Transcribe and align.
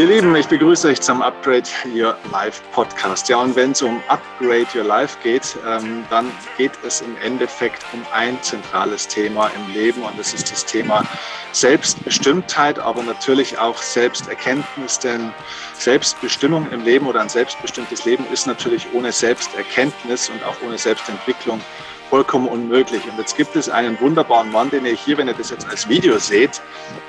Ihr 0.00 0.06
Lieben, 0.06 0.34
ich 0.34 0.46
begrüße 0.46 0.88
euch 0.88 1.02
zum 1.02 1.20
Upgrade 1.20 1.68
Your 1.94 2.16
Life 2.32 2.62
Podcast. 2.72 3.28
Ja, 3.28 3.36
und 3.36 3.54
wenn 3.54 3.72
es 3.72 3.82
um 3.82 4.02
Upgrade 4.08 4.66
Your 4.74 4.84
Life 4.84 5.18
geht, 5.22 5.54
ähm, 5.68 6.06
dann 6.08 6.32
geht 6.56 6.72
es 6.82 7.02
im 7.02 7.14
Endeffekt 7.22 7.84
um 7.92 8.00
ein 8.10 8.42
zentrales 8.42 9.06
Thema 9.06 9.48
im 9.48 9.74
Leben 9.74 10.02
und 10.02 10.18
das 10.18 10.32
ist 10.32 10.50
das 10.50 10.64
Thema 10.64 11.04
Selbstbestimmtheit, 11.52 12.78
aber 12.78 13.02
natürlich 13.02 13.58
auch 13.58 13.76
Selbsterkenntnis, 13.76 15.00
denn 15.00 15.34
Selbstbestimmung 15.74 16.70
im 16.70 16.82
Leben 16.82 17.06
oder 17.06 17.20
ein 17.20 17.28
selbstbestimmtes 17.28 18.06
Leben 18.06 18.24
ist 18.32 18.46
natürlich 18.46 18.86
ohne 18.94 19.12
Selbsterkenntnis 19.12 20.30
und 20.30 20.42
auch 20.44 20.56
ohne 20.66 20.78
Selbstentwicklung 20.78 21.60
vollkommen 22.10 22.48
unmöglich. 22.48 23.02
Und 23.04 23.16
jetzt 23.18 23.36
gibt 23.36 23.54
es 23.54 23.68
einen 23.68 23.98
wunderbaren 24.00 24.50
Mann, 24.50 24.68
den 24.68 24.84
ihr 24.84 24.94
hier, 24.94 25.16
wenn 25.16 25.28
ihr 25.28 25.34
das 25.34 25.50
jetzt 25.50 25.66
als 25.68 25.88
Video 25.88 26.18
seht, 26.18 26.60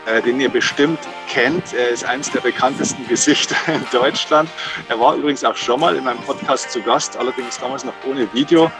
äh, 0.05 0.21
den 0.21 0.39
ihr 0.39 0.49
bestimmt 0.49 0.99
kennt. 1.27 1.73
Er 1.73 1.89
ist 1.89 2.05
eines 2.05 2.29
der 2.31 2.41
bekanntesten 2.41 3.05
Gesichter 3.07 3.55
in 3.67 3.83
Deutschland. 3.91 4.47
Er 4.87 4.99
war 4.99 5.15
übrigens 5.15 5.43
auch 5.43 5.55
schon 5.55 5.79
mal 5.79 5.95
in 5.95 6.03
meinem 6.03 6.19
Podcast 6.19 6.71
zu 6.71 6.81
Gast, 6.81 7.17
allerdings 7.17 7.59
damals 7.59 7.83
noch 7.83 7.93
ohne 8.07 8.31
Video. 8.31 8.71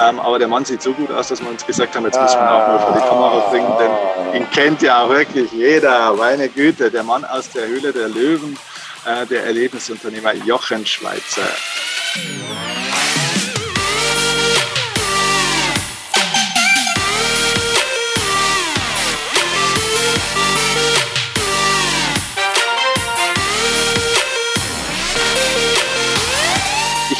Ähm, 0.00 0.20
aber 0.20 0.38
der 0.38 0.48
Mann 0.48 0.64
sieht 0.64 0.82
so 0.82 0.92
gut 0.92 1.10
aus, 1.10 1.28
dass 1.28 1.42
wir 1.42 1.48
uns 1.48 1.66
gesagt 1.66 1.96
haben, 1.96 2.04
jetzt 2.04 2.20
müssen 2.20 2.38
wir 2.38 2.42
ihn 2.42 2.48
auch 2.48 2.68
mal 2.68 2.78
vor 2.78 2.92
die 2.92 3.08
Kamera 3.08 3.50
bringen, 3.50 3.72
denn 3.78 4.42
ihn 4.42 4.50
kennt 4.50 4.82
ja 4.82 5.08
wirklich 5.08 5.50
jeder. 5.50 6.12
Meine 6.12 6.48
Güte, 6.50 6.90
der 6.90 7.02
Mann 7.02 7.24
aus 7.24 7.50
der 7.50 7.66
Höhle 7.66 7.92
der 7.92 8.08
Löwen, 8.08 8.58
äh, 9.06 9.26
der 9.26 9.44
Erlebnisunternehmer 9.44 10.34
Jochen 10.34 10.84
Schweizer. 10.84 11.48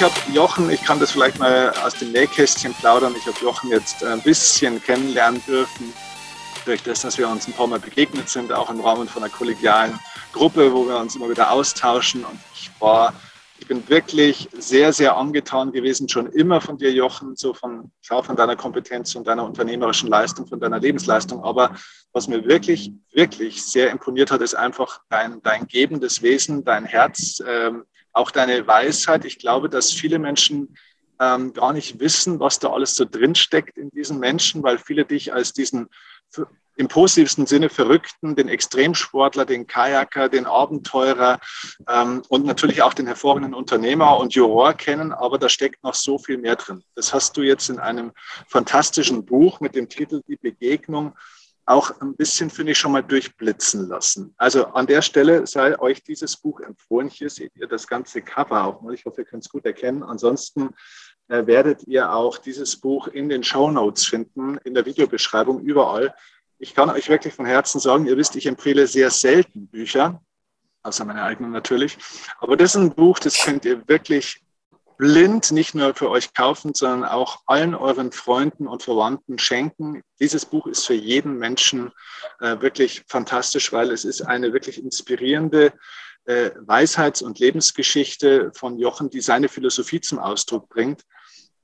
Ich 0.01 0.05
habe 0.07 0.33
Jochen, 0.33 0.71
ich 0.71 0.83
kann 0.83 0.99
das 0.99 1.11
vielleicht 1.11 1.39
mal 1.39 1.75
aus 1.85 1.93
dem 1.93 2.13
Nähkästchen 2.13 2.73
plaudern, 2.73 3.15
ich 3.19 3.27
habe 3.27 3.37
Jochen 3.43 3.69
jetzt 3.69 4.03
ein 4.03 4.23
bisschen 4.23 4.83
kennenlernen 4.83 5.43
dürfen, 5.47 5.93
durch 6.65 6.83
das, 6.83 7.03
dass 7.03 7.19
wir 7.19 7.29
uns 7.29 7.47
ein 7.47 7.53
paar 7.53 7.67
Mal 7.67 7.81
begegnet 7.81 8.27
sind, 8.27 8.51
auch 8.51 8.71
im 8.71 8.81
Rahmen 8.81 9.07
von 9.07 9.23
einer 9.23 9.31
kollegialen 9.31 10.01
Gruppe, 10.33 10.73
wo 10.73 10.89
wir 10.89 10.97
uns 10.97 11.17
immer 11.17 11.29
wieder 11.29 11.51
austauschen. 11.51 12.25
Und 12.25 12.39
ich 12.55 12.71
war, 12.81 13.13
ich 13.59 13.69
bin 13.69 13.87
wirklich 13.91 14.49
sehr, 14.57 14.95
sehr 14.95 15.19
angetan 15.19 15.71
gewesen, 15.71 16.09
schon 16.09 16.29
immer 16.29 16.63
von 16.63 16.79
dir, 16.79 16.95
Jochen, 16.95 17.37
so 17.37 17.53
von, 17.53 17.93
schau 18.01 18.23
von 18.23 18.37
deiner 18.37 18.57
Kompetenz 18.57 19.15
und 19.17 19.27
deiner 19.27 19.45
unternehmerischen 19.45 20.09
Leistung, 20.09 20.47
von 20.47 20.61
deiner 20.61 20.81
Lebensleistung. 20.81 21.45
Aber 21.45 21.77
was 22.15 22.27
mir 22.27 22.43
wirklich, 22.47 22.91
wirklich 23.13 23.63
sehr 23.63 23.91
imponiert 23.91 24.31
hat, 24.31 24.41
ist 24.41 24.55
einfach 24.55 25.03
dein, 25.11 25.43
dein 25.43 25.67
gebendes 25.67 26.23
Wesen, 26.23 26.65
dein 26.65 26.87
Herz, 26.87 27.43
ähm, 27.47 27.85
auch 28.13 28.31
deine 28.31 28.67
Weisheit. 28.67 29.25
Ich 29.25 29.39
glaube, 29.39 29.69
dass 29.69 29.93
viele 29.93 30.19
Menschen 30.19 30.77
ähm, 31.21 31.53
gar 31.53 31.73
nicht 31.73 32.01
wissen, 32.01 32.41
was 32.41 32.59
da 32.59 32.71
alles 32.71 32.97
so 32.97 33.05
drinsteckt 33.05 33.77
in 33.79 33.91
diesen 33.91 34.19
Menschen, 34.19 34.63
weil 34.63 34.79
viele 34.79 35.05
dich 35.05 35.33
als 35.33 35.53
diesen 35.53 35.89
im 36.77 36.89
positivsten 36.89 37.47
Sinne 37.47 37.69
Verrückten, 37.69 38.37
den 38.37 38.49
Extremsportler, 38.49 39.45
den 39.45 39.67
Kajaker, 39.67 40.31
den 40.31 40.47
Abenteurer 40.47 41.39
ähm, 41.87 42.23
und 42.29 42.47
natürlich 42.47 42.81
auch 42.81 42.95
den 42.95 43.07
hervorragenden 43.07 43.53
Unternehmer 43.53 44.19
und 44.19 44.35
Juror 44.35 44.73
kennen, 44.73 45.13
aber 45.13 45.37
da 45.37 45.51
steckt 45.51 45.85
noch 45.85 45.93
so 45.93 46.19
viel 46.19 46.39
mehr 46.39 46.57
drin. 46.57 46.83
Das 46.95 47.13
hast 47.13 47.37
du 47.37 47.43
jetzt 47.43 47.69
in 47.69 47.81
einem 47.81 48.13
fantastischen 48.49 49.27
Buch 49.27 49.61
mit 49.61 49.75
dem 49.75 49.91
Titel 49.91 50.23
Die 50.27 50.37
Begegnung 50.37 51.15
auch 51.71 52.01
ein 52.01 52.17
bisschen, 52.17 52.51
finde 52.51 52.73
ich, 52.73 52.79
schon 52.79 52.93
mal 52.93 53.03
durchblitzen 53.03 53.89
lassen. 53.89 54.35
Also 54.37 54.67
an 54.67 54.87
der 54.87 55.03
Stelle 55.03 55.47
sei 55.47 55.79
euch 55.79 56.03
dieses 56.03 56.37
Buch 56.37 56.61
empfohlen. 56.61 57.09
Hier 57.09 57.31
seht 57.31 57.53
ihr 57.57 57.69
das 57.69 57.87
ganze 57.87 58.23
Cover 58.23 58.65
auch 58.65 58.83
mal. 58.83 58.93
Ich 58.93 59.05
hoffe, 59.05 59.23
ihr 59.23 59.25
könnt 59.25 59.45
es 59.45 59.49
gut 59.49 59.65
erkennen. 59.65 60.03
Ansonsten 60.03 60.71
äh, 61.29 61.47
werdet 61.47 61.85
ihr 61.87 62.13
auch 62.13 62.39
dieses 62.39 62.77
Buch 62.77 63.07
in 63.07 63.29
den 63.29 63.45
Show 63.45 63.71
Notes 63.71 64.05
finden, 64.05 64.59
in 64.65 64.75
der 64.75 64.85
Videobeschreibung, 64.85 65.61
überall. 65.61 66.13
Ich 66.59 66.75
kann 66.75 66.91
euch 66.91 67.09
wirklich 67.09 67.35
von 67.35 67.47
Herzen 67.47 67.81
sagen, 67.81 68.07
ihr 68.07 68.17
wisst, 68.17 68.35
ich 68.35 68.47
empfehle 68.47 68.89
sehr 68.89 69.11
selten 69.11 69.69
Bücher, 69.69 70.21
außer 70.83 71.05
meine 71.05 71.23
eigenen 71.23 71.53
natürlich. 71.53 71.97
Aber 72.41 72.57
das 72.57 72.75
ist 72.75 72.81
ein 72.81 72.95
Buch, 72.95 73.21
das 73.21 73.39
könnt 73.39 73.65
ihr 73.65 73.87
wirklich 73.89 74.43
blind 75.01 75.51
nicht 75.51 75.75
nur 75.75 75.95
für 75.95 76.11
euch 76.11 76.35
kaufen, 76.35 76.75
sondern 76.75 77.09
auch 77.09 77.41
allen 77.47 77.75
euren 77.75 78.13
Freunden 78.13 78.69
und 78.69 78.83
Verwandten 78.83 79.39
schenken. 79.39 80.03
Dieses 80.21 80.45
Buch 80.45 80.67
ist 80.67 80.87
für 80.87 80.95
jeden 80.95 81.39
Menschen 81.39 81.91
äh, 82.41 82.61
wirklich 82.61 83.03
fantastisch, 83.09 83.73
weil 83.73 83.91
es 83.93 84.05
ist 84.05 84.21
eine 84.21 84.53
wirklich 84.53 84.83
inspirierende 84.83 85.73
äh, 86.27 86.51
Weisheits- 86.67 87.23
und 87.23 87.39
Lebensgeschichte 87.39 88.53
von 88.55 88.79
Jochen, 88.79 89.09
die 89.09 89.23
seine 89.23 89.49
Philosophie 89.49 90.03
zum 90.03 90.19
Ausdruck 90.19 90.69
bringt 90.69 91.03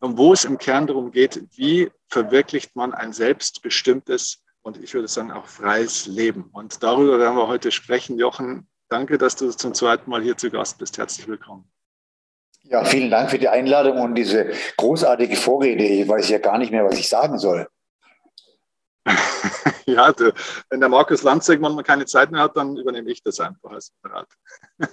und 0.01 0.17
wo 0.17 0.33
es 0.33 0.47
im 0.47 0.57
Kern 0.57 0.87
darum 0.87 1.11
geht, 1.11 1.45
wie 1.57 1.91
verwirklicht 2.09 2.75
man 2.75 2.95
ein 2.95 3.13
selbstbestimmtes 3.13 4.43
und 4.63 4.83
ich 4.83 4.95
würde 4.95 5.09
sagen 5.09 5.31
auch 5.31 5.47
freies 5.47 6.07
Leben. 6.07 6.49
Und 6.53 6.83
darüber 6.83 7.19
werden 7.19 7.37
wir 7.37 7.49
heute 7.49 7.71
sprechen. 7.71 8.19
Jochen, 8.19 8.67
danke, 8.89 9.19
dass 9.19 9.37
du 9.37 9.51
zum 9.51 9.75
zweiten 9.75 10.09
Mal 10.09 10.23
hier 10.23 10.39
zu 10.39 10.51
Gast 10.51 10.79
bist. 10.79 10.97
Herzlich 10.97 11.29
willkommen. 11.29 11.71
Ja, 12.69 12.85
vielen 12.85 13.11
Dank 13.11 13.31
für 13.31 13.39
die 13.39 13.49
Einladung 13.49 14.01
und 14.01 14.15
diese 14.17 14.51
großartige 14.77 15.37
Vorrede. 15.37 15.85
Ich 15.85 16.09
weiß 16.09 16.29
ja 16.31 16.39
gar 16.39 16.59
nicht 16.59 16.73
mehr, 16.73 16.85
was 16.85 16.99
ich 16.99 17.09
sagen 17.09 17.39
soll. 17.39 17.69
ja, 19.87 20.13
du, 20.13 20.33
wenn 20.69 20.81
der 20.81 20.89
Markus 20.89 21.23
Lanzig 21.23 21.61
manchmal 21.61 21.85
keine 21.85 22.07
Zeit 22.07 22.33
mehr 22.33 22.41
hat, 22.43 22.57
dann 22.57 22.77
übernehme 22.77 23.11
ich 23.11 23.23
das 23.23 23.39
einfach 23.39 23.71
als 23.71 23.93
Rat. 24.03 24.27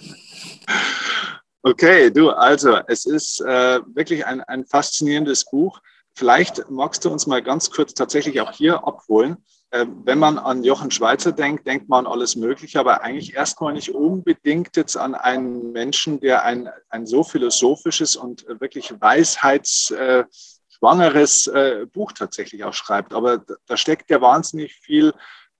okay, 1.63 2.11
du, 2.11 2.29
also 2.29 2.79
es 2.88 3.06
ist 3.06 3.41
äh, 3.41 3.79
wirklich 3.88 4.25
ein, 4.25 4.41
ein 4.41 4.66
faszinierendes 4.66 5.45
Buch. 5.45 5.79
Vielleicht 6.16 6.69
magst 6.69 7.03
du 7.05 7.09
uns 7.09 7.25
mal 7.25 7.41
ganz 7.41 7.72
kurz 7.72 7.95
tatsächlich 7.95 8.40
auch 8.40 8.51
hier 8.51 8.85
abholen. 8.85 9.44
Ähm, 9.73 10.01
wenn 10.06 10.19
man 10.19 10.38
an 10.38 10.63
Jochen 10.63 10.91
Schweizer 10.91 11.31
denkt, 11.31 11.66
denkt 11.66 11.89
man 11.89 12.06
an 12.06 12.11
alles 12.11 12.35
Mögliche, 12.35 12.79
aber 12.79 13.01
eigentlich 13.01 13.34
erstmal 13.34 13.73
nicht 13.73 13.89
unbedingt 13.89 14.78
jetzt 14.78 14.95
an 14.95 15.16
einen 15.16 15.72
Menschen, 15.72 16.19
der 16.19 16.45
ein, 16.45 16.69
ein 16.89 17.07
so 17.07 17.23
philosophisches 17.23 18.16
und 18.16 18.45
wirklich 18.59 18.94
weisheitsschwangeres 19.01 21.47
äh, 21.47 21.88
Buch 21.91 22.11
tatsächlich 22.11 22.63
auch 22.63 22.75
schreibt. 22.75 23.16
Aber 23.16 23.44
da 23.66 23.75
steckt 23.75 24.11
ja 24.11 24.22
wahnsinnig 24.22 24.75
viel 24.75 25.11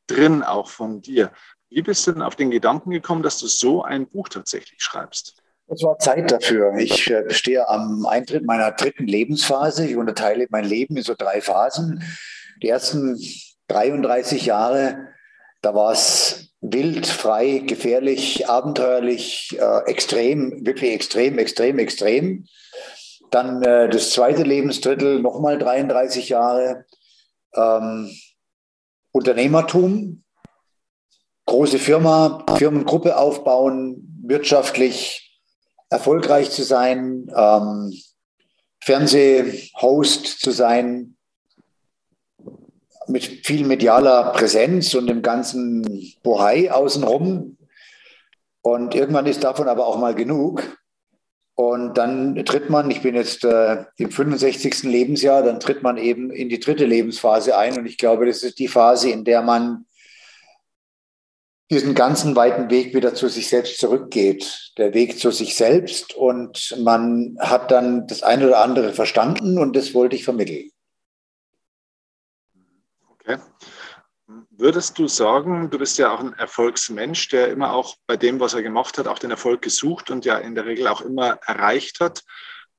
drin 0.06 0.44
auch 0.44 0.70
von 0.70 1.02
dir. 1.02 1.32
Wie 1.70 1.82
bist 1.82 2.06
du 2.06 2.12
denn 2.12 2.22
auf 2.22 2.36
den 2.36 2.52
Gedanken 2.52 2.92
gekommen, 2.92 3.24
dass 3.24 3.40
du 3.40 3.48
so 3.48 3.82
ein 3.82 4.08
Buch 4.08 4.30
tatsächlich 4.30 4.84
schreibst? 4.84 5.42
Es 5.66 5.82
war 5.82 5.98
Zeit 5.98 6.30
dafür. 6.30 6.76
Ich 6.78 7.10
äh, 7.10 7.34
stehe 7.34 7.68
am 7.68 8.06
Eintritt 8.06 8.46
meiner 8.46 8.74
dritten 8.74 9.08
Lebensphase. 9.08 9.88
Ich 9.88 9.96
unterteile 9.96 10.46
mein 10.52 10.66
Leben 10.66 10.98
in 10.98 11.04
so 11.04 11.16
drei 11.18 11.42
Phasen. 11.42 12.04
Die 12.62 12.68
ersten 12.68 13.18
33 13.74 14.46
Jahre, 14.46 15.08
da 15.62 15.74
war 15.74 15.92
es 15.92 16.54
wild, 16.62 17.08
frei, 17.08 17.60
gefährlich, 17.66 18.48
abenteuerlich, 18.48 19.58
äh, 19.60 19.90
extrem, 19.90 20.66
wirklich 20.66 20.94
extrem, 20.94 21.38
extrem, 21.38 21.80
extrem. 21.80 22.46
Dann 23.32 23.64
äh, 23.64 23.90
das 23.90 24.12
zweite 24.12 24.44
Lebensdrittel, 24.44 25.20
nochmal 25.20 25.58
33 25.58 26.30
Jahre. 26.30 26.86
Ähm, 27.56 28.10
Unternehmertum, 29.12 30.24
große 31.46 31.80
Firma, 31.80 32.46
Firmengruppe 32.56 33.18
aufbauen, 33.18 34.22
wirtschaftlich 34.24 35.40
erfolgreich 35.90 36.50
zu 36.50 36.64
sein, 36.64 37.32
ähm, 37.36 37.94
Fernsehhost 38.82 40.40
zu 40.40 40.52
sein, 40.52 41.13
mit 43.08 43.46
viel 43.46 43.66
medialer 43.66 44.32
Präsenz 44.34 44.94
und 44.94 45.08
dem 45.08 45.22
ganzen 45.22 46.14
Bohai 46.24 46.72
außenrum. 46.72 47.58
Und 48.62 48.96
irgendwann 48.96 49.26
ist 49.26 49.44
davon 49.44 49.68
aber 49.68 49.88
auch 49.88 49.98
mal 49.98 50.16
genug. 50.16 50.78
Und 51.56 51.98
dann 51.98 52.44
tritt 52.46 52.70
man, 52.70 52.90
ich 52.90 53.02
bin 53.02 53.14
jetzt 53.14 53.44
äh, 53.44 53.86
im 53.98 54.10
65. 54.10 54.84
Lebensjahr, 54.84 55.44
dann 55.44 55.60
tritt 55.60 55.84
man 55.84 55.98
eben 55.98 56.32
in 56.32 56.50
die 56.50 56.60
dritte 56.60 56.86
Lebensphase 56.86 57.58
ein. 57.58 57.78
Und 57.78 57.86
ich 57.86 57.98
glaube, 57.98 58.26
das 58.26 58.42
ist 58.42 58.58
die 58.58 58.68
Phase, 58.68 59.12
in 59.12 59.24
der 59.24 59.44
man 59.44 59.86
diesen 61.70 61.94
ganzen 61.94 62.36
weiten 62.36 62.70
Weg 62.70 62.96
wieder 62.96 63.14
zu 63.14 63.28
sich 63.28 63.50
selbst 63.50 63.80
zurückgeht. 63.80 64.72
Der 64.78 64.94
Weg 64.94 65.20
zu 65.20 65.30
sich 65.30 65.56
selbst. 65.56 66.16
Und 66.16 66.76
man 66.84 67.38
hat 67.40 67.70
dann 67.70 68.08
das 68.08 68.24
eine 68.24 68.48
oder 68.48 68.60
andere 68.60 68.94
verstanden 68.94 69.60
und 69.60 69.76
das 69.76 69.94
wollte 69.94 70.16
ich 70.16 70.24
vermitteln. 70.24 70.73
Okay. 73.26 73.42
Würdest 74.50 74.98
du 74.98 75.08
sagen, 75.08 75.70
du 75.70 75.78
bist 75.78 75.98
ja 75.98 76.14
auch 76.14 76.20
ein 76.20 76.34
Erfolgsmensch, 76.34 77.28
der 77.30 77.50
immer 77.50 77.74
auch 77.74 77.96
bei 78.08 78.18
dem, 78.18 78.40
was 78.40 78.54
er 78.54 78.64
gemacht 78.64 78.98
hat, 78.98 79.08
auch 79.08 79.20
den 79.20 79.32
Erfolg 79.32 79.62
gesucht 79.62 80.12
und 80.12 80.26
ja 80.26 80.38
in 80.38 80.56
der 80.56 80.66
Regel 80.66 80.88
auch 80.88 81.02
immer 81.02 81.40
erreicht 81.46 82.00
hat? 82.00 82.22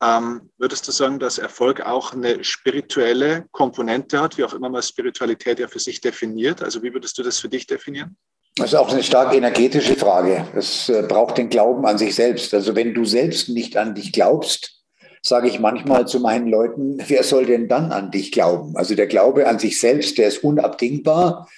Ähm, 0.02 0.50
würdest 0.58 0.88
du 0.88 0.92
sagen, 0.92 1.18
dass 1.18 1.38
Erfolg 1.38 1.80
auch 1.80 2.12
eine 2.12 2.42
spirituelle 2.42 3.46
Komponente 3.52 4.20
hat, 4.20 4.36
wie 4.38 4.44
auch 4.44 4.54
immer 4.54 4.68
man 4.68 4.82
Spiritualität 4.82 5.58
ja 5.58 5.68
für 5.68 5.78
sich 5.78 6.00
definiert? 6.00 6.62
Also 6.62 6.82
wie 6.82 6.92
würdest 6.92 7.16
du 7.18 7.22
das 7.22 7.38
für 7.38 7.48
dich 7.48 7.66
definieren? 7.66 8.16
Das 8.56 8.72
ist 8.72 8.74
auch 8.74 8.90
eine 8.90 9.02
stark 9.02 9.34
energetische 9.34 9.96
Frage. 9.96 10.46
Es 10.54 10.88
äh, 10.88 11.04
braucht 11.08 11.38
den 11.38 11.48
Glauben 11.48 11.84
an 11.86 11.98
sich 11.98 12.14
selbst. 12.14 12.54
Also 12.54 12.74
wenn 12.74 12.94
du 12.94 13.04
selbst 13.04 13.48
nicht 13.48 13.76
an 13.76 13.94
dich 13.94 14.12
glaubst, 14.12 14.83
sage 15.24 15.48
ich 15.48 15.58
manchmal 15.58 16.06
zu 16.06 16.20
meinen 16.20 16.48
Leuten, 16.48 16.98
wer 17.06 17.24
soll 17.24 17.46
denn 17.46 17.66
dann 17.66 17.92
an 17.92 18.10
dich 18.10 18.30
glauben? 18.30 18.76
Also 18.76 18.94
der 18.94 19.06
Glaube 19.06 19.46
an 19.46 19.58
sich 19.58 19.80
selbst, 19.80 20.18
der 20.18 20.28
ist 20.28 20.44
unabdingbar, 20.44 21.48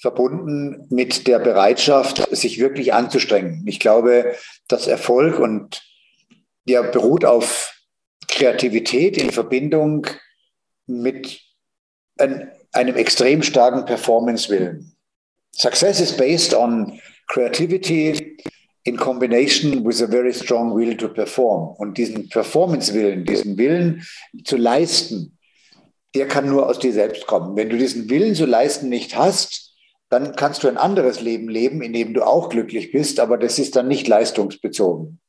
verbunden 0.00 0.88
mit 0.90 1.28
der 1.28 1.38
Bereitschaft, 1.38 2.28
sich 2.34 2.58
wirklich 2.58 2.92
anzustrengen. 2.92 3.64
Ich 3.68 3.78
glaube, 3.78 4.34
dass 4.66 4.88
Erfolg 4.88 5.38
und 5.38 5.82
der 6.68 6.82
beruht 6.82 7.24
auf 7.24 7.74
Kreativität 8.26 9.16
in 9.16 9.30
Verbindung 9.30 10.08
mit 10.86 11.40
einem 12.16 12.96
extrem 12.96 13.42
starken 13.42 13.84
Performance-Willen. 13.84 14.96
Success 15.54 16.00
is 16.00 16.16
based 16.16 16.54
on 16.54 17.00
creativity 17.28 18.36
in 18.84 18.96
combination 18.96 19.84
with 19.84 20.02
a 20.02 20.06
very 20.06 20.32
strong 20.32 20.74
will 20.74 20.96
to 20.96 21.08
perform. 21.08 21.74
Und 21.76 21.98
diesen 21.98 22.28
Performance-Willen, 22.28 23.24
diesen 23.24 23.56
Willen 23.56 24.02
zu 24.44 24.56
leisten, 24.56 25.38
der 26.14 26.28
kann 26.28 26.48
nur 26.48 26.68
aus 26.68 26.78
dir 26.78 26.92
selbst 26.92 27.26
kommen. 27.26 27.56
Wenn 27.56 27.70
du 27.70 27.78
diesen 27.78 28.10
Willen 28.10 28.34
zu 28.34 28.44
leisten 28.44 28.88
nicht 28.88 29.16
hast, 29.16 29.72
dann 30.08 30.36
kannst 30.36 30.62
du 30.62 30.68
ein 30.68 30.76
anderes 30.76 31.20
Leben 31.20 31.48
leben, 31.48 31.80
in 31.80 31.92
dem 31.92 32.12
du 32.12 32.22
auch 32.22 32.50
glücklich 32.50 32.92
bist, 32.92 33.18
aber 33.18 33.38
das 33.38 33.58
ist 33.58 33.76
dann 33.76 33.88
nicht 33.88 34.06
leistungsbezogen. 34.08 35.20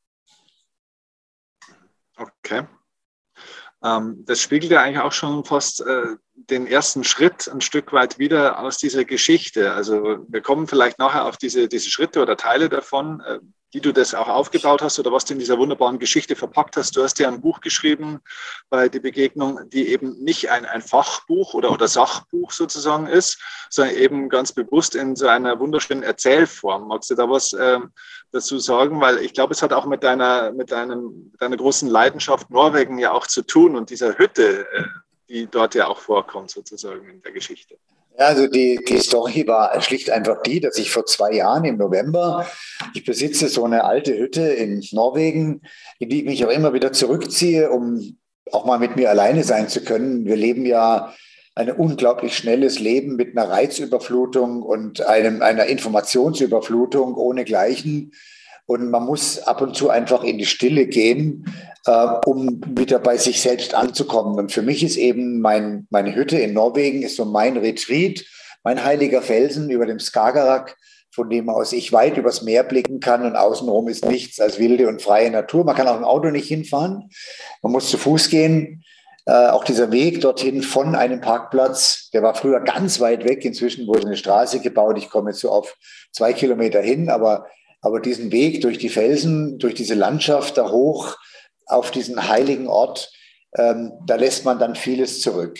Okay. 2.16 2.64
Ähm, 3.84 4.24
das 4.26 4.40
spiegelt 4.40 4.72
ja 4.72 4.82
eigentlich 4.82 5.02
auch 5.02 5.12
schon 5.12 5.44
fast 5.44 5.82
äh, 5.82 6.16
den 6.34 6.66
ersten 6.66 7.04
Schritt 7.04 7.48
ein 7.48 7.60
Stück 7.60 7.92
weit 7.92 8.18
wieder 8.18 8.58
aus 8.58 8.78
dieser 8.78 9.04
Geschichte. 9.04 9.72
Also 9.72 10.24
wir 10.26 10.40
kommen 10.40 10.66
vielleicht 10.66 10.98
nachher 10.98 11.26
auf 11.26 11.36
diese, 11.36 11.68
diese 11.68 11.90
Schritte 11.90 12.22
oder 12.22 12.36
Teile 12.36 12.68
davon, 12.70 13.20
äh, 13.20 13.38
wie 13.74 13.80
du 13.80 13.92
das 13.92 14.14
auch 14.14 14.28
aufgebaut 14.28 14.82
hast 14.82 15.00
oder 15.00 15.10
was 15.10 15.24
du 15.24 15.32
in 15.32 15.40
dieser 15.40 15.58
wunderbaren 15.58 15.98
Geschichte 15.98 16.36
verpackt 16.36 16.76
hast. 16.76 16.96
Du 16.96 17.02
hast 17.02 17.18
ja 17.18 17.26
ein 17.26 17.40
Buch 17.40 17.60
geschrieben 17.60 18.20
bei 18.70 18.88
die 18.88 19.00
Begegnung, 19.00 19.68
die 19.70 19.88
eben 19.88 20.16
nicht 20.22 20.48
ein, 20.48 20.64
ein 20.64 20.80
Fachbuch 20.80 21.54
oder, 21.54 21.72
oder 21.72 21.88
Sachbuch 21.88 22.52
sozusagen 22.52 23.08
ist, 23.08 23.40
sondern 23.70 23.96
eben 23.96 24.28
ganz 24.28 24.52
bewusst 24.52 24.94
in 24.94 25.16
so 25.16 25.26
einer 25.26 25.58
wunderschönen 25.58 26.04
Erzählform. 26.04 26.86
Magst 26.86 27.10
du 27.10 27.16
da 27.16 27.28
was 27.28 27.52
äh, 27.52 27.80
dazu 28.30 28.60
sagen? 28.60 29.00
Weil 29.00 29.18
ich 29.18 29.34
glaube, 29.34 29.52
es 29.52 29.60
hat 29.60 29.72
auch 29.72 29.86
mit 29.86 30.04
deiner, 30.04 30.52
mit 30.52 30.70
deinem, 30.70 31.32
deiner 31.40 31.56
großen 31.56 31.88
Leidenschaft 31.88 32.50
Norwegen 32.50 32.98
ja 32.98 33.10
auch 33.10 33.26
zu 33.26 33.42
tun 33.42 33.74
und 33.74 33.90
dieser 33.90 34.16
Hütte, 34.16 34.68
äh, 34.72 34.84
die 35.28 35.46
dort 35.48 35.74
ja 35.74 35.88
auch 35.88 35.98
vorkommt 35.98 36.52
sozusagen 36.52 37.08
in 37.08 37.22
der 37.22 37.32
Geschichte. 37.32 37.76
Also 38.16 38.46
die, 38.46 38.78
die 38.88 38.98
Story 38.98 39.46
war 39.46 39.80
schlicht 39.82 40.10
einfach 40.10 40.42
die, 40.42 40.60
dass 40.60 40.78
ich 40.78 40.90
vor 40.90 41.04
zwei 41.04 41.32
Jahren 41.32 41.64
im 41.64 41.76
November, 41.76 42.46
ich 42.94 43.04
besitze 43.04 43.48
so 43.48 43.64
eine 43.64 43.84
alte 43.84 44.16
Hütte 44.16 44.42
in 44.42 44.84
Norwegen, 44.92 45.62
in 45.98 46.08
die 46.10 46.20
ich 46.20 46.24
mich 46.24 46.44
auch 46.44 46.50
immer 46.50 46.72
wieder 46.72 46.92
zurückziehe, 46.92 47.70
um 47.70 48.18
auch 48.52 48.66
mal 48.66 48.78
mit 48.78 48.94
mir 48.96 49.10
alleine 49.10 49.42
sein 49.42 49.68
zu 49.68 49.82
können. 49.82 50.26
Wir 50.26 50.36
leben 50.36 50.64
ja 50.64 51.12
ein 51.56 51.70
unglaublich 51.70 52.36
schnelles 52.36 52.78
Leben 52.78 53.16
mit 53.16 53.36
einer 53.36 53.48
Reizüberflutung 53.48 54.62
und 54.62 55.00
einem, 55.02 55.42
einer 55.42 55.66
Informationsüberflutung 55.66 57.14
ohne 57.14 57.44
Gleichen. 57.44 58.12
Und 58.66 58.90
man 58.90 59.04
muss 59.04 59.40
ab 59.40 59.60
und 59.60 59.76
zu 59.76 59.90
einfach 59.90 60.24
in 60.24 60.38
die 60.38 60.46
Stille 60.46 60.86
gehen, 60.86 61.44
äh, 61.86 62.06
um 62.26 62.60
wieder 62.66 62.98
bei 62.98 63.16
sich 63.16 63.40
selbst 63.40 63.74
anzukommen. 63.74 64.38
Und 64.38 64.52
für 64.52 64.62
mich 64.62 64.82
ist 64.82 64.96
eben 64.96 65.40
mein, 65.40 65.86
meine 65.90 66.14
Hütte 66.14 66.38
in 66.38 66.54
Norwegen 66.54 67.02
ist 67.02 67.16
so 67.16 67.24
mein 67.24 67.56
Retreat, 67.56 68.24
mein 68.62 68.82
heiliger 68.82 69.20
Felsen 69.20 69.68
über 69.70 69.84
dem 69.84 70.00
Skagerrak, 70.00 70.76
von 71.10 71.30
dem 71.30 71.48
aus 71.48 71.72
ich 71.72 71.92
weit 71.92 72.16
übers 72.16 72.42
Meer 72.42 72.64
blicken 72.64 73.00
kann 73.00 73.24
und 73.24 73.36
außenrum 73.36 73.88
ist 73.88 74.04
nichts 74.06 74.40
als 74.40 74.58
wilde 74.58 74.88
und 74.88 75.02
freie 75.02 75.30
Natur. 75.30 75.64
Man 75.64 75.76
kann 75.76 75.86
auch 75.86 75.96
im 75.96 76.04
Auto 76.04 76.30
nicht 76.30 76.48
hinfahren. 76.48 77.10
Man 77.62 77.72
muss 77.72 77.90
zu 77.90 77.98
Fuß 77.98 78.30
gehen. 78.30 78.82
Äh, 79.26 79.48
auch 79.48 79.64
dieser 79.64 79.90
Weg 79.92 80.20
dorthin 80.20 80.62
von 80.62 80.94
einem 80.94 81.20
Parkplatz, 81.20 82.10
der 82.12 82.22
war 82.22 82.34
früher 82.34 82.60
ganz 82.60 83.00
weit 83.00 83.24
weg. 83.24 83.44
Inzwischen 83.44 83.86
wurde 83.86 84.06
eine 84.06 84.16
Straße 84.16 84.60
gebaut. 84.60 84.98
Ich 84.98 85.08
komme 85.08 85.30
jetzt 85.30 85.40
so 85.40 85.50
auf 85.50 85.76
zwei 86.12 86.32
Kilometer 86.32 86.80
hin, 86.80 87.08
aber, 87.08 87.46
aber 87.84 88.00
diesen 88.00 88.32
Weg 88.32 88.62
durch 88.62 88.78
die 88.78 88.88
Felsen, 88.88 89.58
durch 89.58 89.74
diese 89.74 89.94
Landschaft 89.94 90.56
da 90.56 90.70
hoch, 90.70 91.16
auf 91.66 91.90
diesen 91.90 92.28
heiligen 92.28 92.66
Ort, 92.66 93.12
ähm, 93.56 93.92
da 94.06 94.16
lässt 94.16 94.46
man 94.46 94.58
dann 94.58 94.74
vieles 94.74 95.20
zurück. 95.20 95.58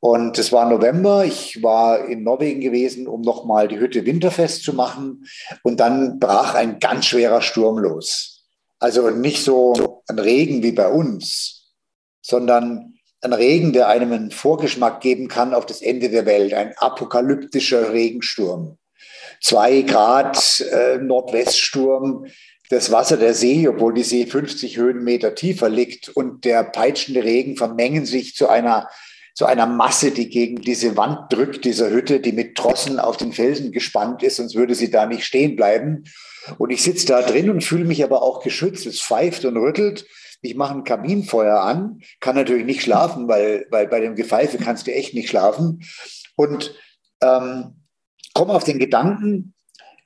Und 0.00 0.36
es 0.36 0.50
war 0.50 0.68
November, 0.68 1.24
ich 1.24 1.62
war 1.62 2.06
in 2.08 2.24
Norwegen 2.24 2.60
gewesen, 2.60 3.06
um 3.06 3.20
nochmal 3.20 3.68
die 3.68 3.78
Hütte 3.78 4.04
winterfest 4.04 4.64
zu 4.64 4.72
machen. 4.72 5.26
Und 5.62 5.78
dann 5.78 6.18
brach 6.18 6.54
ein 6.56 6.80
ganz 6.80 7.06
schwerer 7.06 7.40
Sturm 7.40 7.78
los. 7.78 8.44
Also 8.80 9.08
nicht 9.10 9.42
so 9.44 10.02
ein 10.08 10.18
Regen 10.18 10.64
wie 10.64 10.72
bei 10.72 10.88
uns, 10.88 11.72
sondern 12.20 12.94
ein 13.20 13.32
Regen, 13.32 13.72
der 13.72 13.88
einem 13.88 14.12
einen 14.12 14.30
Vorgeschmack 14.32 15.00
geben 15.00 15.28
kann 15.28 15.54
auf 15.54 15.66
das 15.66 15.82
Ende 15.82 16.10
der 16.10 16.26
Welt. 16.26 16.52
Ein 16.52 16.76
apokalyptischer 16.76 17.92
Regensturm. 17.92 18.76
Zwei 19.44 19.82
Grad 19.82 20.64
äh, 20.72 20.96
Nordweststurm, 20.96 22.24
das 22.70 22.90
Wasser 22.90 23.18
der 23.18 23.34
See, 23.34 23.68
obwohl 23.68 23.92
die 23.92 24.02
See 24.02 24.24
50 24.24 24.78
Höhenmeter 24.78 25.34
tiefer 25.34 25.68
liegt 25.68 26.08
und 26.08 26.46
der 26.46 26.64
peitschende 26.64 27.22
Regen 27.22 27.58
vermengen 27.58 28.06
sich 28.06 28.34
zu 28.34 28.48
einer, 28.48 28.88
zu 29.34 29.44
einer 29.44 29.66
Masse, 29.66 30.12
die 30.12 30.30
gegen 30.30 30.62
diese 30.62 30.96
Wand 30.96 31.30
drückt, 31.30 31.66
dieser 31.66 31.90
Hütte, 31.90 32.20
die 32.20 32.32
mit 32.32 32.56
Trossen 32.56 32.98
auf 32.98 33.18
den 33.18 33.34
Felsen 33.34 33.70
gespannt 33.70 34.22
ist, 34.22 34.36
sonst 34.36 34.54
würde 34.54 34.74
sie 34.74 34.90
da 34.90 35.04
nicht 35.04 35.26
stehen 35.26 35.56
bleiben. 35.56 36.04
Und 36.56 36.70
ich 36.70 36.82
sitze 36.82 37.08
da 37.08 37.20
drin 37.20 37.50
und 37.50 37.62
fühle 37.62 37.84
mich 37.84 38.02
aber 38.02 38.22
auch 38.22 38.42
geschützt. 38.42 38.86
Es 38.86 39.02
pfeift 39.02 39.44
und 39.44 39.58
rüttelt. 39.58 40.06
Ich 40.40 40.54
mache 40.54 40.74
ein 40.74 40.84
Kaminfeuer 40.84 41.60
an, 41.60 42.00
kann 42.18 42.34
natürlich 42.34 42.64
nicht 42.64 42.80
schlafen, 42.80 43.28
weil, 43.28 43.66
weil 43.70 43.88
bei 43.88 44.00
dem 44.00 44.14
Gepfeife 44.14 44.56
kannst 44.56 44.86
du 44.86 44.94
echt 44.94 45.12
nicht 45.12 45.28
schlafen. 45.28 45.84
Und 46.34 46.74
ähm, 47.20 47.83
komme 48.34 48.52
auf 48.52 48.64
den 48.64 48.78
Gedanken, 48.78 49.54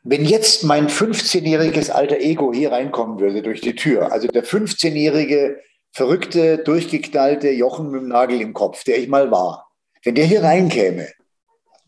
wenn 0.05 0.25
jetzt 0.25 0.63
mein 0.63 0.89
15-jähriges 0.89 1.91
alter 1.91 2.19
Ego 2.21 2.53
hier 2.53 2.71
reinkommen 2.73 3.19
würde 3.19 3.43
durch 3.43 3.61
die 3.61 3.75
Tür, 3.75 4.13
also 4.13 4.29
der 4.29 4.45
15-jährige, 4.45 5.61
verrückte, 5.91 6.59
durchgeknallte 6.59 7.51
Jochen 7.51 7.91
mit 7.91 8.03
dem 8.03 8.08
Nagel 8.08 8.41
im 8.41 8.53
Kopf, 8.55 8.85
der 8.85 8.99
ich 8.99 9.08
mal 9.08 9.31
war, 9.31 9.69
wenn 10.05 10.15
der 10.15 10.27
hier 10.27 10.43
reinkäme, 10.43 11.08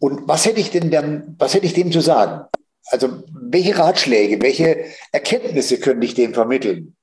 und 0.00 0.26
was 0.26 0.46
hätte 0.46 0.60
ich 0.60 0.70
denn 0.70 0.90
dann, 0.90 1.36
was 1.38 1.54
hätte 1.54 1.66
ich 1.66 1.74
dem 1.74 1.92
zu 1.92 2.00
sagen? 2.00 2.46
Also 2.86 3.22
welche 3.32 3.78
Ratschläge, 3.78 4.40
welche 4.40 4.84
Erkenntnisse 5.12 5.78
könnte 5.78 6.06
ich 6.06 6.14
dem 6.14 6.32
vermitteln? 6.32 6.96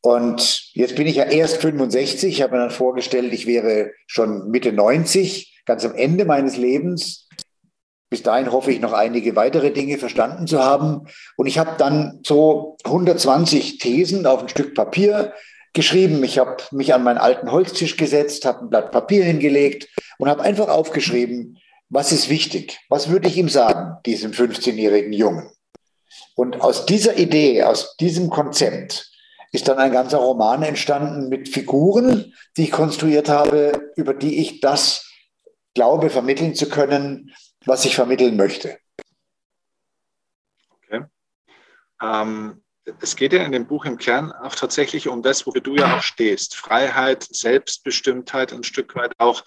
Und 0.00 0.70
jetzt 0.72 0.96
bin 0.96 1.06
ich 1.06 1.16
ja 1.16 1.24
erst 1.24 1.58
65, 1.58 2.32
ich 2.32 2.42
habe 2.42 2.54
mir 2.54 2.62
dann 2.62 2.70
vorgestellt, 2.70 3.32
ich 3.32 3.46
wäre 3.46 3.92
schon 4.06 4.50
Mitte 4.50 4.72
90, 4.72 5.62
ganz 5.66 5.84
am 5.84 5.94
Ende 5.94 6.24
meines 6.24 6.56
Lebens. 6.56 7.23
Bis 8.14 8.22
dahin 8.22 8.52
hoffe 8.52 8.70
ich 8.70 8.78
noch 8.78 8.92
einige 8.92 9.34
weitere 9.34 9.72
Dinge 9.72 9.98
verstanden 9.98 10.46
zu 10.46 10.62
haben. 10.62 11.08
Und 11.36 11.48
ich 11.48 11.58
habe 11.58 11.72
dann 11.78 12.20
so 12.24 12.76
120 12.84 13.78
Thesen 13.78 14.24
auf 14.24 14.42
ein 14.42 14.48
Stück 14.48 14.76
Papier 14.76 15.32
geschrieben. 15.72 16.22
Ich 16.22 16.38
habe 16.38 16.58
mich 16.70 16.94
an 16.94 17.02
meinen 17.02 17.18
alten 17.18 17.50
Holztisch 17.50 17.96
gesetzt, 17.96 18.44
habe 18.44 18.60
ein 18.60 18.70
Blatt 18.70 18.92
Papier 18.92 19.24
hingelegt 19.24 19.88
und 20.18 20.28
habe 20.28 20.44
einfach 20.44 20.68
aufgeschrieben, 20.68 21.58
was 21.88 22.12
ist 22.12 22.28
wichtig? 22.28 22.78
Was 22.88 23.08
würde 23.08 23.26
ich 23.26 23.36
ihm 23.36 23.48
sagen, 23.48 23.96
diesem 24.06 24.30
15-jährigen 24.30 25.12
Jungen? 25.12 25.50
Und 26.36 26.60
aus 26.60 26.86
dieser 26.86 27.18
Idee, 27.18 27.64
aus 27.64 27.96
diesem 27.96 28.30
Konzept 28.30 29.10
ist 29.50 29.66
dann 29.66 29.78
ein 29.78 29.90
ganzer 29.90 30.18
Roman 30.18 30.62
entstanden 30.62 31.28
mit 31.28 31.48
Figuren, 31.48 32.32
die 32.56 32.62
ich 32.62 32.70
konstruiert 32.70 33.28
habe, 33.28 33.90
über 33.96 34.14
die 34.14 34.38
ich 34.38 34.60
das 34.60 35.04
glaube 35.74 36.10
vermitteln 36.10 36.54
zu 36.54 36.68
können, 36.68 37.32
was 37.66 37.84
ich 37.84 37.94
vermitteln 37.94 38.36
möchte. 38.36 38.78
Okay. 40.70 41.04
Ähm, 42.02 42.62
es 43.00 43.16
geht 43.16 43.32
ja 43.32 43.42
in 43.42 43.52
dem 43.52 43.66
Buch 43.66 43.86
im 43.86 43.96
Kern 43.96 44.32
auch 44.32 44.54
tatsächlich 44.54 45.08
um 45.08 45.22
das, 45.22 45.46
wofür 45.46 45.62
du 45.62 45.74
ja 45.74 45.96
auch 45.96 46.02
stehst. 46.02 46.56
Freiheit, 46.56 47.22
Selbstbestimmtheit, 47.22 48.52
ein 48.52 48.64
Stück 48.64 48.94
weit 48.94 49.12
auch 49.18 49.44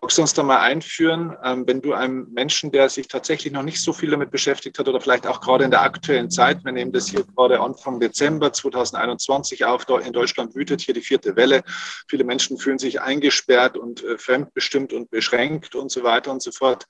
Magst 0.00 0.16
du 0.16 0.22
uns 0.22 0.34
da 0.34 0.42
mal 0.42 0.60
einführen, 0.60 1.36
ähm, 1.42 1.66
wenn 1.66 1.82
du 1.82 1.92
einem 1.92 2.28
Menschen, 2.32 2.70
der 2.70 2.88
sich 2.88 3.08
tatsächlich 3.08 3.52
noch 3.52 3.62
nicht 3.62 3.82
so 3.82 3.92
viel 3.92 4.10
damit 4.10 4.30
beschäftigt 4.30 4.78
hat 4.78 4.88
oder 4.88 5.00
vielleicht 5.00 5.26
auch 5.26 5.40
gerade 5.40 5.64
in 5.64 5.70
der 5.70 5.82
aktuellen 5.82 6.30
Zeit, 6.30 6.64
wir 6.64 6.72
nehmen 6.72 6.92
das 6.92 7.08
hier 7.08 7.24
gerade 7.24 7.60
Anfang 7.60 7.98
Dezember 7.98 8.52
2021 8.52 9.64
auf, 9.64 9.86
in 9.88 10.12
Deutschland 10.12 10.54
wütet 10.54 10.80
hier 10.80 10.94
die 10.94 11.00
vierte 11.00 11.36
Welle. 11.36 11.62
Viele 12.08 12.24
Menschen 12.24 12.58
fühlen 12.58 12.78
sich 12.78 13.00
eingesperrt 13.00 13.76
und 13.76 14.04
äh, 14.04 14.18
fremdbestimmt 14.18 14.92
und 14.92 15.10
beschränkt 15.10 15.74
und 15.74 15.90
so 15.90 16.02
weiter 16.04 16.30
und 16.30 16.42
so 16.42 16.52
fort. 16.52 16.86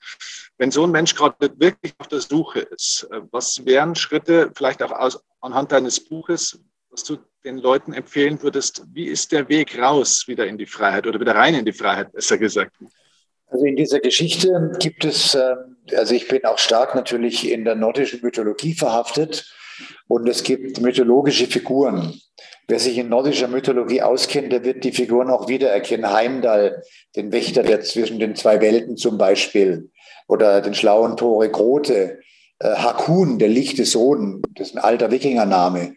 Wenn 0.57 0.71
so 0.71 0.83
ein 0.83 0.91
Mensch 0.91 1.15
gerade 1.15 1.35
wirklich 1.57 1.93
auf 1.97 2.07
der 2.07 2.21
Suche 2.21 2.59
ist, 2.59 3.07
äh, 3.11 3.21
was 3.31 3.65
wären 3.65 3.95
Schritte, 3.95 4.51
vielleicht 4.55 4.83
auch 4.83 4.91
aus, 4.91 5.19
anhand 5.41 5.71
deines 5.71 5.99
Buches, 5.99 6.59
was 6.89 7.03
du 7.03 7.17
den 7.43 7.57
Leuten 7.57 7.93
empfehlen 7.93 8.41
würdest, 8.41 8.83
wie 8.91 9.05
ist 9.05 9.31
der 9.31 9.47
Weg 9.49 9.77
raus 9.79 10.27
wieder 10.27 10.45
in 10.47 10.57
die 10.57 10.65
Freiheit 10.65 11.07
oder 11.07 11.19
wieder 11.19 11.35
rein 11.35 11.55
in 11.55 11.65
die 11.65 11.73
Freiheit, 11.73 12.11
besser 12.11 12.37
gesagt? 12.37 12.75
Also 13.49 13.65
in 13.65 13.75
dieser 13.75 13.99
Geschichte 13.99 14.71
gibt 14.79 15.05
es, 15.05 15.35
ähm, 15.35 15.77
also 15.95 16.13
ich 16.13 16.27
bin 16.27 16.45
auch 16.45 16.59
stark 16.59 16.95
natürlich 16.95 17.49
in 17.51 17.65
der 17.65 17.75
nordischen 17.75 18.21
Mythologie 18.21 18.73
verhaftet 18.73 19.51
und 20.07 20.27
es 20.29 20.43
gibt 20.43 20.79
mythologische 20.81 21.47
Figuren. 21.47 22.19
Wer 22.67 22.79
sich 22.79 22.99
in 22.99 23.09
nordischer 23.09 23.47
Mythologie 23.47 24.03
auskennt, 24.03 24.53
der 24.53 24.63
wird 24.63 24.83
die 24.83 24.91
Figuren 24.91 25.31
auch 25.31 25.47
wiedererkennen. 25.47 26.11
Heimdall, 26.11 26.83
den 27.15 27.31
Wächter, 27.31 27.63
der 27.63 27.81
zwischen 27.81 28.19
den 28.19 28.35
zwei 28.35 28.61
Welten 28.61 28.95
zum 28.95 29.17
Beispiel, 29.17 29.89
oder 30.27 30.61
den 30.61 30.75
schlauen 30.75 31.17
Tore 31.17 31.49
Grote, 31.49 32.19
äh, 32.59 32.75
Hakun, 32.75 33.39
der 33.39 33.49
lichte 33.49 33.85
Sohn, 33.85 34.43
das 34.55 34.69
ist 34.69 34.75
ein 34.75 34.83
alter 34.83 35.09
Wikingername, 35.09 35.95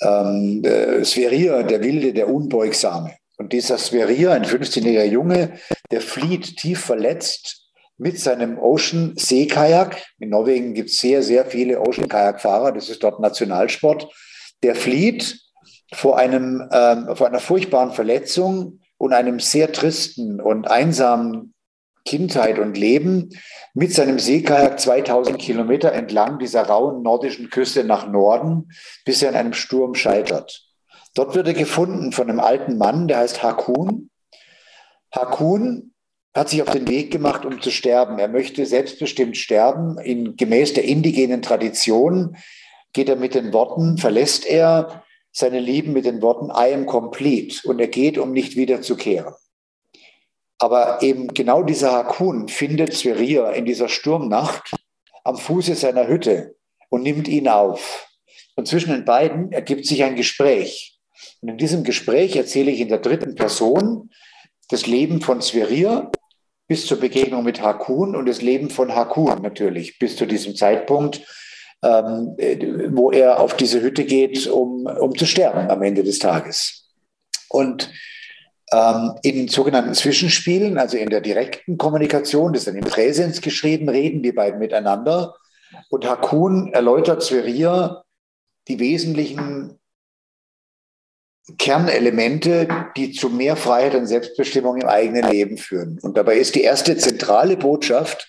ähm, 0.00 0.62
äh, 0.64 1.04
Sverrir, 1.04 1.62
der 1.62 1.82
Wilde, 1.82 2.12
der 2.12 2.28
Unbeugsame. 2.28 3.12
Und 3.36 3.52
dieser 3.52 3.78
Sverrir, 3.78 4.32
ein 4.32 4.44
15-jähriger 4.44 5.04
Junge, 5.04 5.52
der 5.90 6.00
flieht 6.00 6.56
tief 6.56 6.80
verletzt 6.80 7.68
mit 7.96 8.18
seinem 8.18 8.58
Ocean 8.58 9.14
Seekajak. 9.16 10.02
In 10.18 10.30
Norwegen 10.30 10.74
gibt 10.74 10.90
es 10.90 10.98
sehr, 10.98 11.22
sehr 11.22 11.46
viele 11.46 11.80
Ocean 11.80 12.08
Kajakfahrer. 12.08 12.72
Das 12.72 12.88
ist 12.88 13.02
dort 13.02 13.20
Nationalsport. 13.20 14.08
Der 14.62 14.74
flieht 14.74 15.40
vor, 15.92 16.18
einem, 16.18 16.68
ähm, 16.72 17.16
vor 17.16 17.26
einer 17.26 17.40
furchtbaren 17.40 17.92
Verletzung 17.92 18.80
und 18.98 19.12
einem 19.12 19.40
sehr 19.40 19.72
tristen 19.72 20.40
und 20.40 20.68
einsamen 20.68 21.54
Kindheit 22.04 22.58
und 22.58 22.76
Leben 22.76 23.30
mit 23.74 23.92
seinem 23.92 24.18
Seekajak 24.18 24.80
2000 24.80 25.38
Kilometer 25.38 25.92
entlang 25.92 26.38
dieser 26.38 26.62
rauen 26.62 27.02
nordischen 27.02 27.50
Küste 27.50 27.84
nach 27.84 28.08
Norden, 28.08 28.70
bis 29.04 29.22
er 29.22 29.30
in 29.30 29.36
einem 29.36 29.52
Sturm 29.52 29.94
scheitert. 29.94 30.64
Dort 31.14 31.34
wird 31.34 31.48
er 31.48 31.54
gefunden 31.54 32.12
von 32.12 32.30
einem 32.30 32.40
alten 32.40 32.78
Mann, 32.78 33.08
der 33.08 33.18
heißt 33.18 33.42
Hakun. 33.42 34.08
Hakun 35.12 35.92
hat 36.34 36.50
sich 36.50 36.62
auf 36.62 36.70
den 36.70 36.88
Weg 36.88 37.10
gemacht, 37.10 37.44
um 37.44 37.60
zu 37.60 37.70
sterben. 37.70 38.18
Er 38.18 38.28
möchte 38.28 38.64
selbstbestimmt 38.66 39.36
sterben. 39.36 39.98
In, 39.98 40.36
gemäß 40.36 40.74
der 40.74 40.84
indigenen 40.84 41.42
Tradition 41.42 42.36
geht 42.92 43.08
er 43.08 43.16
mit 43.16 43.34
den 43.34 43.52
Worten, 43.52 43.98
verlässt 43.98 44.46
er 44.46 45.04
seine 45.32 45.60
Lieben 45.60 45.92
mit 45.92 46.04
den 46.04 46.22
Worten, 46.22 46.50
I 46.50 46.72
am 46.74 46.86
complete. 46.86 47.66
Und 47.68 47.80
er 47.80 47.88
geht, 47.88 48.18
um 48.18 48.32
nicht 48.32 48.56
wiederzukehren. 48.56 49.34
Aber 50.58 51.02
eben 51.02 51.28
genau 51.28 51.62
dieser 51.62 51.92
Hakun 51.92 52.48
findet 52.48 52.92
Sverrir 52.92 53.52
in 53.52 53.64
dieser 53.64 53.88
Sturmnacht 53.88 54.74
am 55.24 55.36
Fuße 55.36 55.74
seiner 55.74 56.08
Hütte 56.08 56.56
und 56.88 57.02
nimmt 57.02 57.28
ihn 57.28 57.48
auf. 57.48 58.08
Und 58.56 58.66
zwischen 58.66 58.90
den 58.90 59.04
beiden 59.04 59.52
ergibt 59.52 59.86
sich 59.86 60.02
ein 60.02 60.16
Gespräch. 60.16 60.98
Und 61.40 61.50
in 61.50 61.58
diesem 61.58 61.84
Gespräch 61.84 62.34
erzähle 62.34 62.72
ich 62.72 62.80
in 62.80 62.88
der 62.88 62.98
dritten 62.98 63.36
Person 63.36 64.10
das 64.68 64.86
Leben 64.86 65.20
von 65.20 65.40
Sverrir 65.40 66.10
bis 66.68 66.86
zur 66.86 67.00
Begegnung 67.00 67.44
mit 67.44 67.62
Hakun 67.62 68.14
und 68.14 68.26
das 68.26 68.42
Leben 68.42 68.70
von 68.70 68.94
Hakun 68.94 69.40
natürlich 69.42 69.98
bis 69.98 70.16
zu 70.16 70.26
diesem 70.26 70.54
Zeitpunkt, 70.54 71.22
ähm, 71.82 72.36
wo 72.90 73.10
er 73.10 73.40
auf 73.40 73.56
diese 73.56 73.80
Hütte 73.80 74.04
geht, 74.04 74.46
um, 74.46 74.86
um 74.86 75.16
zu 75.16 75.26
sterben 75.26 75.70
am 75.70 75.82
Ende 75.82 76.02
des 76.02 76.18
Tages. 76.18 76.90
Und 77.48 77.90
ähm, 78.72 79.14
in 79.22 79.48
sogenannten 79.48 79.94
Zwischenspielen, 79.94 80.76
also 80.76 80.98
in 80.98 81.08
der 81.08 81.22
direkten 81.22 81.78
Kommunikation, 81.78 82.52
das 82.52 82.62
ist 82.62 82.68
dann 82.68 82.76
im 82.76 82.84
Präsens 82.84 83.40
geschrieben, 83.40 83.88
reden 83.88 84.22
die 84.22 84.32
beiden 84.32 84.58
miteinander. 84.58 85.34
Und 85.88 86.06
Hakun 86.06 86.72
erläutert 86.72 87.22
Sverrir 87.22 88.02
die 88.68 88.78
wesentlichen 88.78 89.77
Kernelemente, 91.56 92.68
die 92.96 93.12
zu 93.12 93.30
mehr 93.30 93.56
Freiheit 93.56 93.94
und 93.94 94.06
Selbstbestimmung 94.06 94.80
im 94.80 94.88
eigenen 94.88 95.30
Leben 95.30 95.56
führen. 95.56 95.98
Und 96.02 96.16
dabei 96.16 96.36
ist 96.36 96.54
die 96.54 96.62
erste 96.62 96.96
zentrale 96.96 97.56
Botschaft, 97.56 98.28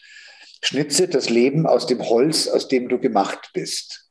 schnitze 0.63 1.07
das 1.07 1.29
Leben 1.29 1.67
aus 1.67 1.87
dem 1.87 2.07
Holz, 2.07 2.47
aus 2.47 2.67
dem 2.67 2.87
du 2.87 2.99
gemacht 2.99 3.49
bist. 3.53 4.05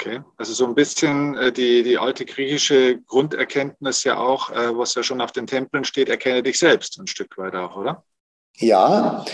Okay, 0.00 0.22
also 0.38 0.54
so 0.54 0.66
ein 0.66 0.74
bisschen 0.74 1.36
äh, 1.36 1.52
die, 1.52 1.82
die 1.82 1.98
alte 1.98 2.24
griechische 2.24 3.02
Grunderkenntnis 3.02 4.02
ja 4.04 4.16
auch, 4.16 4.50
äh, 4.50 4.76
was 4.76 4.94
ja 4.94 5.02
schon 5.02 5.20
auf 5.20 5.32
den 5.32 5.46
Tempeln 5.46 5.84
steht, 5.84 6.08
erkenne 6.08 6.42
dich 6.42 6.58
selbst 6.58 6.98
ein 6.98 7.06
Stück 7.06 7.36
weit 7.36 7.54
auch, 7.54 7.76
oder? 7.76 8.02
Ja, 8.56 9.26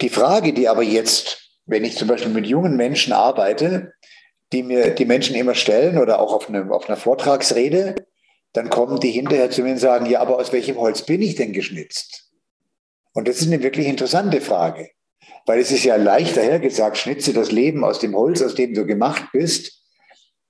die 0.00 0.08
Frage, 0.08 0.54
die 0.54 0.66
aber 0.66 0.82
jetzt, 0.82 1.58
wenn 1.66 1.84
ich 1.84 1.98
zum 1.98 2.08
Beispiel 2.08 2.32
mit 2.32 2.46
jungen 2.46 2.76
Menschen 2.76 3.12
arbeite, 3.12 3.92
die 4.52 4.62
mir 4.62 4.90
die 4.90 5.06
Menschen 5.06 5.34
immer 5.34 5.54
stellen 5.54 5.98
oder 5.98 6.20
auch 6.20 6.32
auf, 6.32 6.48
eine, 6.48 6.70
auf 6.70 6.88
einer 6.88 6.96
Vortragsrede, 6.96 7.94
dann 8.52 8.68
kommen 8.68 9.00
die 9.00 9.10
hinterher 9.10 9.50
zu 9.50 9.62
mir 9.62 9.72
und 9.72 9.78
sagen, 9.78 10.06
ja, 10.06 10.20
aber 10.20 10.38
aus 10.38 10.52
welchem 10.52 10.76
Holz 10.76 11.02
bin 11.02 11.22
ich 11.22 11.36
denn 11.36 11.52
geschnitzt? 11.52 12.30
Und 13.14 13.28
das 13.28 13.40
ist 13.40 13.46
eine 13.46 13.62
wirklich 13.62 13.86
interessante 13.86 14.40
Frage, 14.40 14.90
weil 15.46 15.58
es 15.58 15.70
ist 15.70 15.84
ja 15.84 15.96
leicht 15.96 16.36
dahergesagt, 16.36 16.98
schnitze 16.98 17.32
das 17.32 17.50
Leben 17.50 17.84
aus 17.84 17.98
dem 17.98 18.14
Holz, 18.14 18.42
aus 18.42 18.54
dem 18.54 18.74
du 18.74 18.86
gemacht 18.86 19.24
bist. 19.32 19.80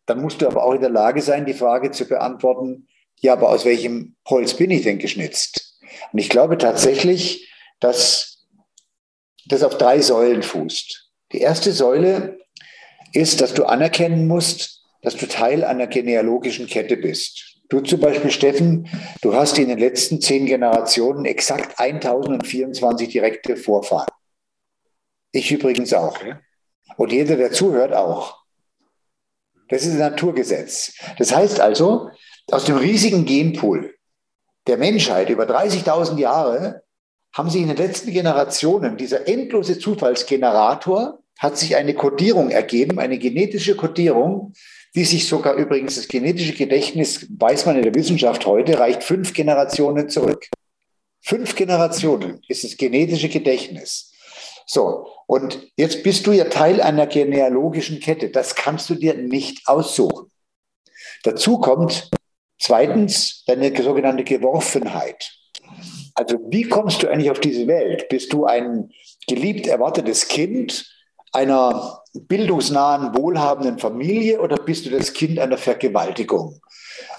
Dann 0.06 0.21
musst 0.21 0.42
du 0.42 0.49
aber 0.49 0.64
auch 0.64 0.75
in 0.75 0.80
der 0.80 0.90
Lage 0.90 1.23
sein, 1.23 1.47
die 1.47 1.54
Frage 1.54 1.92
zu 1.92 2.06
beantworten, 2.06 2.88
ja, 3.21 3.35
aber 3.35 3.50
aus 3.50 3.64
welchem 3.64 4.16
Holz 4.28 4.54
bin 4.54 4.71
ich 4.73 4.82
denn 4.82 4.99
geschnitzt? 4.99 5.78
Und 6.12 6.18
ich 6.18 6.28
glaube 6.28 6.59
tatsächlich, 6.59 7.52
dass 7.78 8.44
das 9.47 9.62
auf 9.62 9.78
drei 9.78 10.00
Säulen 10.00 10.42
fußt. 10.42 11.11
Die 11.32 11.40
erste 11.40 11.73
Säule 11.73 12.41
ist, 13.12 13.40
dass 13.40 13.54
du 13.54 13.64
anerkennen 13.64 14.26
musst, 14.26 14.83
dass 15.02 15.16
du 15.16 15.26
Teil 15.26 15.64
einer 15.64 15.87
genealogischen 15.87 16.66
Kette 16.66 16.97
bist. 16.97 17.59
Du 17.69 17.81
zum 17.81 18.00
Beispiel, 18.00 18.31
Steffen, 18.31 18.88
du 19.23 19.35
hast 19.35 19.59
in 19.59 19.69
den 19.69 19.78
letzten 19.78 20.21
zehn 20.21 20.47
Generationen 20.47 21.25
exakt 21.25 21.81
1024 21.81 23.09
direkte 23.09 23.57
Vorfahren. 23.57 24.11
Ich 25.33 25.50
übrigens 25.50 25.95
auch. 25.95 26.19
Und 26.97 27.12
jeder, 27.12 27.37
der 27.37 27.52
zuhört, 27.52 27.95
auch. 27.95 28.42
Das 29.69 29.87
ist 29.87 29.92
ein 29.92 29.99
Naturgesetz. 29.99 30.92
Das 31.16 31.35
heißt 31.35 31.61
also, 31.61 32.11
aus 32.50 32.66
dem 32.66 32.76
riesigen 32.76 33.25
Genpool 33.25 33.95
der 34.66 34.76
Menschheit 34.76 35.31
über 35.31 35.45
30.000 35.45 36.19
Jahre 36.19 36.83
haben 37.35 37.49
sich 37.49 37.62
in 37.62 37.69
den 37.69 37.78
letzten 37.78 38.12
Generationen 38.12 38.99
dieser 38.99 39.26
endlose 39.26 39.78
Zufallsgenerator 39.78 41.21
hat 41.42 41.58
sich 41.58 41.75
eine 41.75 41.94
Kodierung 41.94 42.50
ergeben, 42.50 43.00
eine 43.00 43.18
genetische 43.18 43.75
Kodierung, 43.75 44.52
die 44.94 45.04
sich 45.04 45.26
sogar 45.26 45.54
übrigens 45.54 45.96
das 45.96 46.06
genetische 46.06 46.52
Gedächtnis, 46.52 47.26
weiß 47.37 47.66
man 47.66 47.76
in 47.76 47.82
der 47.82 47.94
Wissenschaft 47.96 48.46
heute, 48.46 48.78
reicht 48.78 49.02
fünf 49.02 49.34
Generationen 49.34 50.08
zurück. 50.08 50.46
Fünf 51.20 51.56
Generationen 51.56 52.40
ist 52.46 52.62
das 52.62 52.76
genetische 52.76 53.28
Gedächtnis. 53.28 54.12
So, 54.66 55.08
und 55.26 55.66
jetzt 55.76 56.04
bist 56.04 56.28
du 56.28 56.32
ja 56.32 56.44
Teil 56.44 56.80
einer 56.80 57.08
genealogischen 57.08 57.99
Kette. 57.99 58.30
Das 58.30 58.54
kannst 58.54 58.88
du 58.88 58.94
dir 58.94 59.14
nicht 59.14 59.66
aussuchen. 59.66 60.30
Dazu 61.25 61.58
kommt 61.58 62.08
zweitens 62.61 63.42
deine 63.46 63.75
sogenannte 63.82 64.22
Geworfenheit. 64.22 65.32
Also 66.14 66.38
wie 66.50 66.68
kommst 66.68 67.02
du 67.02 67.08
eigentlich 67.08 67.32
auf 67.32 67.40
diese 67.40 67.66
Welt? 67.66 68.08
Bist 68.08 68.32
du 68.32 68.44
ein 68.44 68.90
geliebt 69.26 69.66
erwartetes 69.66 70.28
Kind 70.28 70.87
einer 71.32 72.02
bildungsnahen, 72.14 73.16
wohlhabenden 73.16 73.78
Familie 73.78 74.40
oder 74.40 74.56
bist 74.56 74.86
du 74.86 74.90
das 74.90 75.12
Kind 75.12 75.38
einer 75.38 75.58
Vergewaltigung? 75.58 76.60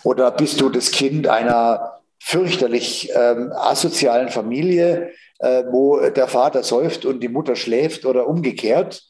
Oder 0.04 0.32
bist 0.32 0.62
du 0.62 0.70
das 0.70 0.92
Kind 0.92 1.28
einer 1.28 2.02
fürchterlich 2.20 3.12
ähm, 3.16 3.52
asozialen 3.54 4.30
Familie, 4.30 5.12
äh, 5.40 5.64
wo 5.72 6.00
der 6.00 6.28
Vater 6.28 6.64
säuft 6.64 7.06
und 7.06 7.22
die 7.22 7.28
Mutter 7.28 7.56
schläft 7.56 8.06
oder 8.06 8.28
umgekehrt, 8.28 9.04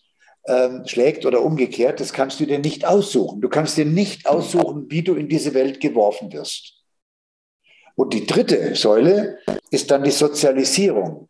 ähm, 0.47 0.83
schlägt 0.85 1.25
oder 1.25 1.41
umgekehrt, 1.41 1.99
das 1.99 2.13
kannst 2.13 2.39
du 2.39 2.45
dir 2.45 2.59
nicht 2.59 2.85
aussuchen. 2.85 3.41
Du 3.41 3.49
kannst 3.49 3.77
dir 3.77 3.85
nicht 3.85 4.27
aussuchen, 4.27 4.87
wie 4.89 5.03
du 5.03 5.15
in 5.15 5.29
diese 5.29 5.53
Welt 5.53 5.79
geworfen 5.79 6.33
wirst. 6.33 6.73
Und 7.95 8.13
die 8.13 8.25
dritte 8.25 8.75
Säule 8.75 9.37
ist 9.69 9.91
dann 9.91 10.03
die 10.03 10.11
Sozialisierung. 10.11 11.29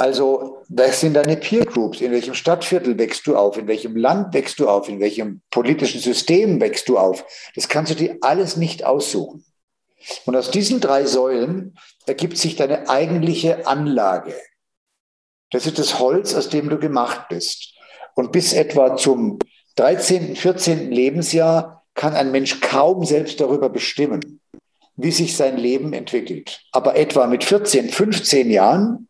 Also, 0.00 0.62
was 0.70 1.00
sind 1.00 1.12
deine 1.12 1.36
Peer 1.36 1.66
Groups? 1.66 2.00
In 2.00 2.10
welchem 2.10 2.32
Stadtviertel 2.32 2.96
wächst 2.96 3.26
du 3.26 3.36
auf? 3.36 3.58
In 3.58 3.68
welchem 3.68 3.96
Land 3.96 4.32
wächst 4.32 4.58
du 4.58 4.66
auf? 4.66 4.88
In 4.88 4.98
welchem 4.98 5.42
politischen 5.50 6.00
System 6.00 6.58
wächst 6.58 6.88
du 6.88 6.96
auf? 6.96 7.22
Das 7.54 7.68
kannst 7.68 7.92
du 7.92 7.96
dir 7.96 8.16
alles 8.22 8.56
nicht 8.56 8.82
aussuchen. 8.82 9.44
Und 10.24 10.36
aus 10.36 10.50
diesen 10.50 10.80
drei 10.80 11.04
Säulen 11.04 11.76
ergibt 12.06 12.38
sich 12.38 12.56
deine 12.56 12.88
eigentliche 12.88 13.66
Anlage. 13.66 14.34
Das 15.50 15.66
ist 15.66 15.78
das 15.78 15.98
Holz, 15.98 16.34
aus 16.34 16.48
dem 16.48 16.70
du 16.70 16.78
gemacht 16.78 17.28
bist. 17.28 17.74
Und 18.14 18.32
bis 18.32 18.54
etwa 18.54 18.96
zum 18.96 19.38
13., 19.76 20.34
14. 20.34 20.90
Lebensjahr 20.90 21.84
kann 21.92 22.14
ein 22.14 22.30
Mensch 22.30 22.62
kaum 22.62 23.04
selbst 23.04 23.38
darüber 23.38 23.68
bestimmen, 23.68 24.40
wie 24.96 25.10
sich 25.10 25.36
sein 25.36 25.58
Leben 25.58 25.92
entwickelt. 25.92 26.62
Aber 26.72 26.96
etwa 26.96 27.26
mit 27.26 27.44
14, 27.44 27.90
15 27.90 28.50
Jahren, 28.50 29.08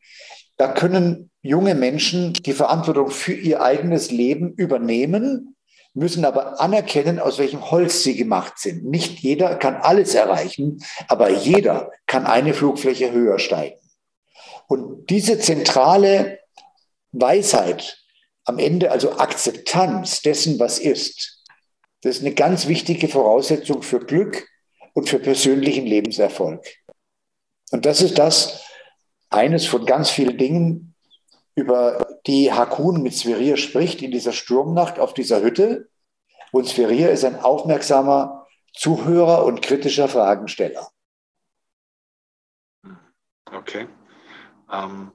da 0.61 0.69
können 0.69 1.31
junge 1.41 1.75
Menschen 1.75 2.35
die 2.35 2.53
Verantwortung 2.53 3.11
für 3.11 3.33
ihr 3.33 3.63
eigenes 3.63 4.11
Leben 4.11 4.53
übernehmen, 4.53 5.57
müssen 5.95 6.27
aber 6.27 6.61
anerkennen, 6.61 7.19
aus 7.19 7.39
welchem 7.39 7.71
Holz 7.71 8.03
sie 8.03 8.15
gemacht 8.15 8.59
sind. 8.59 8.85
Nicht 8.85 9.21
jeder 9.21 9.57
kann 9.57 9.77
alles 9.77 10.15
erreichen, 10.15 10.85
aber 11.09 11.31
jeder 11.31 11.91
kann 12.07 12.27
eine 12.27 12.53
Flugfläche 12.53 13.11
höher 13.11 13.39
steigen. 13.39 13.79
Und 14.69 15.09
diese 15.09 15.39
zentrale 15.39 16.41
Weisheit 17.13 18.05
am 18.45 18.59
Ende, 18.59 18.91
also 18.91 19.13
Akzeptanz 19.17 20.21
dessen, 20.21 20.59
was 20.61 20.79
ist, 20.79 21.43
das 22.03 22.17
ist 22.17 22.23
eine 22.23 22.35
ganz 22.35 22.67
wichtige 22.67 23.09
Voraussetzung 23.09 23.81
für 23.81 24.01
Glück 24.01 24.47
und 24.93 25.09
für 25.09 25.21
persönlichen 25.21 25.87
Lebenserfolg. 25.87 26.63
Und 27.71 27.87
das 27.87 28.03
ist 28.03 28.19
das, 28.19 28.70
eines 29.31 29.67
von 29.67 29.87
ganz 29.87 30.11
vielen 30.11 30.37
Dingen, 30.37 30.95
über 31.55 32.19
die 32.27 32.53
Hakun 32.53 33.03
mit 33.03 33.15
Sverir 33.15 33.57
spricht 33.57 34.03
in 34.03 34.11
dieser 34.11 34.33
Sturmnacht 34.33 34.99
auf 34.99 35.15
dieser 35.15 35.43
Hütte. 35.43 35.89
Und 36.53 36.67
Sverir 36.67 37.11
ist 37.11 37.25
ein 37.25 37.39
aufmerksamer 37.39 38.47
Zuhörer 38.73 39.45
und 39.45 39.63
kritischer 39.63 40.09
Fragensteller. 40.09 40.89
Okay. 43.53 43.89
Ähm, 44.71 45.13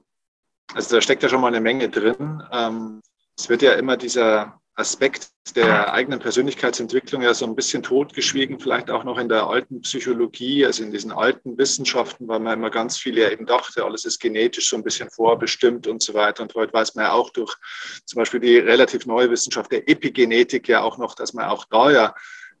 also 0.74 0.96
da 0.96 1.00
steckt 1.00 1.22
ja 1.22 1.28
schon 1.28 1.40
mal 1.40 1.48
eine 1.48 1.60
Menge 1.60 1.88
drin. 1.88 2.42
Ähm, 2.52 3.02
es 3.36 3.48
wird 3.48 3.62
ja 3.62 3.72
immer 3.72 3.96
dieser 3.96 4.60
Aspekt 4.76 5.30
der 5.54 5.92
eigenen 5.92 6.18
Persönlichkeitsentwicklung 6.18 7.22
ja 7.22 7.32
so 7.32 7.46
ein 7.46 7.56
bisschen 7.56 7.82
totgeschwiegen, 7.82 8.60
vielleicht 8.60 8.90
auch 8.90 9.04
noch 9.04 9.16
in 9.16 9.28
der 9.28 9.46
alten 9.46 9.80
Psychologie, 9.80 10.66
also 10.66 10.82
in 10.82 10.90
diesen 10.90 11.12
alten 11.12 11.56
Wissenschaften, 11.56 12.28
weil 12.28 12.40
man 12.40 12.58
immer 12.58 12.70
ganz 12.70 12.98
viel 12.98 13.16
ja 13.16 13.30
eben 13.30 13.46
dachte, 13.46 13.84
alles 13.84 14.04
ist 14.04 14.18
genetisch 14.18 14.68
so 14.68 14.76
ein 14.76 14.84
bisschen 14.84 15.08
vorbestimmt 15.10 15.86
und 15.86 16.02
so 16.02 16.12
weiter. 16.12 16.42
Und 16.42 16.54
heute 16.54 16.74
weiß 16.74 16.94
man 16.94 17.06
ja 17.06 17.12
auch 17.12 17.30
durch 17.30 17.56
zum 18.04 18.18
Beispiel 18.18 18.40
die 18.40 18.58
relativ 18.58 19.06
neue 19.06 19.30
Wissenschaft 19.30 19.72
der 19.72 19.88
Epigenetik 19.88 20.68
ja 20.68 20.82
auch 20.82 20.98
noch, 20.98 21.14
dass 21.14 21.32
man 21.32 21.46
auch 21.46 21.64
da 21.64 21.90
ja 21.90 22.14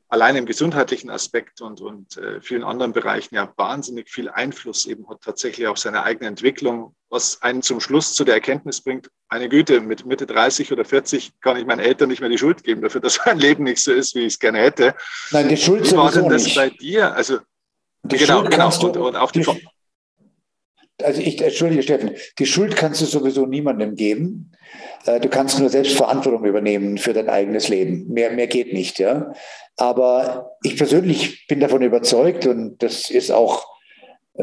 allein 0.08 0.36
im 0.36 0.46
gesundheitlichen 0.46 1.10
Aspekt 1.10 1.60
und, 1.60 1.80
und 1.80 2.16
äh, 2.16 2.40
vielen 2.40 2.62
anderen 2.62 2.92
Bereichen 2.92 3.34
ja 3.34 3.52
wahnsinnig 3.56 4.08
viel 4.08 4.28
Einfluss 4.28 4.86
eben 4.86 5.08
hat 5.08 5.22
tatsächlich 5.22 5.66
auf 5.66 5.78
seine 5.78 6.02
eigene 6.04 6.28
Entwicklung, 6.28 6.94
was 7.08 7.42
einen 7.42 7.62
zum 7.62 7.80
Schluss 7.80 8.14
zu 8.14 8.24
der 8.24 8.34
Erkenntnis 8.34 8.80
bringt, 8.80 9.10
eine 9.28 9.48
Güte, 9.48 9.80
mit 9.80 10.06
Mitte 10.06 10.26
30 10.26 10.72
oder 10.72 10.84
40 10.84 11.40
kann 11.40 11.56
ich 11.56 11.66
meinen 11.66 11.80
Eltern 11.80 12.08
nicht 12.08 12.20
mehr 12.20 12.28
die 12.28 12.38
Schuld 12.38 12.62
geben 12.62 12.82
dafür, 12.82 13.00
dass 13.02 13.20
mein 13.26 13.38
Leben 13.38 13.64
nicht 13.64 13.82
so 13.82 13.92
ist, 13.92 14.14
wie 14.14 14.20
ich 14.20 14.34
es 14.34 14.38
gerne 14.38 14.58
hätte. 14.58 14.94
Nein, 15.30 15.48
die 15.48 15.56
Schuld 15.56 15.90
Wie 15.90 15.96
war 15.96 16.12
denn 16.12 16.28
das 16.28 16.44
nicht. 16.44 16.56
bei 16.56 16.70
dir? 16.70 17.12
Also, 17.14 17.38
die 18.04 18.18
genau, 18.18 18.40
Schuld 18.40 18.50
genau. 18.52 18.86
Und, 18.86 18.96
und, 18.96 19.16
auch 19.16 19.32
die, 19.32 19.40
die 19.40 19.66
also 21.02 21.20
ich, 21.20 21.40
entschuldige 21.40 21.82
Steffen, 21.82 22.12
die 22.38 22.46
Schuld 22.46 22.76
kannst 22.76 23.00
du 23.00 23.04
sowieso 23.04 23.46
niemandem 23.46 23.96
geben. 23.96 24.52
Äh, 25.06 25.20
du 25.20 25.28
kannst 25.28 25.58
nur 25.58 25.70
selbst 25.70 25.96
Verantwortung 25.96 26.44
übernehmen 26.44 26.98
für 26.98 27.12
dein 27.12 27.28
eigenes 27.28 27.68
Leben. 27.68 28.12
Mehr, 28.12 28.32
mehr 28.32 28.46
geht 28.46 28.72
nicht, 28.72 28.98
ja. 28.98 29.32
Aber 29.76 30.56
ich 30.62 30.76
persönlich 30.76 31.46
bin 31.46 31.60
davon 31.60 31.82
überzeugt, 31.82 32.46
und 32.46 32.82
das 32.82 33.10
ist 33.10 33.30
auch 33.30 33.66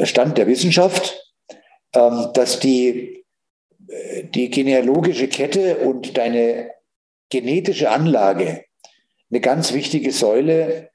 Stand 0.03 0.37
der 0.37 0.47
Wissenschaft, 0.47 1.19
ähm, 1.93 2.29
dass 2.33 2.59
die, 2.59 3.25
äh, 3.87 4.23
die 4.23 4.49
genealogische 4.49 5.27
Kette 5.27 5.77
und 5.77 6.17
deine 6.17 6.71
genetische 7.29 7.89
Anlage 7.89 8.65
eine 9.29 9.41
ganz 9.41 9.73
wichtige 9.73 10.11
Säule 10.11 10.89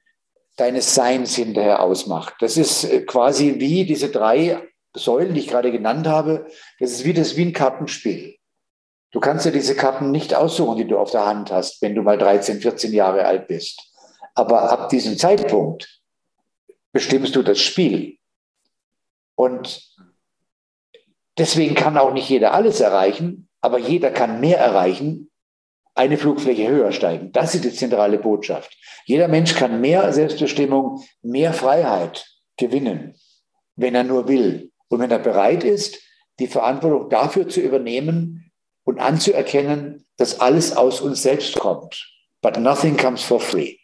deines 0.55 0.95
Seins 0.95 1.35
hinterher 1.35 1.81
ausmacht. 1.81 2.35
Das 2.39 2.57
ist 2.57 2.85
äh, 2.85 3.01
quasi 3.01 3.55
wie 3.59 3.85
diese 3.85 4.09
drei 4.09 4.59
Säulen, 4.95 5.33
die 5.33 5.41
ich 5.41 5.47
gerade 5.47 5.71
genannt 5.71 6.07
habe. 6.07 6.47
Das 6.79 6.91
ist 6.91 7.05
wie 7.05 7.13
das 7.13 7.37
wie 7.37 7.43
ein 7.43 7.53
Kartenspiel. 7.53 8.38
Du 9.11 9.19
kannst 9.19 9.45
dir 9.45 9.51
diese 9.51 9.75
Karten 9.75 10.11
nicht 10.11 10.35
aussuchen, 10.35 10.77
die 10.77 10.87
du 10.87 10.97
auf 10.97 11.11
der 11.11 11.25
Hand 11.25 11.51
hast, 11.51 11.81
wenn 11.81 11.95
du 11.95 12.03
mal 12.03 12.17
13, 12.17 12.61
14 12.61 12.93
Jahre 12.93 13.25
alt 13.25 13.47
bist. 13.47 13.81
Aber 14.35 14.71
ab 14.71 14.89
diesem 14.89 15.17
Zeitpunkt 15.17 16.01
bestimmst 16.91 17.35
du 17.35 17.41
das 17.41 17.59
Spiel. 17.59 18.17
Und 19.35 19.81
deswegen 21.37 21.75
kann 21.75 21.97
auch 21.97 22.13
nicht 22.13 22.29
jeder 22.29 22.53
alles 22.53 22.79
erreichen, 22.81 23.49
aber 23.61 23.79
jeder 23.79 24.11
kann 24.11 24.39
mehr 24.39 24.59
erreichen, 24.59 25.31
eine 25.95 26.17
Flugfläche 26.17 26.67
höher 26.67 26.91
steigen. 26.91 27.31
Das 27.31 27.55
ist 27.55 27.63
die 27.63 27.73
zentrale 27.73 28.19
Botschaft. 28.19 28.77
Jeder 29.05 29.27
Mensch 29.27 29.55
kann 29.55 29.81
mehr 29.81 30.13
Selbstbestimmung, 30.13 31.03
mehr 31.21 31.51
Freiheit 31.51 32.25
gewinnen, 32.57 33.15
wenn 33.75 33.95
er 33.95 34.03
nur 34.03 34.27
will. 34.27 34.71
Und 34.87 34.99
wenn 34.99 35.11
er 35.11 35.19
bereit 35.19 35.63
ist, 35.63 35.99
die 36.39 36.47
Verantwortung 36.47 37.09
dafür 37.09 37.49
zu 37.49 37.59
übernehmen 37.59 38.48
und 38.89 38.99
anzuerkennen, 38.99 40.05
dass 40.17 40.39
alles 40.39 40.75
aus 40.75 40.99
uns 40.99 41.21
selbst 41.21 41.59
kommt. 41.59 42.11
But 42.41 42.57
nothing 42.57 42.97
comes 42.97 43.21
for 43.21 43.39
free. 43.39 43.77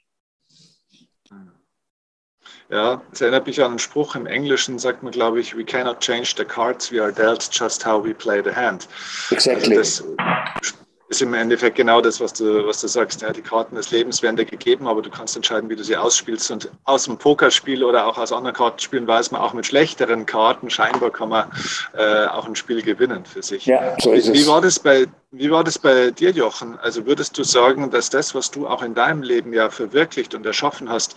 Ja, 2.72 3.04
es 3.12 3.22
erinnert 3.22 3.46
mich 3.46 3.62
an 3.62 3.72
einen 3.72 3.80
Spruch 3.80 4.16
im 4.16 4.26
Englischen, 4.26 4.80
sagt 4.80 5.04
man, 5.04 5.12
glaube 5.12 5.40
ich, 5.40 5.56
we 5.56 5.64
cannot 5.64 6.00
change 6.00 6.34
the 6.36 6.44
cards, 6.44 6.92
we 6.92 7.00
are 7.00 7.14
dealt 7.14 7.48
just 7.52 7.86
how 7.86 8.04
we 8.04 8.16
play 8.16 8.42
the 8.44 8.56
hand. 8.56 8.88
Exactly. 9.30 9.78
Also 9.78 10.16
das 10.16 10.74
ist 11.08 11.22
im 11.22 11.34
Endeffekt 11.36 11.76
genau 11.76 12.02
das, 12.02 12.20
was 12.20 12.34
du, 12.34 12.66
was 12.66 12.82
du 12.82 12.88
sagst. 12.88 13.22
Ja, 13.22 13.32
die 13.32 13.42
Karten 13.42 13.76
des 13.76 13.92
Lebens 13.92 14.24
werden 14.24 14.38
dir 14.38 14.46
gegeben, 14.46 14.88
aber 14.88 15.02
du 15.04 15.10
kannst 15.12 15.36
entscheiden, 15.36 15.70
wie 15.70 15.76
du 15.76 15.84
sie 15.84 15.96
ausspielst. 15.96 16.50
Und 16.50 16.72
aus 16.86 17.06
dem 17.06 17.18
Pokerspiel 17.18 17.84
oder 17.84 18.08
auch 18.08 18.18
aus 18.18 18.32
anderen 18.32 18.56
Kartenspielen 18.56 19.08
weiß 19.08 19.32
man 19.32 19.42
auch 19.42 19.54
mit 19.54 19.68
schlechteren 19.68 20.26
Karten, 20.26 20.70
scheinbar 20.70 21.12
kann 21.12 21.30
man 21.30 21.52
äh, 21.96 22.26
auch 22.26 22.48
ein 22.48 22.56
Spiel 22.56 22.82
gewinnen 22.82 23.24
für 23.26 23.44
sich. 23.44 23.68
Ja, 23.68 23.96
so 24.02 24.14
ist 24.14 24.34
wie, 24.34 24.42
es. 24.42 24.48
War 24.48 24.62
das 24.62 24.80
bei, 24.80 25.06
wie 25.32 25.52
war 25.52 25.64
das 25.64 25.78
bei 25.78 26.10
dir, 26.10 26.32
Jochen? 26.32 26.80
Also 26.80 27.06
würdest 27.06 27.38
du 27.38 27.44
sagen, 27.44 27.92
dass 27.92 28.10
das, 28.10 28.34
was 28.34 28.50
du 28.50 28.68
auch 28.68 28.82
in 28.82 28.96
deinem 28.96 29.22
Leben 29.22 29.54
ja 29.54 29.70
verwirklicht 29.70 30.34
und 30.34 30.46
erschaffen 30.46 30.90
hast, 30.90 31.16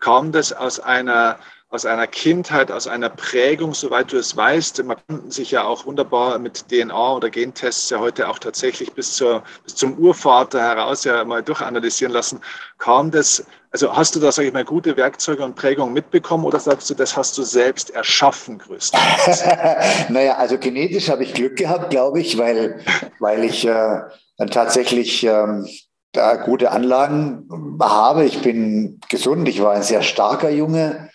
kam 0.00 0.32
das 0.32 0.52
aus 0.52 0.80
einer 0.80 1.38
aus 1.72 1.86
einer 1.86 2.08
Kindheit, 2.08 2.72
aus 2.72 2.88
einer 2.88 3.08
Prägung, 3.08 3.74
soweit 3.74 4.10
du 4.10 4.16
es 4.16 4.36
weißt. 4.36 4.82
Man 4.82 4.96
kann 5.06 5.30
sich 5.30 5.52
ja 5.52 5.62
auch 5.62 5.86
wunderbar 5.86 6.36
mit 6.40 6.68
DNA 6.68 7.14
oder 7.14 7.30
Gentests 7.30 7.90
ja 7.90 8.00
heute 8.00 8.28
auch 8.28 8.40
tatsächlich 8.40 8.92
bis, 8.92 9.14
zur, 9.14 9.44
bis 9.62 9.76
zum 9.76 9.96
Urvater 9.96 10.60
heraus 10.60 11.04
ja 11.04 11.24
mal 11.24 11.44
durchanalysieren 11.44 12.12
lassen. 12.12 12.40
Kam 12.78 13.12
das, 13.12 13.44
also 13.70 13.96
hast 13.96 14.16
du 14.16 14.20
da, 14.20 14.32
sage 14.32 14.48
ich 14.48 14.54
mal, 14.54 14.64
gute 14.64 14.96
Werkzeuge 14.96 15.44
und 15.44 15.54
Prägungen 15.54 15.94
mitbekommen 15.94 16.44
oder 16.44 16.58
sagst 16.58 16.90
du, 16.90 16.94
das 16.94 17.16
hast 17.16 17.38
du 17.38 17.44
selbst 17.44 17.90
erschaffen 17.90 18.58
größtenteils? 18.58 19.44
naja, 20.08 20.34
also 20.38 20.58
genetisch 20.58 21.08
habe 21.08 21.22
ich 21.22 21.34
Glück 21.34 21.54
gehabt, 21.54 21.90
glaube 21.90 22.18
ich, 22.18 22.36
weil, 22.36 22.84
weil 23.20 23.44
ich 23.44 23.64
äh, 23.64 24.00
dann 24.38 24.50
tatsächlich 24.50 25.22
ähm, 25.22 25.68
da 26.10 26.34
gute 26.34 26.72
Anlagen 26.72 27.48
habe. 27.80 28.24
Ich 28.24 28.42
bin 28.42 28.98
gesund, 29.08 29.48
ich 29.48 29.62
war 29.62 29.74
ein 29.74 29.84
sehr 29.84 30.02
starker 30.02 30.50
Junge 30.50 31.10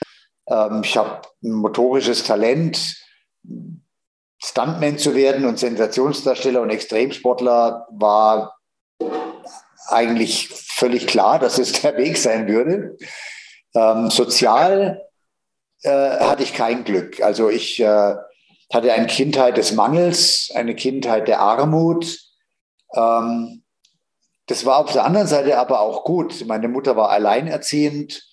ähm, 0.48 0.82
ich 0.84 0.98
habe 0.98 1.22
ein 1.44 1.52
motorisches 1.52 2.24
Talent. 2.24 3.02
Stuntman 4.38 4.98
zu 4.98 5.16
werden 5.16 5.46
und 5.46 5.58
Sensationsdarsteller 5.58 6.62
und 6.62 6.70
Extremsportler 6.70 7.88
war 7.92 8.56
eigentlich 9.88 10.50
völlig 10.50 11.08
klar, 11.08 11.40
dass 11.40 11.58
es 11.58 11.82
der 11.82 11.98
Weg 11.98 12.18
sein 12.18 12.48
würde. 12.48 12.98
Ähm, 13.74 14.10
sozial 14.10 15.02
äh, 15.84 15.90
hatte 15.90 16.44
ich 16.44 16.54
kein 16.54 16.84
Glück. 16.84 17.22
Also 17.22 17.50
ich 17.50 17.80
äh, 17.80 18.16
hatte 18.74 18.94
eine 18.94 19.08
Kindheit 19.08 19.58
des 19.58 19.74
Mangels, 19.74 20.52
eine 20.54 20.76
Kindheit 20.76 21.28
der 21.28 21.40
Armut. 21.40 22.20
Ähm, 22.94 23.64
das 24.48 24.66
war 24.66 24.78
auf 24.78 24.92
der 24.92 25.06
anderen 25.06 25.28
Seite 25.28 25.58
aber 25.58 25.80
auch 25.80 26.04
gut. 26.04 26.46
Meine 26.46 26.68
Mutter 26.68 26.96
war 26.96 27.10
alleinerziehend. 27.10 28.24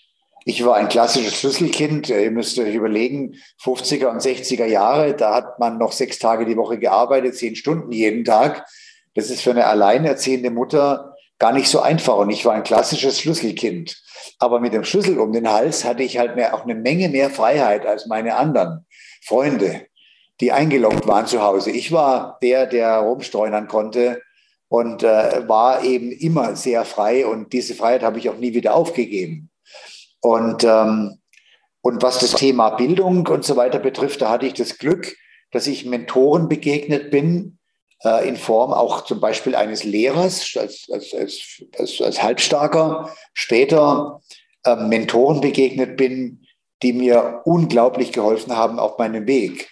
Ich 0.44 0.64
war 0.64 0.76
ein 0.76 0.88
klassisches 0.88 1.37
Schlüsselkind. 1.37 2.09
Ihr 2.09 2.31
müsst 2.31 2.59
euch 2.59 2.74
überlegen, 2.74 3.37
50er 3.62 4.07
und 4.07 4.20
60er 4.20 4.66
Jahre, 4.66 5.14
da 5.14 5.35
hat 5.35 5.59
man 5.59 5.78
noch 5.78 5.92
sechs 5.92 6.18
Tage 6.18 6.46
die 6.46 6.57
Woche 6.57 6.78
gearbeitet, 6.78 7.37
zehn 7.37 7.55
Stunden 7.55 7.92
jeden 7.92 8.24
Tag. 8.24 8.66
Das 9.14 9.31
ist 9.31 9.42
für 9.42 9.50
eine 9.50 9.66
alleinerziehende 9.66 10.50
Mutter 10.50 11.14
gar 11.38 11.52
nicht 11.52 11.68
so 11.68 11.81
einfach. 11.81 12.16
Und 12.16 12.31
ich 12.31 12.44
war 12.44 12.55
ein 12.55 12.64
klassisches 12.64 13.20
Schlüsselkind. 13.20 14.00
Aber 14.38 14.61
mit 14.61 14.72
dem 14.72 14.85
Schlüssel 14.85 15.18
um 15.18 15.33
den 15.33 15.50
Hals 15.50 15.85
hatte 15.85 16.02
ich 16.02 16.18
halt 16.18 16.37
mehr, 16.37 16.55
auch 16.55 16.64
eine 16.64 16.74
Menge 16.74 17.09
mehr 17.09 17.31
Freiheit 17.31 17.87
als 17.87 18.07
meine 18.07 18.37
anderen 18.37 18.87
Freunde, 19.24 19.87
die 20.40 20.52
eingeloggt 20.52 21.07
waren 21.07 21.26
zu 21.26 21.42
Hause. 21.42 21.70
Ich 21.70 21.92
war 21.92 22.38
der, 22.42 22.66
der 22.66 22.98
rumstreunern 22.98 23.68
konnte 23.68 24.20
und 24.68 25.02
äh, 25.02 25.48
war 25.48 25.85
eben 25.85 26.11
immer 26.11 26.57
sehr 26.57 26.85
frei. 26.85 27.26
Und 27.26 27.52
diese 27.52 27.74
Freiheit 27.74 28.02
habe 28.02 28.18
ich 28.18 28.28
auch 28.28 28.38
nie 28.38 28.55
wieder 28.55 28.74
aufgegeben. 28.74 29.50
Und, 30.22 30.64
ähm, 30.64 31.18
und 31.82 32.02
was 32.02 32.20
das 32.20 32.32
Thema 32.32 32.70
Bildung 32.70 33.26
und 33.26 33.44
so 33.44 33.56
weiter 33.56 33.80
betrifft, 33.80 34.22
da 34.22 34.30
hatte 34.30 34.46
ich 34.46 34.54
das 34.54 34.78
Glück, 34.78 35.16
dass 35.50 35.66
ich 35.66 35.85
Mentoren 35.85 36.48
begegnet 36.48 37.11
bin, 37.11 37.58
äh, 38.04 38.26
in 38.26 38.37
Form 38.37 38.72
auch 38.72 39.04
zum 39.04 39.20
Beispiel 39.20 39.54
eines 39.54 39.85
Lehrers 39.85 40.56
als, 40.56 40.87
als, 40.90 41.12
als, 41.12 41.62
als, 41.78 42.00
als 42.00 42.22
Halbstarker, 42.22 43.12
später 43.35 44.22
äh, 44.64 44.76
Mentoren 44.76 45.40
begegnet 45.40 45.96
bin, 45.96 46.46
die 46.82 46.92
mir 46.92 47.42
unglaublich 47.44 48.12
geholfen 48.12 48.56
haben 48.56 48.78
auf 48.78 48.98
meinem 48.98 49.26
Weg. 49.26 49.68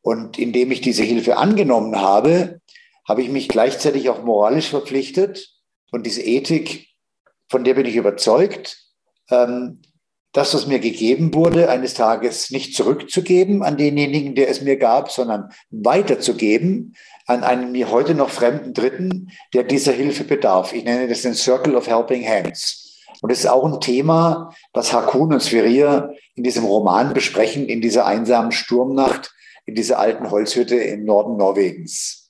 Und 0.00 0.38
indem 0.38 0.70
ich 0.70 0.80
diese 0.80 1.02
Hilfe 1.02 1.36
angenommen 1.36 2.00
habe, 2.00 2.60
habe 3.06 3.22
ich 3.22 3.30
mich 3.30 3.48
gleichzeitig 3.48 4.10
auch 4.10 4.22
moralisch 4.22 4.68
verpflichtet 4.68 5.50
und 5.90 6.06
diese 6.06 6.22
Ethik 6.22 6.86
von 7.48 7.64
der 7.64 7.74
bin 7.74 7.86
ich 7.86 7.96
überzeugt, 7.96 8.76
ähm, 9.30 9.80
das, 10.38 10.54
was 10.54 10.68
mir 10.68 10.78
gegeben 10.78 11.34
wurde, 11.34 11.68
eines 11.68 11.94
Tages 11.94 12.52
nicht 12.52 12.74
zurückzugeben 12.76 13.64
an 13.64 13.76
denjenigen, 13.76 14.36
der 14.36 14.48
es 14.48 14.60
mir 14.60 14.76
gab, 14.76 15.10
sondern 15.10 15.50
weiterzugeben 15.70 16.94
an 17.26 17.42
einen 17.42 17.72
mir 17.72 17.90
heute 17.90 18.14
noch 18.14 18.30
fremden 18.30 18.72
Dritten, 18.72 19.32
der 19.52 19.64
dieser 19.64 19.92
Hilfe 19.92 20.22
bedarf. 20.22 20.72
Ich 20.72 20.84
nenne 20.84 21.08
das 21.08 21.22
den 21.22 21.34
Circle 21.34 21.74
of 21.74 21.88
Helping 21.88 22.24
Hands. 22.24 23.00
Und 23.20 23.32
das 23.32 23.40
ist 23.40 23.46
auch 23.46 23.64
ein 23.64 23.80
Thema, 23.80 24.54
was 24.72 24.92
Hakun 24.92 25.32
und 25.32 25.42
Sverrir 25.42 26.14
in 26.36 26.44
diesem 26.44 26.64
Roman 26.64 27.14
besprechen, 27.14 27.66
in 27.66 27.80
dieser 27.80 28.06
einsamen 28.06 28.52
Sturmnacht, 28.52 29.34
in 29.66 29.74
dieser 29.74 29.98
alten 29.98 30.30
Holzhütte 30.30 30.76
im 30.76 31.04
Norden 31.04 31.36
Norwegens. 31.36 32.27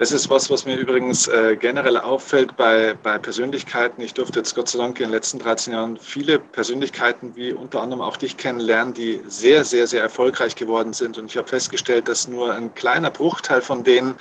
Das 0.00 0.12
ist 0.12 0.30
was, 0.30 0.48
was 0.48 0.64
mir 0.64 0.76
übrigens 0.76 1.28
äh, 1.28 1.58
generell 1.60 1.98
auffällt 1.98 2.56
bei, 2.56 2.94
bei 3.02 3.18
Persönlichkeiten. 3.18 4.00
Ich 4.00 4.14
durfte 4.14 4.38
jetzt 4.38 4.54
Gott 4.54 4.66
sei 4.66 4.78
Dank 4.78 4.98
in 4.98 5.08
den 5.08 5.12
letzten 5.12 5.38
13 5.38 5.74
Jahren 5.74 5.98
viele 5.98 6.38
Persönlichkeiten, 6.38 7.36
wie 7.36 7.52
unter 7.52 7.82
anderem 7.82 8.00
auch 8.00 8.16
dich 8.16 8.38
kennenlernen, 8.38 8.94
die 8.94 9.20
sehr, 9.26 9.62
sehr, 9.62 9.86
sehr 9.86 10.00
erfolgreich 10.00 10.56
geworden 10.56 10.94
sind. 10.94 11.18
Und 11.18 11.26
ich 11.26 11.36
habe 11.36 11.48
festgestellt, 11.48 12.08
dass 12.08 12.28
nur 12.28 12.54
ein 12.54 12.74
kleiner 12.74 13.10
Bruchteil 13.10 13.60
von 13.60 13.84
denen 13.84 14.14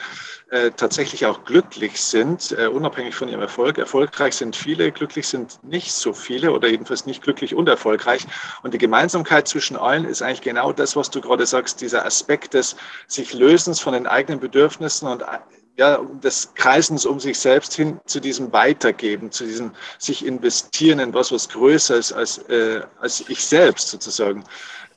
äh, 0.49 0.71
tatsächlich 0.71 1.25
auch 1.25 1.45
glücklich 1.45 2.01
sind, 2.01 2.51
äh, 2.51 2.67
unabhängig 2.67 3.15
von 3.15 3.29
ihrem 3.29 3.39
Erfolg. 3.39 3.77
Erfolgreich 3.77 4.35
sind 4.35 4.57
viele, 4.57 4.91
glücklich 4.91 5.29
sind 5.29 5.63
nicht 5.63 5.93
so 5.93 6.11
viele 6.11 6.51
oder 6.51 6.67
jedenfalls 6.67 7.05
nicht 7.05 7.23
glücklich 7.23 7.55
und 7.55 7.69
erfolgreich. 7.69 8.25
Und 8.63 8.73
die 8.73 8.79
Gemeinsamkeit 8.79 9.47
zwischen 9.47 9.77
allen 9.77 10.03
ist 10.03 10.23
eigentlich 10.23 10.41
genau 10.41 10.73
das, 10.73 10.97
was 10.97 11.09
du 11.09 11.21
gerade 11.21 11.45
sagst, 11.45 11.79
dieser 11.79 12.05
Aspekt 12.05 12.53
des 12.53 12.75
sich 13.07 13.33
Lösens 13.33 13.79
von 13.79 13.93
den 13.93 14.07
eigenen 14.07 14.41
Bedürfnissen 14.41 15.07
und 15.07 15.23
ja, 15.79 15.97
des 16.21 16.53
Kreisens 16.55 17.05
um 17.05 17.21
sich 17.21 17.39
selbst 17.39 17.73
hin 17.73 18.01
zu 18.05 18.19
diesem 18.19 18.51
Weitergeben, 18.51 19.31
zu 19.31 19.45
diesem 19.45 19.71
sich 19.97 20.25
investieren 20.25 20.99
in 20.99 21.13
was, 21.13 21.31
was 21.31 21.47
größer 21.47 21.95
ist 21.95 22.11
als, 22.11 22.37
äh, 22.49 22.81
als 22.99 23.23
ich 23.29 23.45
selbst 23.45 23.87
sozusagen. 23.87 24.43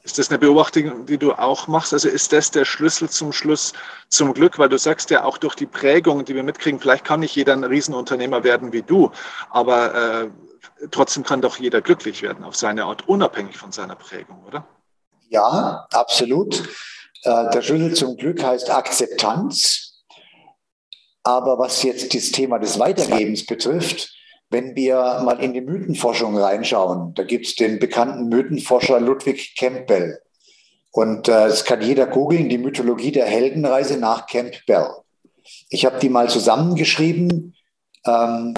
Ist 0.02 0.18
das 0.18 0.30
eine 0.30 0.40
Beobachtung, 0.40 1.06
die 1.06 1.18
du 1.18 1.34
auch 1.34 1.68
machst? 1.68 1.92
Also 1.92 2.08
ist 2.08 2.32
das 2.32 2.50
der 2.50 2.64
Schlüssel 2.64 3.08
zum 3.08 3.32
Schluss 3.32 3.74
zum 4.08 4.34
Glück? 4.34 4.58
Weil 4.58 4.68
du 4.68 4.76
sagst 4.76 5.10
ja 5.10 5.22
auch 5.22 5.38
durch 5.38 5.54
die 5.54 5.66
Prägung, 5.66 6.24
die 6.24 6.34
wir 6.34 6.42
mitkriegen, 6.42 6.80
vielleicht 6.80 7.04
kann 7.04 7.20
nicht 7.20 7.36
jeder 7.36 7.52
ein 7.52 7.62
Riesenunternehmer 7.62 8.42
werden 8.42 8.72
wie 8.72 8.82
du, 8.82 9.12
aber 9.50 9.94
äh, 9.94 10.30
trotzdem 10.90 11.22
kann 11.22 11.42
doch 11.42 11.58
jeder 11.58 11.80
glücklich 11.80 12.22
werden 12.22 12.42
auf 12.42 12.56
seine 12.56 12.86
Art, 12.86 13.08
unabhängig 13.08 13.56
von 13.56 13.70
seiner 13.70 13.94
Prägung, 13.94 14.42
oder? 14.44 14.66
Ja, 15.28 15.86
absolut. 15.92 16.60
Äh, 17.22 17.50
der 17.50 17.62
Schlüssel 17.62 17.94
zum 17.94 18.16
Glück 18.16 18.42
heißt 18.42 18.68
Akzeptanz. 18.68 19.91
Aber 21.24 21.58
was 21.58 21.82
jetzt 21.82 22.14
das 22.14 22.32
Thema 22.32 22.58
des 22.58 22.78
Weitergebens 22.78 23.46
betrifft, 23.46 24.12
wenn 24.50 24.76
wir 24.76 24.96
mal 25.24 25.42
in 25.42 25.54
die 25.54 25.60
Mythenforschung 25.60 26.36
reinschauen, 26.36 27.14
da 27.14 27.24
gibt 27.24 27.46
es 27.46 27.56
den 27.56 27.78
bekannten 27.78 28.28
Mythenforscher 28.28 29.00
Ludwig 29.00 29.56
Campbell. 29.56 30.20
Und 30.90 31.28
äh, 31.28 31.48
das 31.48 31.64
kann 31.64 31.80
jeder 31.80 32.06
googeln, 32.06 32.50
die 32.50 32.58
Mythologie 32.58 33.12
der 33.12 33.24
Heldenreise 33.24 33.96
nach 33.96 34.26
Campbell. 34.26 34.88
Ich 35.70 35.86
habe 35.86 35.98
die 35.98 36.10
mal 36.10 36.28
zusammengeschrieben. 36.28 37.56
Ähm, 38.06 38.54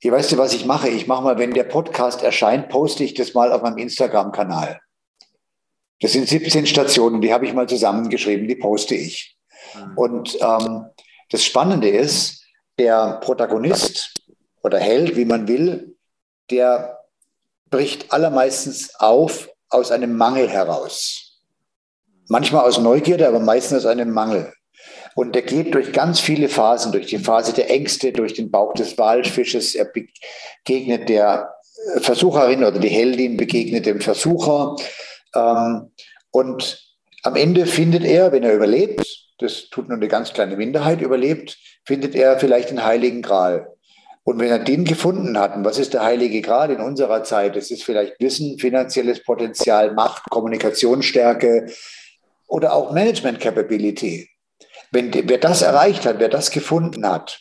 ihr 0.00 0.12
weißt 0.12 0.32
ja, 0.32 0.38
was 0.38 0.52
ich 0.52 0.66
mache. 0.66 0.88
Ich 0.88 1.06
mache 1.06 1.22
mal, 1.22 1.38
wenn 1.38 1.52
der 1.52 1.64
Podcast 1.64 2.22
erscheint, 2.22 2.68
poste 2.68 3.04
ich 3.04 3.14
das 3.14 3.34
mal 3.34 3.52
auf 3.52 3.62
meinem 3.62 3.78
Instagram-Kanal. 3.78 4.80
Das 6.00 6.12
sind 6.12 6.28
17 6.28 6.66
Stationen, 6.66 7.20
die 7.20 7.32
habe 7.32 7.46
ich 7.46 7.54
mal 7.54 7.68
zusammengeschrieben, 7.68 8.48
die 8.48 8.56
poste 8.56 8.96
ich. 8.96 9.38
Mhm. 9.74 9.96
Und 9.96 10.38
ähm, 10.40 10.86
das 11.30 11.44
Spannende 11.44 11.88
ist, 11.88 12.44
der 12.78 13.20
Protagonist 13.22 14.12
oder 14.62 14.78
Held, 14.78 15.16
wie 15.16 15.24
man 15.24 15.48
will, 15.48 15.96
der 16.50 16.98
bricht 17.70 18.12
allermeistens 18.12 18.94
auf 18.96 19.48
aus 19.68 19.90
einem 19.90 20.16
Mangel 20.16 20.48
heraus. 20.48 21.40
Manchmal 22.28 22.64
aus 22.64 22.78
Neugierde, 22.78 23.26
aber 23.26 23.40
meistens 23.40 23.84
aus 23.84 23.86
einem 23.86 24.10
Mangel. 24.10 24.52
Und 25.14 25.34
der 25.34 25.42
geht 25.42 25.74
durch 25.74 25.92
ganz 25.92 26.20
viele 26.20 26.48
Phasen, 26.48 26.92
durch 26.92 27.06
die 27.06 27.18
Phase 27.18 27.52
der 27.52 27.70
Ängste, 27.70 28.12
durch 28.12 28.34
den 28.34 28.50
Bauch 28.50 28.74
des 28.74 28.98
Walfisches. 28.98 29.74
Er 29.74 29.86
begegnet 29.86 31.08
der 31.08 31.54
Versucherin 32.00 32.64
oder 32.64 32.78
die 32.78 32.88
Heldin 32.88 33.36
begegnet 33.36 33.86
dem 33.86 34.00
Versucher. 34.00 34.76
Ähm, 35.34 35.92
und 36.30 36.82
am 37.22 37.36
Ende 37.36 37.66
findet 37.66 38.04
er, 38.04 38.32
wenn 38.32 38.42
er 38.42 38.54
überlebt, 38.54 39.25
das 39.38 39.68
tut 39.70 39.88
nur 39.88 39.96
eine 39.96 40.08
ganz 40.08 40.32
kleine 40.32 40.56
Minderheit, 40.56 41.00
überlebt, 41.00 41.58
findet 41.84 42.14
er 42.14 42.38
vielleicht 42.38 42.70
den 42.70 42.84
Heiligen 42.84 43.22
Gral. 43.22 43.72
Und 44.24 44.40
wenn 44.40 44.50
er 44.50 44.58
den 44.58 44.84
gefunden 44.84 45.38
hat, 45.38 45.54
und 45.54 45.64
was 45.64 45.78
ist 45.78 45.94
der 45.94 46.02
Heilige 46.02 46.42
Gral 46.42 46.70
in 46.70 46.80
unserer 46.80 47.22
Zeit? 47.22 47.54
Es 47.54 47.70
ist 47.70 47.84
vielleicht 47.84 48.18
Wissen, 48.18 48.58
finanzielles 48.58 49.22
Potenzial, 49.22 49.92
Macht, 49.94 50.28
Kommunikationsstärke 50.30 51.66
oder 52.48 52.72
auch 52.72 52.92
Management 52.92 53.38
Capability. 53.38 54.28
Wenn 54.90 55.12
wer 55.14 55.38
das 55.38 55.62
erreicht 55.62 56.06
hat, 56.06 56.18
wer 56.18 56.28
das 56.28 56.50
gefunden 56.50 57.06
hat, 57.06 57.40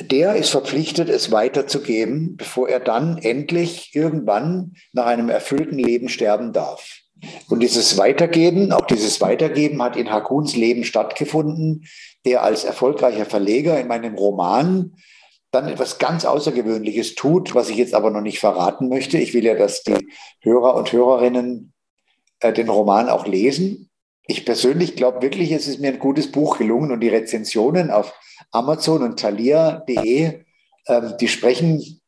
der 0.00 0.36
ist 0.36 0.50
verpflichtet, 0.50 1.08
es 1.08 1.30
weiterzugeben, 1.30 2.36
bevor 2.36 2.68
er 2.68 2.80
dann 2.80 3.18
endlich 3.18 3.94
irgendwann 3.94 4.74
nach 4.92 5.06
einem 5.06 5.28
erfüllten 5.28 5.78
Leben 5.78 6.08
sterben 6.08 6.52
darf. 6.52 7.03
Und 7.48 7.60
dieses 7.60 7.96
Weitergeben, 7.96 8.72
auch 8.72 8.86
dieses 8.86 9.20
Weitergeben 9.20 9.82
hat 9.82 9.96
in 9.96 10.10
Hakuns 10.10 10.56
Leben 10.56 10.84
stattgefunden, 10.84 11.86
der 12.24 12.42
als 12.42 12.64
erfolgreicher 12.64 13.26
Verleger 13.26 13.80
in 13.80 13.88
meinem 13.88 14.14
Roman 14.14 14.94
dann 15.50 15.68
etwas 15.68 15.98
ganz 15.98 16.24
Außergewöhnliches 16.24 17.14
tut, 17.14 17.54
was 17.54 17.68
ich 17.68 17.76
jetzt 17.76 17.94
aber 17.94 18.10
noch 18.10 18.20
nicht 18.20 18.40
verraten 18.40 18.88
möchte. 18.88 19.18
Ich 19.18 19.34
will 19.34 19.44
ja, 19.44 19.54
dass 19.54 19.82
die 19.84 20.08
Hörer 20.40 20.74
und 20.74 20.92
Hörerinnen 20.92 21.72
äh, 22.40 22.52
den 22.52 22.68
Roman 22.68 23.08
auch 23.08 23.26
lesen. 23.26 23.88
Ich 24.26 24.44
persönlich 24.44 24.96
glaube 24.96 25.22
wirklich, 25.22 25.52
es 25.52 25.68
ist 25.68 25.80
mir 25.80 25.88
ein 25.88 25.98
gutes 25.98 26.32
Buch 26.32 26.58
gelungen 26.58 26.90
und 26.90 27.00
die 27.00 27.08
Rezensionen 27.08 27.90
auf 27.90 28.12
Amazon 28.50 29.02
und 29.02 29.20
thalia.de, 29.20 30.44
äh, 30.86 31.02
die 31.20 31.28
sprechen 31.28 32.00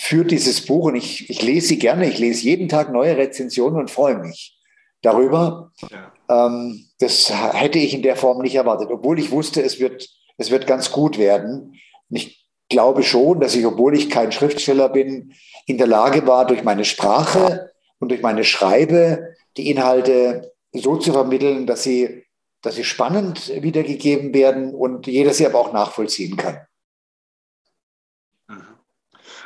für 0.00 0.24
dieses 0.24 0.64
Buch 0.64 0.86
und 0.86 0.96
ich, 0.96 1.28
ich 1.28 1.42
lese 1.42 1.68
sie 1.68 1.78
gerne. 1.78 2.08
Ich 2.08 2.18
lese 2.18 2.44
jeden 2.44 2.68
Tag 2.68 2.92
neue 2.92 3.16
Rezensionen 3.16 3.78
und 3.78 3.90
freue 3.90 4.18
mich 4.18 4.58
darüber. 5.02 5.72
Ja. 5.90 6.46
Ähm, 6.46 6.86
das 6.98 7.30
hätte 7.54 7.78
ich 7.78 7.94
in 7.94 8.02
der 8.02 8.16
Form 8.16 8.42
nicht 8.42 8.54
erwartet, 8.54 8.90
obwohl 8.90 9.18
ich 9.18 9.30
wusste, 9.30 9.62
es 9.62 9.80
wird, 9.80 10.08
es 10.36 10.50
wird 10.50 10.66
ganz 10.66 10.92
gut 10.92 11.18
werden. 11.18 11.80
Und 12.10 12.16
ich 12.16 12.46
glaube 12.68 13.02
schon, 13.02 13.40
dass 13.40 13.54
ich, 13.54 13.66
obwohl 13.66 13.96
ich 13.96 14.08
kein 14.08 14.32
Schriftsteller 14.32 14.88
bin, 14.88 15.34
in 15.66 15.78
der 15.78 15.86
Lage 15.86 16.26
war, 16.26 16.46
durch 16.46 16.64
meine 16.64 16.84
Sprache 16.84 17.72
und 17.98 18.10
durch 18.10 18.22
meine 18.22 18.44
Schreibe 18.44 19.34
die 19.56 19.70
Inhalte 19.70 20.52
so 20.72 20.96
zu 20.96 21.12
vermitteln, 21.12 21.66
dass 21.66 21.82
sie, 21.82 22.24
dass 22.62 22.76
sie 22.76 22.84
spannend 22.84 23.52
wiedergegeben 23.62 24.32
werden 24.32 24.74
und 24.74 25.06
jeder 25.06 25.32
sie 25.32 25.46
aber 25.46 25.58
auch 25.58 25.72
nachvollziehen 25.72 26.36
kann. 26.36 26.58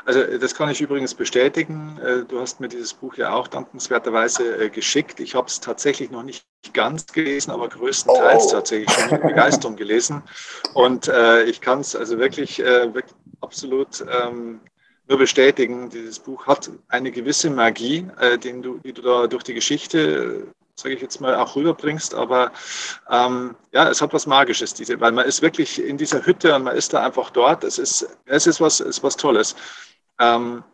Also 0.04 0.38
das 0.38 0.54
kann 0.54 0.68
ich 0.70 0.80
übrigens 0.80 1.14
bestätigen. 1.14 1.98
Äh, 2.02 2.24
du 2.24 2.40
hast 2.40 2.60
mir 2.60 2.68
dieses 2.68 2.92
Buch 2.94 3.14
ja 3.16 3.32
auch 3.32 3.48
dankenswerterweise 3.48 4.64
äh, 4.64 4.68
geschickt. 4.70 5.20
Ich 5.20 5.34
habe 5.34 5.46
es 5.46 5.60
tatsächlich 5.60 6.10
noch 6.10 6.22
nicht 6.22 6.44
ganz 6.72 7.06
gelesen, 7.06 7.50
aber 7.50 7.68
größtenteils 7.68 8.46
oh. 8.46 8.50
tatsächlich 8.50 8.90
schon 8.90 9.10
mit 9.10 9.22
Begeisterung 9.22 9.76
gelesen. 9.76 10.22
Und 10.74 11.08
äh, 11.08 11.44
ich 11.44 11.60
kann 11.60 11.80
es 11.80 11.94
also 11.94 12.18
wirklich, 12.18 12.60
äh, 12.60 12.92
wirklich 12.94 13.14
absolut 13.40 14.04
ähm, 14.22 14.60
nur 15.08 15.18
bestätigen. 15.18 15.90
Dieses 15.90 16.18
Buch 16.18 16.46
hat 16.46 16.70
eine 16.88 17.10
gewisse 17.10 17.50
Magie, 17.50 18.06
äh, 18.18 18.38
den 18.38 18.62
du, 18.62 18.78
die 18.78 18.92
du 18.92 19.02
da 19.02 19.26
durch 19.26 19.44
die 19.44 19.54
Geschichte 19.54 20.46
sage 20.74 20.94
ich 20.94 21.02
jetzt 21.02 21.20
mal, 21.20 21.34
auch 21.36 21.54
rüberbringst. 21.56 22.14
Aber 22.14 22.52
ähm, 23.10 23.54
ja, 23.72 23.88
es 23.88 24.02
hat 24.02 24.12
was 24.12 24.26
Magisches, 24.26 24.74
diese, 24.74 25.00
weil 25.00 25.12
man 25.12 25.26
ist 25.26 25.42
wirklich 25.42 25.82
in 25.82 25.96
dieser 25.96 26.24
Hütte 26.24 26.54
und 26.54 26.64
man 26.64 26.76
ist 26.76 26.92
da 26.92 27.04
einfach 27.04 27.30
dort. 27.30 27.64
Es 27.64 27.78
ist, 27.78 28.06
es 28.26 28.46
ist, 28.46 28.60
was, 28.60 28.80
ist 28.80 29.02
was 29.02 29.16
Tolles. 29.16 29.54
Ähm, 30.18 30.64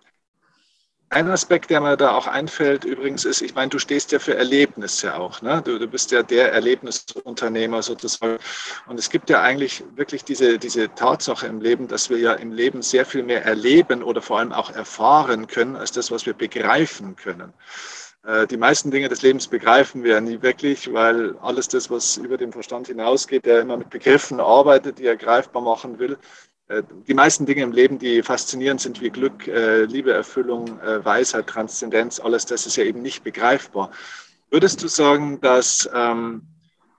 ein 1.11 1.31
Aspekt, 1.31 1.71
der 1.71 1.81
mir 1.81 1.97
da 1.97 2.13
auch 2.13 2.27
einfällt, 2.27 2.85
übrigens 2.85 3.25
ist, 3.25 3.41
ich 3.41 3.55
meine, 3.55 3.71
du 3.71 3.79
stehst 3.79 4.13
ja 4.13 4.19
für 4.19 4.37
Erlebnisse 4.37 5.17
auch. 5.17 5.41
Ne? 5.41 5.63
Du, 5.65 5.79
du 5.79 5.87
bist 5.87 6.11
ja 6.11 6.23
der 6.23 6.53
Erlebnisunternehmer 6.53 7.83
sozusagen. 7.83 8.39
Und 8.87 8.99
es 8.99 9.09
gibt 9.09 9.31
ja 9.31 9.41
eigentlich 9.41 9.83
wirklich 9.97 10.25
diese, 10.25 10.59
diese 10.59 10.95
Tatsache 10.95 11.47
im 11.47 11.63
Leben, 11.63 11.89
dass 11.89 12.11
wir 12.11 12.19
ja 12.19 12.35
im 12.35 12.53
Leben 12.53 12.83
sehr 12.83 13.07
viel 13.07 13.23
mehr 13.23 13.43
erleben 13.45 14.03
oder 14.03 14.21
vor 14.21 14.39
allem 14.39 14.53
auch 14.53 14.71
erfahren 14.71 15.47
können, 15.47 15.77
als 15.77 15.93
das, 15.93 16.11
was 16.11 16.27
wir 16.27 16.35
begreifen 16.35 17.17
können. 17.17 17.55
Äh, 18.27 18.47
die 18.47 18.59
meisten 18.59 18.91
Dinge 18.91 19.09
des 19.09 19.23
Lebens 19.23 19.49
begreifen 19.49 20.05
wir 20.05 20.21
nie 20.21 20.43
wirklich, 20.43 20.93
weil 20.93 21.39
alles 21.39 21.69
das, 21.69 21.91
was 21.91 22.19
über 22.19 22.37
den 22.37 22.53
Verstand 22.53 22.89
hinausgeht, 22.89 23.47
der 23.47 23.61
immer 23.61 23.79
mit 23.79 23.89
Begriffen 23.89 24.41
arbeitet, 24.41 24.99
die 24.99 25.07
er 25.07 25.17
greifbar 25.17 25.63
machen 25.63 25.99
will, 25.99 26.19
die 27.07 27.15
meisten 27.15 27.47
Dinge 27.47 27.63
im 27.63 27.73
Leben, 27.73 27.99
die 27.99 28.23
faszinierend 28.23 28.81
sind 28.81 29.01
wie 29.01 29.11
Glück, 29.11 29.49
äh, 29.49 29.85
Liebe, 29.85 30.13
Erfüllung, 30.13 30.81
äh, 30.81 31.05
Weisheit, 31.05 31.47
Transzendenz, 31.47 32.21
alles 32.21 32.45
das 32.45 32.67
ist 32.67 32.77
ja 32.77 32.85
eben 32.85 33.01
nicht 33.01 33.25
begreifbar. 33.25 33.91
Würdest 34.51 34.83
du 34.83 34.89
sagen, 34.89 35.41
dass 35.41 35.89
ähm, 35.95 36.43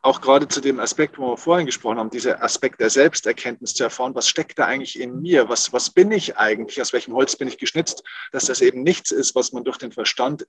auch 0.02 0.22
gerade 0.22 0.48
zu 0.48 0.62
dem 0.62 0.80
Aspekt, 0.80 1.18
wo 1.18 1.32
wir 1.32 1.38
vorhin 1.38 1.66
gesprochen 1.66 2.00
haben, 2.00 2.10
dieser 2.10 2.42
Aspekt 2.42 2.80
der 2.80 2.90
Selbsterkenntnis 2.90 3.74
zu 3.74 3.84
erfahren, 3.84 4.16
was 4.16 4.30
steckt 4.30 4.58
da 4.58 4.66
eigentlich 4.66 5.00
in 5.00 5.22
mir, 5.22 5.50
was, 5.50 5.74
was 5.74 5.90
bin 5.90 6.12
ich 6.12 6.38
eigentlich, 6.38 6.82
aus 6.82 6.94
welchem 6.94 7.14
Holz 7.14 7.36
bin 7.36 7.48
ich 7.48 7.58
geschnitzt, 7.58 8.04
dass 8.32 8.46
das 8.46 8.62
eben 8.62 8.82
nichts 8.82 9.12
ist, 9.12 9.36
was 9.36 9.52
man 9.52 9.64
durch 9.64 9.78
den 9.78 9.92
Verstand 9.92 10.48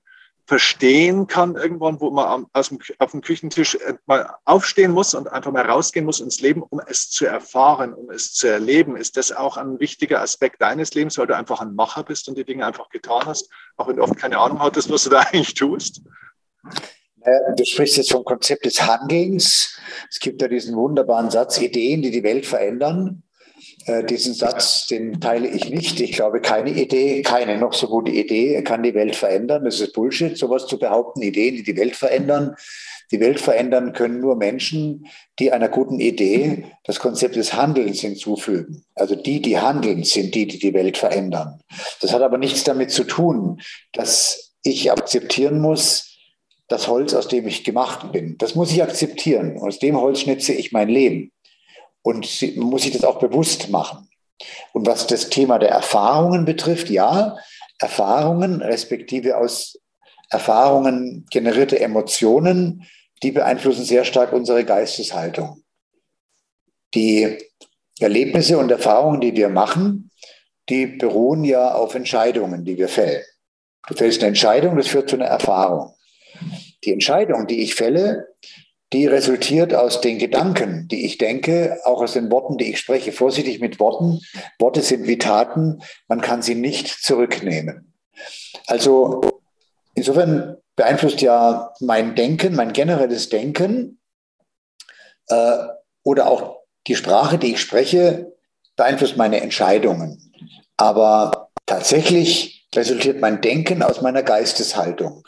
verstehen 0.51 1.29
kann 1.29 1.55
irgendwann, 1.55 2.01
wo 2.01 2.11
man 2.11 2.47
aus 2.55 2.71
dem, 2.71 2.81
auf 2.99 3.13
dem 3.13 3.21
Küchentisch 3.21 3.79
mal 4.07 4.35
aufstehen 4.45 4.91
muss 4.91 5.15
und 5.15 5.29
einfach 5.29 5.53
mal 5.53 5.65
rausgehen 5.65 6.05
muss 6.05 6.19
ins 6.19 6.41
Leben, 6.41 6.65
um 6.65 6.81
es 6.89 7.09
zu 7.09 7.25
erfahren, 7.25 7.95
um 7.95 8.11
es 8.11 8.33
zu 8.33 8.49
erleben. 8.49 8.97
Ist 8.97 9.17
das 9.17 9.31
auch 9.31 9.57
ein 9.57 9.79
wichtiger 9.79 10.21
Aspekt 10.21 10.61
deines 10.61 10.93
Lebens, 10.93 11.19
weil 11.19 11.29
du 11.29 11.37
einfach 11.37 11.61
ein 11.61 11.77
Macher 11.77 12.03
bist 12.03 12.29
und 12.29 12.37
die 12.37 12.45
Dinge 12.45 12.67
einfach 12.67 12.89
getan 12.89 13.27
hast, 13.27 13.49
auch 13.77 13.87
wenn 13.87 13.95
du 13.95 14.03
oft 14.03 14.17
keine 14.17 14.39
Ahnung 14.39 14.59
hattest, 14.59 14.91
was 14.91 15.05
du 15.05 15.11
da 15.11 15.21
eigentlich 15.31 15.55
tust? 15.55 16.03
Du 17.57 17.65
sprichst 17.65 17.99
jetzt 17.99 18.11
vom 18.11 18.25
Konzept 18.25 18.65
des 18.65 18.83
Handelns. 18.83 19.79
Es 20.11 20.19
gibt 20.19 20.43
ja 20.43 20.49
diesen 20.49 20.75
wunderbaren 20.75 21.31
Satz, 21.31 21.61
Ideen, 21.61 22.03
die 22.03 22.11
die 22.11 22.25
Welt 22.25 22.45
verändern. 22.45 23.23
Äh, 23.87 24.05
diesen 24.05 24.35
Satz, 24.35 24.87
den 24.87 25.21
teile 25.21 25.49
ich 25.49 25.71
nicht. 25.71 26.01
Ich 26.01 26.13
glaube, 26.13 26.41
keine 26.41 26.71
Idee, 26.71 27.23
keine 27.23 27.59
noch 27.59 27.73
so 27.73 27.89
gute 27.89 28.11
Idee 28.11 28.63
kann 28.63 28.83
die 28.83 28.95
Welt 28.95 29.17
verändern. 29.17 29.65
Das 29.65 29.81
ist 29.81 29.93
Bullshit, 29.93 30.37
sowas 30.37 30.67
zu 30.67 30.79
behaupten. 30.79 31.23
Ideen, 31.23 31.57
die 31.57 31.63
die 31.63 31.77
Welt 31.77 31.97
verändern. 31.97 32.57
Die 33.11 33.21
Welt 33.21 33.41
verändern 33.41 33.93
können 33.93 34.21
nur 34.21 34.37
Menschen, 34.37 35.07
die 35.39 35.51
einer 35.51 35.69
guten 35.69 35.99
Idee 35.99 36.67
das 36.85 37.01
Konzept 37.01 37.37
des 37.37 37.55
Handelns 37.55 38.01
hinzufügen. 38.01 38.85
Also 38.95 39.17
die, 39.17 39.43
die 39.43 39.59
handeln, 39.59 40.05
sind 40.05 40.35
die, 40.35 40.47
die 40.47 40.59
die 40.59 40.75
Welt 40.75 40.97
verändern. 40.97 41.61
Das 42.01 42.13
hat 42.13 42.23
aber 42.23 42.39
nichts 42.39 42.63
damit 42.63 42.93
zu 42.93 43.05
tun, 43.05 43.61
dass 43.93 44.53
ich 44.63 44.93
akzeptieren 44.93 45.61
muss, 45.61 46.19
das 46.69 46.87
Holz, 46.87 47.15
aus 47.15 47.27
dem 47.27 47.49
ich 47.49 47.65
gemacht 47.65 48.13
bin. 48.13 48.39
Das 48.39 48.55
muss 48.55 48.71
ich 48.71 48.83
akzeptieren. 48.83 49.59
Aus 49.59 49.81
dem 49.81 50.01
Holz 50.01 50.21
schnitze 50.21 50.53
ich 50.53 50.71
mein 50.71 50.89
Leben. 50.89 51.33
Und 52.03 52.57
man 52.57 52.67
muss 52.67 52.83
sich 52.83 52.93
das 52.93 53.05
auch 53.05 53.19
bewusst 53.19 53.69
machen. 53.71 54.09
Und 54.73 54.87
was 54.87 55.07
das 55.07 55.29
Thema 55.29 55.59
der 55.59 55.71
Erfahrungen 55.71 56.45
betrifft, 56.45 56.89
ja, 56.91 57.37
Erfahrungen, 57.79 58.63
respektive 58.63 59.37
aus 59.37 59.79
Erfahrungen 60.31 61.27
generierte 61.31 61.81
Emotionen, 61.81 62.87
die 63.23 63.33
beeinflussen 63.33 63.85
sehr 63.85 64.05
stark 64.05 64.33
unsere 64.33 64.65
Geisteshaltung. 64.65 65.63
Die 66.95 67.39
Erlebnisse 67.99 68.57
und 68.59 68.71
Erfahrungen, 68.71 69.21
die 69.21 69.37
wir 69.37 69.49
machen, 69.49 70.11
die 70.69 70.87
beruhen 70.87 71.45
ja 71.45 71.75
auf 71.75 71.95
Entscheidungen, 71.95 72.65
die 72.65 72.79
wir 72.79 72.89
fällen. 72.89 73.23
Du 73.89 73.95
fällst 73.95 74.21
eine 74.21 74.29
Entscheidung, 74.29 74.77
das 74.77 74.89
führt 74.89 75.11
zu 75.11 75.17
einer 75.17 75.27
Erfahrung. 75.27 75.95
Die 76.85 76.93
Entscheidung, 76.93 77.47
die 77.47 77.63
ich 77.63 77.75
fälle, 77.75 78.29
die 78.93 79.07
resultiert 79.07 79.73
aus 79.73 80.01
den 80.01 80.19
Gedanken, 80.19 80.89
die 80.89 81.05
ich 81.07 81.17
denke, 81.19 81.79
auch 81.85 82.03
aus 82.03 82.15
den 82.15 82.31
Worten, 82.31 82.59
die 82.59 82.71
ich 82.71 82.81
spreche. 82.81 83.13
Vorsichtig 83.13 83.61
mit 83.61 83.79
Worten. 83.79 84.21
Worte 84.59 84.83
sind 84.83 85.07
wie 85.07 85.19
Taten. 85.19 85.83
Man 86.09 86.21
kann 86.21 86.43
sie 86.43 86.57
nicht 86.57 86.89
zurücknehmen. 86.89 87.95
Also 88.67 89.21
insofern 89.95 90.57
beeinflusst 90.75 91.21
ja 91.21 91.73
mein 91.81 92.17
Denken, 92.17 92.57
mein 92.57 92.73
generelles 92.73 93.29
Denken 93.29 94.01
äh, 95.29 95.59
oder 96.03 96.29
auch 96.29 96.61
die 96.87 96.97
Sprache, 96.97 97.39
die 97.39 97.53
ich 97.53 97.61
spreche, 97.61 98.33
beeinflusst 98.75 99.17
meine 99.17 99.41
Entscheidungen. 99.41 100.33
Aber 100.77 101.51
tatsächlich 101.67 102.69
resultiert 102.75 103.21
mein 103.21 103.41
Denken 103.41 103.83
aus 103.83 104.01
meiner 104.01 104.23
Geisteshaltung 104.23 105.25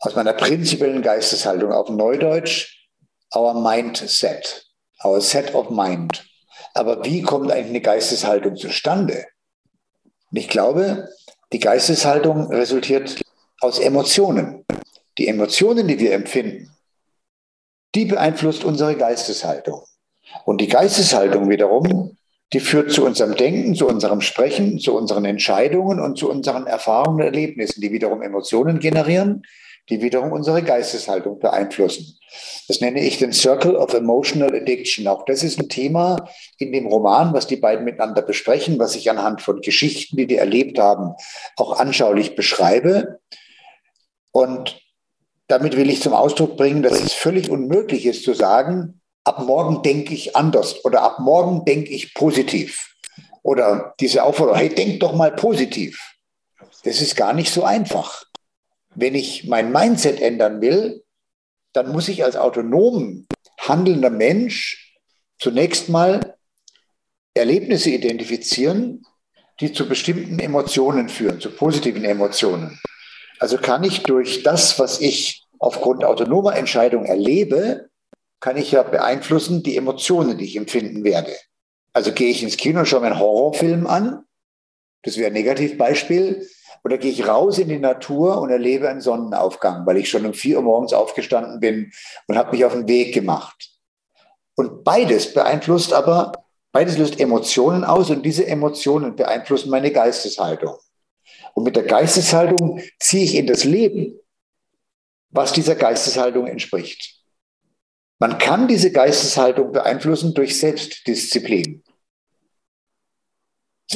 aus 0.00 0.16
meiner 0.16 0.32
prinzipiellen 0.32 1.02
Geisteshaltung 1.02 1.72
auf 1.72 1.88
Neudeutsch, 1.88 2.88
our 3.34 3.54
mindset, 3.54 4.66
our 5.04 5.20
set 5.20 5.54
of 5.54 5.70
mind. 5.70 6.24
Aber 6.74 7.04
wie 7.04 7.22
kommt 7.22 7.50
eigentlich 7.50 7.70
eine 7.70 7.80
Geisteshaltung 7.80 8.56
zustande? 8.56 9.26
Ich 10.32 10.48
glaube, 10.48 11.08
die 11.52 11.58
Geisteshaltung 11.58 12.48
resultiert 12.52 13.20
aus 13.60 13.78
Emotionen. 13.78 14.64
Die 15.18 15.28
Emotionen, 15.28 15.88
die 15.88 15.98
wir 15.98 16.12
empfinden, 16.14 16.70
die 17.94 18.04
beeinflusst 18.04 18.64
unsere 18.64 18.96
Geisteshaltung. 18.96 19.82
Und 20.44 20.60
die 20.60 20.68
Geisteshaltung 20.68 21.50
wiederum, 21.50 22.16
die 22.52 22.60
führt 22.60 22.92
zu 22.92 23.04
unserem 23.04 23.36
Denken, 23.36 23.74
zu 23.74 23.86
unserem 23.86 24.20
Sprechen, 24.20 24.78
zu 24.78 24.96
unseren 24.96 25.24
Entscheidungen 25.24 26.00
und 26.00 26.16
zu 26.16 26.30
unseren 26.30 26.66
Erfahrungen 26.66 27.20
und 27.20 27.26
Erlebnissen, 27.26 27.80
die 27.80 27.92
wiederum 27.92 28.22
Emotionen 28.22 28.78
generieren, 28.78 29.42
die 29.90 30.00
wiederum 30.00 30.32
unsere 30.32 30.62
Geisteshaltung 30.62 31.38
beeinflussen. 31.38 32.18
Das 32.68 32.80
nenne 32.80 33.00
ich 33.00 33.18
den 33.18 33.32
Circle 33.32 33.76
of 33.76 33.92
Emotional 33.92 34.54
Addiction. 34.54 35.08
Auch 35.08 35.24
das 35.24 35.42
ist 35.42 35.58
ein 35.58 35.68
Thema 35.68 36.28
in 36.58 36.72
dem 36.72 36.86
Roman, 36.86 37.32
was 37.34 37.48
die 37.48 37.56
beiden 37.56 37.84
miteinander 37.84 38.22
besprechen, 38.22 38.78
was 38.78 38.94
ich 38.94 39.10
anhand 39.10 39.42
von 39.42 39.60
Geschichten, 39.60 40.16
die 40.16 40.26
die 40.26 40.36
erlebt 40.36 40.78
haben, 40.78 41.14
auch 41.56 41.78
anschaulich 41.78 42.36
beschreibe. 42.36 43.20
Und 44.30 44.80
damit 45.48 45.76
will 45.76 45.90
ich 45.90 46.00
zum 46.00 46.14
Ausdruck 46.14 46.56
bringen, 46.56 46.82
dass 46.82 47.00
es 47.00 47.12
völlig 47.12 47.50
unmöglich 47.50 48.06
ist 48.06 48.22
zu 48.22 48.34
sagen, 48.34 49.00
ab 49.24 49.42
morgen 49.44 49.82
denke 49.82 50.14
ich 50.14 50.36
anders 50.36 50.84
oder 50.84 51.02
ab 51.02 51.18
morgen 51.18 51.64
denke 51.64 51.90
ich 51.90 52.14
positiv. 52.14 52.94
Oder 53.42 53.94
diese 53.98 54.22
Aufforderung, 54.22 54.60
hey, 54.60 54.68
denk 54.68 55.00
doch 55.00 55.14
mal 55.14 55.32
positiv. 55.32 56.14
Das 56.84 57.00
ist 57.00 57.16
gar 57.16 57.32
nicht 57.32 57.52
so 57.52 57.64
einfach 57.64 58.24
wenn 59.00 59.14
ich 59.14 59.44
mein 59.48 59.72
Mindset 59.72 60.20
ändern 60.20 60.60
will, 60.60 61.04
dann 61.72 61.92
muss 61.92 62.08
ich 62.08 62.24
als 62.24 62.36
autonom 62.36 63.26
handelnder 63.58 64.10
Mensch 64.10 64.96
zunächst 65.38 65.88
mal 65.88 66.36
Erlebnisse 67.34 67.90
identifizieren, 67.90 69.04
die 69.60 69.72
zu 69.72 69.88
bestimmten 69.88 70.38
Emotionen 70.38 71.08
führen, 71.08 71.40
zu 71.40 71.50
positiven 71.50 72.04
Emotionen. 72.04 72.80
Also 73.38 73.56
kann 73.58 73.84
ich 73.84 74.02
durch 74.02 74.42
das, 74.42 74.78
was 74.78 75.00
ich 75.00 75.46
aufgrund 75.58 76.04
autonomer 76.04 76.56
Entscheidung 76.56 77.04
erlebe, 77.04 77.88
kann 78.40 78.56
ich 78.56 78.72
ja 78.72 78.82
beeinflussen 78.82 79.62
die 79.62 79.76
Emotionen, 79.76 80.38
die 80.38 80.46
ich 80.46 80.56
empfinden 80.56 81.04
werde. 81.04 81.34
Also 81.92 82.12
gehe 82.12 82.30
ich 82.30 82.42
ins 82.42 82.56
Kino 82.56 82.80
und 82.80 82.86
schaue 82.86 83.00
mir 83.00 83.08
einen 83.08 83.18
Horrorfilm 83.18 83.86
an, 83.86 84.24
das 85.02 85.16
wäre 85.16 85.28
ein 85.28 85.34
Negativbeispiel, 85.34 86.46
oder 86.84 86.98
gehe 86.98 87.10
ich 87.10 87.26
raus 87.26 87.58
in 87.58 87.68
die 87.68 87.78
Natur 87.78 88.40
und 88.40 88.50
erlebe 88.50 88.88
einen 88.88 89.00
Sonnenaufgang, 89.00 89.86
weil 89.86 89.98
ich 89.98 90.08
schon 90.08 90.26
um 90.26 90.34
vier 90.34 90.58
Uhr 90.58 90.62
morgens 90.62 90.92
aufgestanden 90.92 91.60
bin 91.60 91.92
und 92.26 92.36
habe 92.36 92.52
mich 92.52 92.64
auf 92.64 92.72
den 92.72 92.88
Weg 92.88 93.14
gemacht. 93.14 93.70
Und 94.56 94.84
beides 94.84 95.32
beeinflusst 95.32 95.92
aber, 95.92 96.32
beides 96.72 96.98
löst 96.98 97.20
Emotionen 97.20 97.84
aus 97.84 98.10
und 98.10 98.24
diese 98.24 98.46
Emotionen 98.46 99.16
beeinflussen 99.16 99.70
meine 99.70 99.90
Geisteshaltung. 99.92 100.76
Und 101.54 101.64
mit 101.64 101.76
der 101.76 101.84
Geisteshaltung 101.84 102.80
ziehe 102.98 103.24
ich 103.24 103.34
in 103.34 103.46
das 103.46 103.64
Leben, 103.64 104.18
was 105.30 105.52
dieser 105.52 105.74
Geisteshaltung 105.74 106.46
entspricht. 106.46 107.20
Man 108.18 108.38
kann 108.38 108.68
diese 108.68 108.92
Geisteshaltung 108.92 109.72
beeinflussen 109.72 110.34
durch 110.34 110.58
Selbstdisziplin 110.58 111.82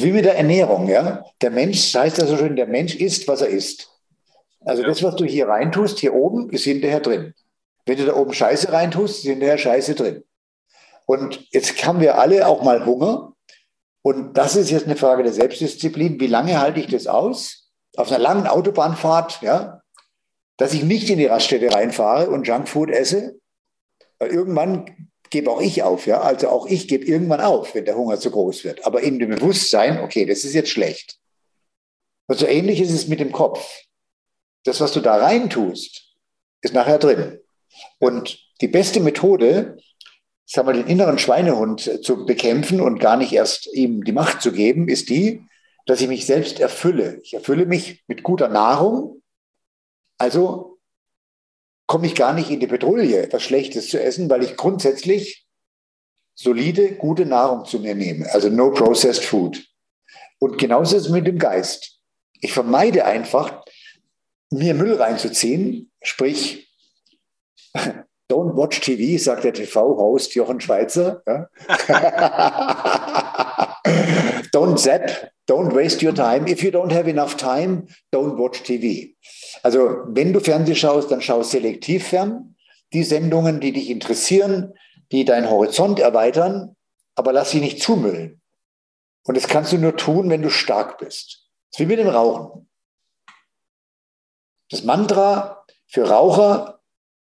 wie 0.03 0.11
mit 0.11 0.25
der 0.25 0.37
Ernährung, 0.37 0.89
ja. 0.89 1.25
Der 1.41 1.51
Mensch, 1.51 1.91
das 1.91 2.01
heißt 2.01 2.17
ja 2.17 2.25
so 2.25 2.37
schön, 2.37 2.55
der 2.55 2.67
Mensch 2.67 2.95
isst, 2.95 3.27
was 3.27 3.41
er 3.41 3.47
isst. 3.47 3.89
Also 4.65 4.83
das, 4.83 5.03
was 5.03 5.15
du 5.15 5.25
hier 5.25 5.47
reintust, 5.47 5.99
hier 5.99 6.13
oben, 6.13 6.49
ist 6.49 6.63
hinterher 6.63 6.99
drin. 6.99 7.33
Wenn 7.85 7.97
du 7.97 8.05
da 8.05 8.15
oben 8.15 8.33
Scheiße 8.33 8.71
reintust, 8.71 9.19
ist 9.19 9.29
hinterher 9.29 9.57
Scheiße 9.57 9.95
drin. 9.95 10.23
Und 11.05 11.47
jetzt 11.51 11.85
haben 11.85 12.01
wir 12.01 12.17
alle 12.17 12.47
auch 12.47 12.63
mal 12.63 12.85
Hunger. 12.85 13.33
Und 14.01 14.33
das 14.37 14.55
ist 14.55 14.71
jetzt 14.71 14.85
eine 14.85 14.95
Frage 14.95 15.23
der 15.23 15.33
Selbstdisziplin. 15.33 16.19
Wie 16.19 16.27
lange 16.27 16.59
halte 16.59 16.79
ich 16.79 16.87
das 16.87 17.07
aus? 17.07 17.71
Auf 17.95 18.09
einer 18.09 18.19
langen 18.19 18.47
Autobahnfahrt, 18.47 19.41
ja, 19.41 19.81
dass 20.57 20.73
ich 20.73 20.83
nicht 20.83 21.09
in 21.09 21.19
die 21.19 21.25
Raststätte 21.25 21.73
reinfahre 21.73 22.29
und 22.29 22.47
Junkfood 22.47 22.89
esse. 22.89 23.39
Weil 24.19 24.31
irgendwann 24.31 25.09
gebe 25.29 25.51
auch 25.51 25.61
ich 25.61 25.83
auf, 25.83 26.07
ja. 26.07 26.21
Also 26.21 26.49
auch 26.49 26.67
ich 26.67 26.87
gebe 26.87 27.05
irgendwann 27.05 27.41
auf, 27.41 27.75
wenn 27.75 27.85
der 27.85 27.97
Hunger 27.97 28.19
zu 28.19 28.31
groß 28.31 28.63
wird. 28.63 28.85
Aber 28.85 29.01
in 29.01 29.19
dem 29.19 29.29
Bewusstsein, 29.29 30.01
okay, 30.01 30.25
das 30.25 30.43
ist 30.43 30.53
jetzt 30.53 30.69
schlecht. 30.69 31.17
Und 32.27 32.39
so 32.39 32.47
ähnlich 32.47 32.81
ist 32.81 32.91
es 32.91 33.07
mit 33.07 33.19
dem 33.19 33.31
Kopf. 33.31 33.83
Das, 34.63 34.81
was 34.81 34.91
du 34.91 34.99
da 34.99 35.17
rein 35.17 35.49
tust, 35.49 36.15
ist 36.61 36.73
nachher 36.73 36.97
drin. 36.97 37.39
Und 37.99 38.39
die 38.61 38.67
beste 38.67 38.99
Methode, 38.99 39.77
sagen 40.45 40.67
wir, 40.67 40.73
den 40.73 40.87
inneren 40.87 41.19
Schweinehund 41.19 42.03
zu 42.03 42.25
bekämpfen 42.25 42.81
und 42.81 42.99
gar 42.99 43.17
nicht 43.17 43.33
erst 43.33 43.67
ihm 43.73 44.03
die 44.03 44.11
Macht 44.11 44.41
zu 44.41 44.51
geben, 44.51 44.87
ist 44.87 45.09
die, 45.09 45.43
dass 45.85 46.01
ich 46.01 46.07
mich 46.07 46.25
selbst 46.25 46.59
erfülle. 46.59 47.19
Ich 47.21 47.33
erfülle 47.33 47.65
mich 47.65 48.03
mit 48.07 48.23
guter 48.23 48.47
Nahrung. 48.47 49.21
Also 50.17 50.74
komme 51.87 52.07
ich 52.07 52.15
gar 52.15 52.33
nicht 52.33 52.49
in 52.49 52.59
die 52.59 52.67
Petrouille, 52.67 53.21
etwas 53.21 53.43
Schlechtes 53.43 53.89
zu 53.89 54.01
essen, 54.01 54.29
weil 54.29 54.43
ich 54.43 54.57
grundsätzlich 54.57 55.45
solide, 56.35 56.95
gute 56.95 57.25
Nahrung 57.25 57.65
zu 57.65 57.79
mir 57.79 57.95
nehme. 57.95 58.31
Also 58.33 58.49
no 58.49 58.71
processed 58.71 59.23
food. 59.23 59.65
Und 60.39 60.57
genauso 60.57 60.97
ist 60.97 61.05
es 61.05 61.11
mit 61.11 61.27
dem 61.27 61.39
Geist. 61.39 61.99
Ich 62.41 62.53
vermeide 62.53 63.05
einfach, 63.05 63.63
mir 64.51 64.73
Müll 64.73 64.95
reinzuziehen, 64.95 65.91
sprich 66.01 66.71
Don't 68.27 68.57
watch 68.57 68.79
TV, 68.81 69.21
sagt 69.21 69.43
der 69.43 69.53
TV-Host 69.53 70.33
Jochen 70.33 70.59
Schweizer. 70.59 71.21
Don't 74.51 74.77
zap, 74.79 75.31
don't 75.47 75.75
waste 75.75 76.01
your 76.01 76.13
time. 76.13 76.47
If 76.47 76.63
you 76.63 76.71
don't 76.71 76.91
have 76.91 77.07
enough 77.07 77.37
time, 77.37 77.87
don't 78.11 78.37
watch 78.37 78.63
TV. 78.63 79.15
Also 79.63 80.03
wenn 80.07 80.33
du 80.33 80.39
Fernsehen 80.39 80.75
schaust, 80.75 81.11
dann 81.11 81.21
schau 81.21 81.43
selektiv 81.43 82.07
fern. 82.07 82.55
Die 82.93 83.03
Sendungen, 83.03 83.59
die 83.59 83.71
dich 83.71 83.89
interessieren, 83.89 84.73
die 85.11 85.25
deinen 85.25 85.49
Horizont 85.49 85.99
erweitern, 85.99 86.75
aber 87.15 87.33
lass 87.33 87.51
sie 87.51 87.59
nicht 87.59 87.81
zumüllen. 87.81 88.41
Und 89.23 89.35
das 89.37 89.47
kannst 89.47 89.71
du 89.71 89.77
nur 89.77 89.97
tun, 89.97 90.29
wenn 90.29 90.41
du 90.41 90.49
stark 90.49 90.97
bist. 90.99 91.49
Das 91.71 91.79
ist 91.79 91.79
wie 91.79 91.85
mit 91.87 91.99
dem 91.99 92.07
Rauchen. 92.07 92.69
Das 94.69 94.83
Mantra 94.83 95.65
für 95.87 96.09
Raucher, 96.09 96.81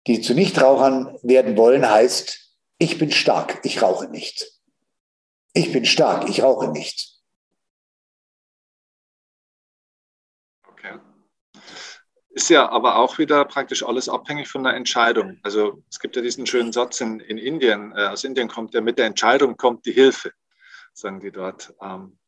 die 0.06 0.20
zu 0.20 0.34
Nichtrauchern 0.34 1.18
werden 1.22 1.56
wollen, 1.56 1.88
heißt, 1.88 2.54
ich 2.78 2.98
bin 2.98 3.10
stark, 3.10 3.60
ich 3.64 3.82
rauche 3.82 4.08
nicht. 4.08 4.52
Ich 5.52 5.72
bin 5.72 5.84
stark, 5.84 6.28
ich 6.28 6.42
rauche 6.42 6.68
nicht. 6.68 7.18
Okay. 10.68 10.98
Ist 12.36 12.50
ja 12.50 12.68
aber 12.68 12.96
auch 12.98 13.16
wieder 13.16 13.46
praktisch 13.46 13.82
alles 13.82 14.10
abhängig 14.10 14.46
von 14.46 14.62
der 14.62 14.74
Entscheidung. 14.74 15.38
Also 15.42 15.82
es 15.90 15.98
gibt 15.98 16.16
ja 16.16 16.22
diesen 16.22 16.44
schönen 16.44 16.70
Satz 16.70 17.00
in, 17.00 17.18
in 17.18 17.38
Indien, 17.38 17.94
äh, 17.96 18.08
aus 18.08 18.24
Indien 18.24 18.48
kommt 18.48 18.74
ja 18.74 18.82
mit 18.82 18.98
der 18.98 19.06
Entscheidung 19.06 19.56
kommt 19.56 19.86
die 19.86 19.92
Hilfe, 19.92 20.32
sagen 20.92 21.20
die 21.20 21.32
dort. 21.32 21.72
Ähm, 21.80 22.18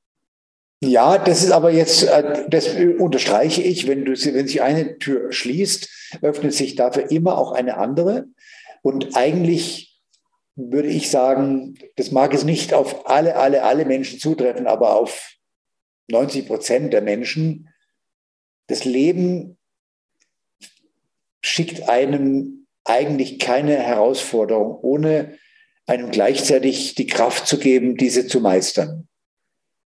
ja, 0.83 1.18
das 1.18 1.44
ist 1.44 1.51
aber 1.51 1.73
jetzt, 1.73 2.05
äh, 2.05 2.47
das 2.49 2.68
unterstreiche 2.68 3.61
ich, 3.61 3.87
wenn, 3.87 4.07
du, 4.07 4.12
wenn 4.12 4.49
sich 4.49 4.62
eine 4.62 4.99
Tür 4.99 5.31
schließt, 5.31 6.16
öffnet 6.23 6.55
sich 6.55 6.75
dafür 6.75 7.11
immer 7.11 7.37
auch 7.37 7.53
eine 7.53 7.77
andere. 7.77 8.29
Und 8.81 9.14
eigentlich 9.14 10.01
würde 10.57 10.88
ich 10.88 11.11
sagen, 11.11 11.79
das 11.97 12.12
mag 12.12 12.33
es 12.33 12.44
nicht 12.44 12.73
auf 12.73 13.11
alle, 13.11 13.37
alle, 13.37 13.62
alle 13.62 13.85
Menschen 13.85 14.18
zutreffen, 14.18 14.68
aber 14.68 14.97
auf 14.97 15.35
90 16.07 16.47
Prozent 16.47 16.94
der 16.94 17.03
Menschen. 17.03 17.68
Das 18.68 18.87
Leben 18.87 19.58
schickt 21.48 21.88
einem 21.88 22.66
eigentlich 22.84 23.38
keine 23.38 23.76
Herausforderung, 23.76 24.78
ohne 24.80 25.38
einem 25.87 26.11
gleichzeitig 26.11 26.94
die 26.94 27.06
Kraft 27.06 27.46
zu 27.46 27.58
geben, 27.58 27.96
diese 27.96 28.26
zu 28.26 28.40
meistern. 28.40 29.08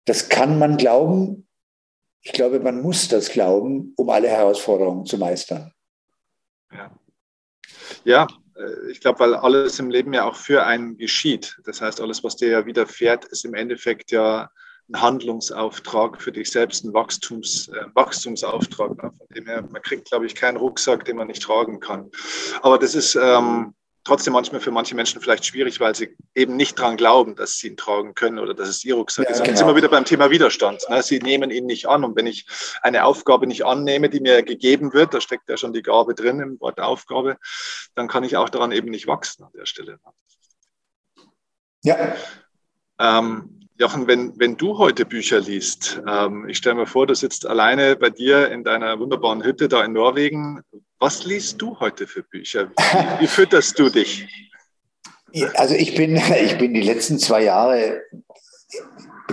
Das 0.06 0.30
kann 0.30 0.58
man 0.58 0.78
glauben. 0.78 1.48
Ich 2.22 2.34
glaube, 2.34 2.60
man 2.60 2.82
muss 2.82 3.08
das 3.08 3.30
glauben, 3.30 3.94
um 3.98 4.10
alle 4.10 4.28
Herausforderungen 4.28 5.06
zu 5.06 5.18
meistern. 5.18 5.72
Ja, 6.72 6.92
ja 8.04 8.28
äh, 8.56 8.92
ich 8.92 9.00
glaube, 9.00 9.20
weil 9.20 9.36
alles 9.36 9.80
im 9.80 9.90
Leben 9.90 10.14
ja 10.14 10.26
auch 10.26 10.36
für 10.36 10.66
einen 10.66 10.98
geschieht. 10.98 11.60
Das 11.66 11.82
heißt, 11.82 12.02
alles, 12.02 12.24
was 12.24 12.36
dir 12.36 12.50
ja 12.50 12.66
widerfährt, 12.66 13.26
ist 13.26 13.46
im 13.46 13.54
Endeffekt 13.54 14.12
ja 14.12 14.50
ein 14.90 15.02
Handlungsauftrag 15.02 16.22
für 16.22 16.32
dich 16.32 16.52
selbst, 16.52 16.84
ein 16.84 16.94
Wachstums, 16.94 17.70
äh, 17.70 17.86
Wachstumsauftrag. 17.94 19.00
Von 19.00 19.28
dem 19.36 19.46
her, 19.46 19.62
man 19.62 19.82
kriegt, 19.82 20.10
glaube 20.10 20.26
ich, 20.26 20.36
keinen 20.36 20.58
Rucksack, 20.58 21.06
den 21.06 21.18
man 21.18 21.28
nicht 21.28 21.44
tragen 21.44 21.80
kann. 21.80 22.12
Aber 22.62 22.78
das 22.78 22.96
ist, 22.96 23.16
ähm, 23.16 23.74
trotzdem 24.04 24.34
manchmal 24.34 24.62
für 24.62 24.72
manche 24.72 24.96
Menschen 24.96 25.22
vielleicht 25.22 25.46
schwierig, 25.46 25.80
weil 25.80 25.96
sie 25.96 26.16
eben 26.34 26.56
nicht 26.56 26.80
daran 26.80 26.98
glauben, 26.98 27.36
dass 27.36 27.58
sie 27.58 27.68
ihn 27.68 27.78
tragen 27.78 28.16
können 28.16 28.40
oder 28.40 28.54
dass 28.54 28.68
es 28.68 28.84
ihr 28.84 28.96
Rucksack 28.96 29.26
ja, 29.26 29.32
ist. 29.32 29.38
Genau. 29.38 29.48
Dann 29.48 29.58
sind 29.58 29.68
wir 29.68 29.76
wieder 29.76 29.90
beim 29.90 30.06
Thema 30.06 30.32
Widerstand. 30.32 30.84
Ne? 30.90 31.04
Sie 31.04 31.20
nehmen 31.20 31.52
ihn 31.52 31.66
nicht 31.66 31.88
an. 31.88 32.04
Und 32.04 32.16
wenn 32.16 32.28
ich 32.28 32.48
eine 32.82 33.06
Aufgabe 33.06 33.48
nicht 33.48 33.66
annehme, 33.66 34.10
die 34.10 34.20
mir 34.20 34.44
gegeben 34.44 34.94
wird, 34.94 35.14
da 35.14 35.22
steckt 35.22 35.50
ja 35.50 35.58
schon 35.58 35.74
die 35.74 35.84
Gabe 35.84 36.16
drin 36.16 36.40
im 36.40 36.60
Wort 36.60 36.80
Aufgabe, 36.80 37.38
dann 37.96 38.08
kann 38.08 38.24
ich 38.24 38.38
auch 38.38 38.50
daran 38.50 38.72
eben 38.72 38.90
nicht 38.90 39.08
wachsen 39.08 39.44
an 39.44 39.52
der 39.54 39.66
Stelle. 39.66 40.00
Ja. 41.84 42.16
Ähm, 43.02 43.68
Jochen, 43.80 44.06
wenn, 44.06 44.40
wenn 44.40 44.58
du 44.58 44.78
heute 44.78 45.06
Bücher 45.06 45.40
liest, 45.40 46.00
ähm, 46.08 46.48
ich 46.48 46.58
stelle 46.58 46.76
mir 46.76 46.86
vor, 46.86 47.08
du 47.08 47.16
sitzt 47.16 47.48
alleine 47.48 47.96
bei 47.96 48.12
dir 48.12 48.52
in 48.52 48.64
deiner 48.64 49.00
wunderbaren 49.00 49.44
Hütte 49.44 49.68
da 49.68 49.84
in 49.84 49.94
Norwegen. 49.94 50.62
Was 51.00 51.26
liest 51.26 51.60
du 51.60 51.80
heute 51.80 52.06
für 52.06 52.22
Bücher? 52.22 52.70
Wie, 52.70 53.22
wie 53.22 53.28
fütterst 53.28 53.80
du 53.80 53.90
dich? 53.90 54.28
Also 55.56 55.74
ich 55.74 55.96
bin, 55.96 56.16
ich 56.46 56.60
bin 56.60 56.76
die 56.76 56.82
letzten 56.82 57.18
zwei 57.18 57.44
Jahre 57.44 58.04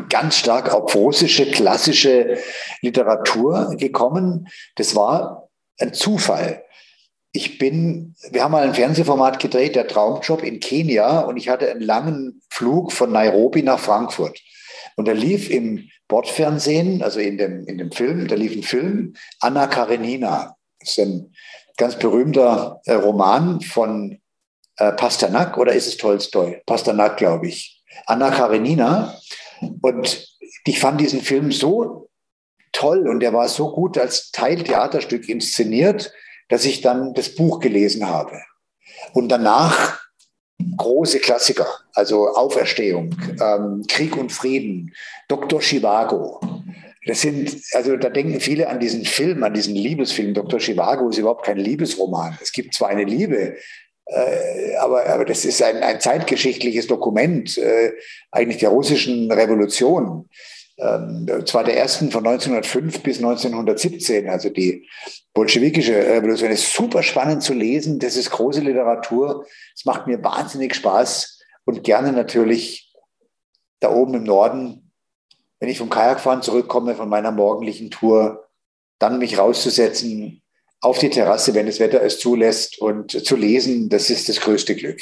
ganz 0.08 0.38
stark 0.38 0.72
auf 0.72 0.94
russische 0.94 1.50
klassische 1.50 2.38
Literatur 2.80 3.74
gekommen. 3.76 4.48
Das 4.76 4.96
war 4.96 5.50
ein 5.78 5.92
Zufall. 5.92 6.64
Ich 7.38 7.56
bin, 7.56 8.16
wir 8.32 8.42
haben 8.42 8.50
mal 8.50 8.64
ein 8.64 8.74
Fernsehformat 8.74 9.38
gedreht, 9.38 9.76
der 9.76 9.86
Traumjob 9.86 10.42
in 10.42 10.58
Kenia, 10.58 11.20
und 11.20 11.36
ich 11.36 11.48
hatte 11.48 11.70
einen 11.70 11.82
langen 11.82 12.42
Flug 12.50 12.90
von 12.90 13.12
Nairobi 13.12 13.62
nach 13.62 13.78
Frankfurt. 13.78 14.40
Und 14.96 15.06
da 15.06 15.12
lief 15.12 15.48
im 15.48 15.88
Bordfernsehen, 16.08 17.00
also 17.00 17.20
in 17.20 17.38
dem, 17.38 17.64
in 17.68 17.78
dem 17.78 17.92
Film, 17.92 18.26
da 18.26 18.34
lief 18.34 18.56
ein 18.56 18.64
Film, 18.64 19.14
Anna 19.38 19.68
Karenina. 19.68 20.56
Das 20.80 20.90
ist 20.90 20.98
ein 20.98 21.32
ganz 21.76 21.96
berühmter 21.96 22.80
äh, 22.86 22.94
Roman 22.94 23.60
von 23.60 24.18
äh, 24.76 24.90
Pasternak 24.90 25.58
oder 25.58 25.74
ist 25.74 25.86
es 25.86 25.96
Tolstoi? 25.96 26.60
Pasternak, 26.66 27.18
glaube 27.18 27.46
ich. 27.46 27.84
Anna 28.06 28.32
Karenina. 28.32 29.16
Und 29.80 30.26
ich 30.64 30.80
fand 30.80 31.00
diesen 31.00 31.20
Film 31.20 31.52
so 31.52 32.08
toll 32.72 33.06
und 33.06 33.20
der 33.20 33.32
war 33.32 33.48
so 33.48 33.70
gut 33.70 33.96
als 33.96 34.32
Teiltheaterstück 34.32 35.28
inszeniert, 35.28 36.12
dass 36.48 36.64
ich 36.64 36.80
dann 36.80 37.14
das 37.14 37.34
Buch 37.34 37.60
gelesen 37.60 38.08
habe. 38.08 38.40
Und 39.12 39.28
danach 39.28 40.00
große 40.76 41.20
Klassiker, 41.20 41.66
also 41.94 42.28
Auferstehung, 42.28 43.14
ähm, 43.40 43.84
Krieg 43.88 44.16
und 44.16 44.32
Frieden, 44.32 44.94
Dr. 45.28 45.60
Chivago, 45.60 46.40
das 47.06 47.22
sind, 47.22 47.56
also 47.72 47.96
da 47.96 48.10
denken 48.10 48.40
viele 48.40 48.68
an 48.68 48.80
diesen 48.80 49.04
Film, 49.04 49.42
an 49.42 49.54
diesen 49.54 49.74
Liebesfilm. 49.74 50.34
Dr. 50.34 50.60
Chivago 50.60 51.08
ist 51.08 51.18
überhaupt 51.18 51.46
kein 51.46 51.56
Liebesroman. 51.56 52.36
Es 52.42 52.52
gibt 52.52 52.74
zwar 52.74 52.88
eine 52.88 53.04
Liebe, 53.04 53.56
äh, 54.06 54.76
aber, 54.76 55.06
aber 55.06 55.24
das 55.24 55.44
ist 55.44 55.62
ein, 55.62 55.76
ein 55.82 56.00
zeitgeschichtliches 56.00 56.86
Dokument, 56.86 57.56
äh, 57.56 57.92
eigentlich 58.30 58.58
der 58.58 58.70
russischen 58.70 59.30
Revolution. 59.32 60.28
Ähm, 60.78 61.26
zwar 61.44 61.64
der 61.64 61.76
ersten 61.76 62.10
von 62.10 62.26
1905 62.26 63.02
bis 63.02 63.18
1917, 63.18 64.28
also 64.28 64.48
die 64.48 64.88
bolschewikische 65.34 65.94
Revolution, 65.94 66.50
ist 66.50 66.72
super 66.72 67.02
spannend 67.02 67.42
zu 67.42 67.54
lesen. 67.54 67.98
Das 67.98 68.16
ist 68.16 68.30
große 68.30 68.60
Literatur. 68.60 69.44
Es 69.74 69.84
macht 69.84 70.06
mir 70.06 70.22
wahnsinnig 70.22 70.74
Spaß 70.74 71.40
und 71.64 71.84
gerne 71.84 72.12
natürlich 72.12 72.94
da 73.80 73.90
oben 73.90 74.14
im 74.14 74.24
Norden 74.24 74.88
wenn 75.60 75.68
ich 75.68 75.78
vom 75.78 75.90
Kajakfahren 75.90 76.42
zurückkomme 76.42 76.94
von 76.94 77.08
meiner 77.08 77.32
morgendlichen 77.32 77.90
Tour, 77.90 78.48
dann 78.98 79.18
mich 79.18 79.38
rauszusetzen 79.38 80.42
auf 80.80 80.98
die 80.98 81.10
Terrasse, 81.10 81.54
wenn 81.54 81.66
das 81.66 81.80
Wetter 81.80 82.02
es 82.02 82.20
zulässt 82.20 82.80
und 82.80 83.10
zu 83.10 83.36
lesen, 83.36 83.88
das 83.88 84.10
ist 84.10 84.28
das 84.28 84.40
größte 84.40 84.76
Glück. 84.76 85.00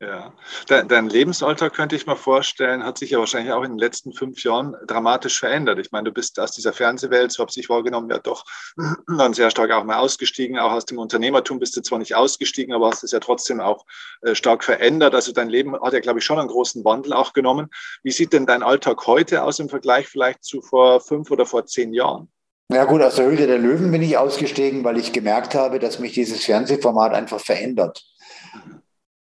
Ja, 0.00 0.32
dein, 0.68 1.08
Lebensalter 1.08 1.70
könnte 1.70 1.96
ich 1.96 2.06
mir 2.06 2.14
vorstellen, 2.14 2.84
hat 2.84 2.98
sich 2.98 3.10
ja 3.10 3.18
wahrscheinlich 3.18 3.52
auch 3.52 3.64
in 3.64 3.72
den 3.72 3.78
letzten 3.78 4.12
fünf 4.12 4.44
Jahren 4.44 4.76
dramatisch 4.86 5.40
verändert. 5.40 5.80
Ich 5.80 5.90
meine, 5.90 6.04
du 6.04 6.12
bist 6.12 6.38
aus 6.38 6.52
dieser 6.52 6.72
Fernsehwelt, 6.72 7.32
so 7.32 7.40
habe 7.42 7.50
ich 7.52 7.68
wahrgenommen, 7.68 8.08
ja 8.08 8.18
doch 8.18 8.44
dann 9.18 9.34
sehr 9.34 9.50
stark 9.50 9.72
auch 9.72 9.82
mal 9.82 9.98
ausgestiegen. 9.98 10.56
Auch 10.56 10.70
aus 10.70 10.84
dem 10.84 10.98
Unternehmertum 10.98 11.58
bist 11.58 11.76
du 11.76 11.80
zwar 11.80 11.98
nicht 11.98 12.14
ausgestiegen, 12.14 12.72
aber 12.72 12.90
hast 12.90 13.02
es 13.02 13.10
ja 13.10 13.18
trotzdem 13.18 13.60
auch 13.60 13.84
äh, 14.22 14.36
stark 14.36 14.62
verändert. 14.62 15.16
Also 15.16 15.32
dein 15.32 15.48
Leben 15.48 15.74
hat 15.80 15.92
ja, 15.92 15.98
glaube 15.98 16.20
ich, 16.20 16.24
schon 16.24 16.38
einen 16.38 16.48
großen 16.48 16.84
Wandel 16.84 17.12
auch 17.12 17.32
genommen. 17.32 17.68
Wie 18.04 18.12
sieht 18.12 18.32
denn 18.32 18.46
dein 18.46 18.62
Alltag 18.62 19.04
heute 19.08 19.42
aus 19.42 19.58
im 19.58 19.68
Vergleich 19.68 20.06
vielleicht 20.06 20.44
zu 20.44 20.62
vor 20.62 21.00
fünf 21.00 21.32
oder 21.32 21.44
vor 21.44 21.66
zehn 21.66 21.92
Jahren? 21.92 22.30
Ja 22.70 22.84
gut, 22.84 23.02
aus 23.02 23.16
der 23.16 23.24
Höhle 23.24 23.48
der 23.48 23.58
Löwen 23.58 23.90
bin 23.90 24.02
ich 24.02 24.16
ausgestiegen, 24.16 24.84
weil 24.84 24.98
ich 24.98 25.12
gemerkt 25.12 25.56
habe, 25.56 25.80
dass 25.80 25.98
mich 25.98 26.12
dieses 26.12 26.44
Fernsehformat 26.44 27.14
einfach 27.14 27.40
verändert 27.40 28.04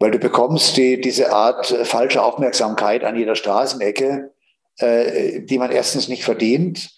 weil 0.03 0.11
du 0.11 0.19
bekommst 0.19 0.77
die, 0.77 1.01
diese 1.01 1.33
Art 1.33 1.71
äh, 1.71 1.85
falsche 1.85 2.25
Aufmerksamkeit 2.25 3.05
an 3.05 3.15
jeder 3.15 3.37
Straßenecke, 3.37 4.33
äh, 4.79 5.43
die 5.43 5.59
man 5.59 5.71
erstens 5.71 6.09
nicht 6.09 6.25
verdient 6.25 6.91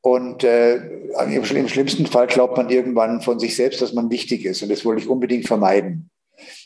und 0.00 0.42
äh, 0.42 0.74
im, 0.74 1.44
im, 1.44 1.68
schlimmsten 1.68 2.06
Fall 2.06 2.26
glaubt 2.26 2.56
man 2.56 2.68
irgendwann 2.68 3.20
von 3.20 3.38
sich 3.38 3.54
selbst, 3.54 3.80
dass 3.80 3.92
man 3.92 4.10
wichtig 4.10 4.44
ist 4.44 4.60
und 4.62 4.70
das 4.70 4.84
wollte 4.84 5.02
ich 5.02 5.08
unbedingt 5.08 5.46
vermeiden. 5.46 6.10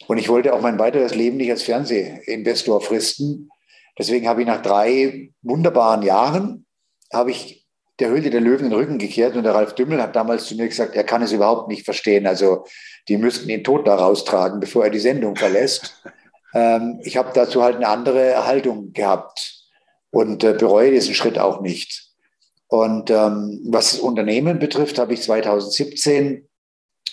Und 0.06 0.16
ich 0.16 0.30
wollte 0.30 0.54
auch 0.54 0.62
mein 0.62 0.78
weiteres 0.78 1.14
Leben 1.14 1.36
nicht 1.36 1.50
als 1.50 1.62
Fernsehinvestor 1.62 2.80
fristen. 2.80 3.50
Deswegen 3.98 4.28
habe 4.28 4.40
ich 4.40 4.46
nach 4.46 4.62
drei 4.62 5.30
wunderbaren 5.42 6.00
Jahren, 6.00 6.64
habe 7.12 7.32
ich 7.32 7.61
der 8.02 8.10
Höhle 8.10 8.30
der 8.30 8.40
Löwen 8.40 8.68
den 8.68 8.72
Rücken 8.72 8.98
gekehrt 8.98 9.36
und 9.36 9.44
der 9.44 9.54
Ralf 9.54 9.74
Dümmel 9.74 10.02
hat 10.02 10.16
damals 10.16 10.46
zu 10.46 10.56
mir 10.56 10.68
gesagt, 10.68 10.96
er 10.96 11.04
kann 11.04 11.22
es 11.22 11.32
überhaupt 11.32 11.68
nicht 11.68 11.84
verstehen. 11.84 12.26
Also 12.26 12.64
die 13.08 13.16
müssten 13.16 13.48
ihn 13.48 13.62
tot 13.62 13.86
da 13.86 13.94
raustragen, 13.94 14.58
bevor 14.58 14.84
er 14.84 14.90
die 14.90 14.98
Sendung 14.98 15.36
verlässt. 15.36 16.02
ähm, 16.54 17.00
ich 17.04 17.16
habe 17.16 17.30
dazu 17.32 17.62
halt 17.62 17.76
eine 17.76 17.88
andere 17.88 18.44
Haltung 18.44 18.92
gehabt 18.92 19.68
und 20.10 20.42
äh, 20.42 20.52
bereue 20.52 20.90
diesen 20.90 21.14
Schritt 21.14 21.38
auch 21.38 21.60
nicht. 21.60 22.08
Und 22.66 23.10
ähm, 23.10 23.60
was 23.66 23.92
das 23.92 24.00
Unternehmen 24.00 24.58
betrifft, 24.58 24.98
habe 24.98 25.14
ich 25.14 25.22
2017 25.22 26.48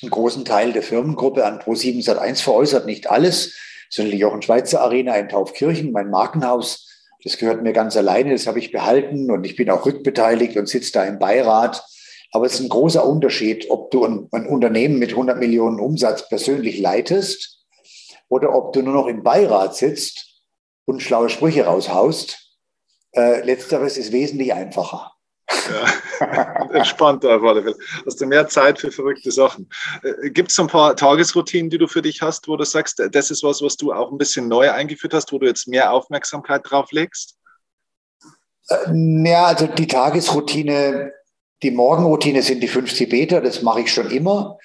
einen 0.01 0.09
großen 0.09 0.45
Teil 0.45 0.73
der 0.73 0.81
Firmengruppe 0.81 1.45
an 1.45 1.59
Pro7 1.59 2.03
Sat1 2.03 2.41
veräußert, 2.41 2.85
nicht 2.85 3.11
alles, 3.11 3.55
sondern 3.89 4.13
die 4.13 4.19
Jochen 4.19 4.41
Schweizer 4.41 4.81
Arena 4.81 5.15
in 5.17 5.29
Taufkirchen, 5.29 5.91
mein 5.91 6.09
Markenhaus. 6.09 6.88
Das 7.23 7.37
gehört 7.37 7.63
mir 7.63 7.73
ganz 7.73 7.97
alleine, 7.97 8.31
das 8.31 8.47
habe 8.47 8.59
ich 8.59 8.71
behalten 8.71 9.29
und 9.29 9.45
ich 9.45 9.55
bin 9.55 9.69
auch 9.69 9.85
rückbeteiligt 9.85 10.55
und 10.57 10.69
sitze 10.69 10.93
da 10.93 11.03
im 11.03 11.19
Beirat. 11.19 11.83
Aber 12.31 12.45
es 12.45 12.53
ist 12.53 12.61
ein 12.61 12.69
großer 12.69 13.05
Unterschied, 13.05 13.69
ob 13.69 13.91
du 13.91 14.05
ein, 14.05 14.29
ein 14.31 14.47
Unternehmen 14.47 14.99
mit 14.99 15.11
100 15.11 15.37
Millionen 15.37 15.79
Umsatz 15.79 16.29
persönlich 16.29 16.79
leitest 16.79 17.65
oder 18.29 18.55
ob 18.55 18.73
du 18.73 18.81
nur 18.81 18.93
noch 18.93 19.07
im 19.07 19.23
Beirat 19.23 19.75
sitzt 19.75 20.43
und 20.85 21.01
schlaue 21.01 21.29
Sprüche 21.29 21.65
raushaust. 21.65 22.57
Äh, 23.11 23.43
letzteres 23.43 23.97
ist 23.97 24.11
wesentlich 24.11 24.53
einfacher. 24.53 25.11
Ja, 25.49 26.69
entspannter 26.73 27.35
auf 27.35 27.43
alle 27.43 27.63
Fälle. 27.63 27.77
Hast 28.05 28.21
du 28.21 28.25
mehr 28.25 28.47
Zeit 28.47 28.79
für 28.79 28.91
verrückte 28.91 29.31
Sachen. 29.31 29.69
Äh, 30.03 30.29
Gibt 30.29 30.49
es 30.49 30.55
so 30.55 30.63
ein 30.63 30.67
paar 30.67 30.95
Tagesroutinen, 30.95 31.69
die 31.69 31.77
du 31.77 31.87
für 31.87 32.01
dich 32.01 32.21
hast, 32.21 32.47
wo 32.47 32.55
du 32.55 32.65
sagst, 32.65 33.01
das 33.11 33.31
ist 33.31 33.43
was, 33.43 33.61
was 33.61 33.77
du 33.77 33.91
auch 33.91 34.11
ein 34.11 34.17
bisschen 34.17 34.47
neu 34.47 34.71
eingeführt 34.71 35.13
hast, 35.13 35.31
wo 35.31 35.39
du 35.39 35.47
jetzt 35.47 35.67
mehr 35.67 35.91
Aufmerksamkeit 35.91 36.61
drauf 36.65 36.91
legst? 36.91 37.37
Äh, 38.69 39.25
ja, 39.25 39.45
also 39.45 39.67
die 39.67 39.87
Tagesroutine, 39.87 41.13
die 41.63 41.71
Morgenroutine 41.71 42.41
sind 42.41 42.61
die 42.61 42.67
fünf 42.67 42.93
Tibeter, 42.93 43.41
das 43.41 43.61
mache 43.61 43.81
ich 43.81 43.91
schon 43.91 44.11
immer. 44.11 44.57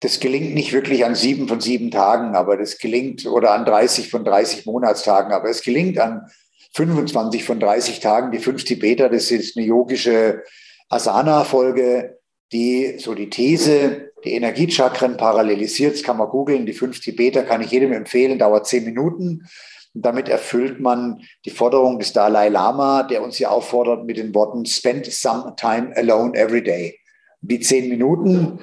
Das 0.00 0.20
gelingt 0.20 0.54
nicht 0.54 0.72
wirklich 0.72 1.04
an 1.04 1.14
sieben 1.14 1.48
von 1.48 1.60
sieben 1.60 1.90
Tagen, 1.90 2.34
aber 2.34 2.56
das 2.56 2.78
gelingt, 2.78 3.26
oder 3.26 3.52
an 3.52 3.64
30 3.64 4.10
von 4.10 4.24
30 4.24 4.66
Monatstagen, 4.66 5.32
aber 5.32 5.48
es 5.48 5.62
gelingt 5.62 5.98
an 5.98 6.30
25 6.74 7.44
von 7.44 7.60
30 7.60 8.00
Tagen. 8.00 8.32
Die 8.32 8.38
fünf 8.38 8.64
Tibeter, 8.64 9.08
das 9.08 9.30
ist 9.30 9.56
eine 9.56 9.66
yogische 9.66 10.42
Asana-Folge, 10.88 12.18
die 12.52 12.98
so 12.98 13.14
die 13.14 13.30
These, 13.30 14.12
die 14.24 14.32
Energiechakren 14.32 15.16
parallelisiert. 15.16 15.94
Das 15.94 16.02
kann 16.02 16.16
man 16.16 16.28
googeln. 16.28 16.66
Die 16.66 16.72
fünf 16.72 17.00
Tibeter 17.00 17.44
kann 17.44 17.62
ich 17.62 17.70
jedem 17.70 17.92
empfehlen, 17.92 18.38
dauert 18.38 18.66
zehn 18.66 18.84
Minuten. 18.84 19.46
Und 19.94 20.04
damit 20.04 20.28
erfüllt 20.28 20.80
man 20.80 21.22
die 21.44 21.50
Forderung 21.50 22.00
des 22.00 22.12
Dalai 22.12 22.48
Lama, 22.48 23.04
der 23.04 23.22
uns 23.22 23.36
hier 23.36 23.52
auffordert 23.52 24.04
mit 24.04 24.16
den 24.16 24.34
Worten 24.34 24.66
Spend 24.66 25.06
some 25.06 25.54
time 25.56 25.96
alone 25.96 26.36
every 26.36 26.62
day. 26.62 26.98
Die 27.40 27.60
zehn 27.60 27.88
Minuten, 27.88 28.58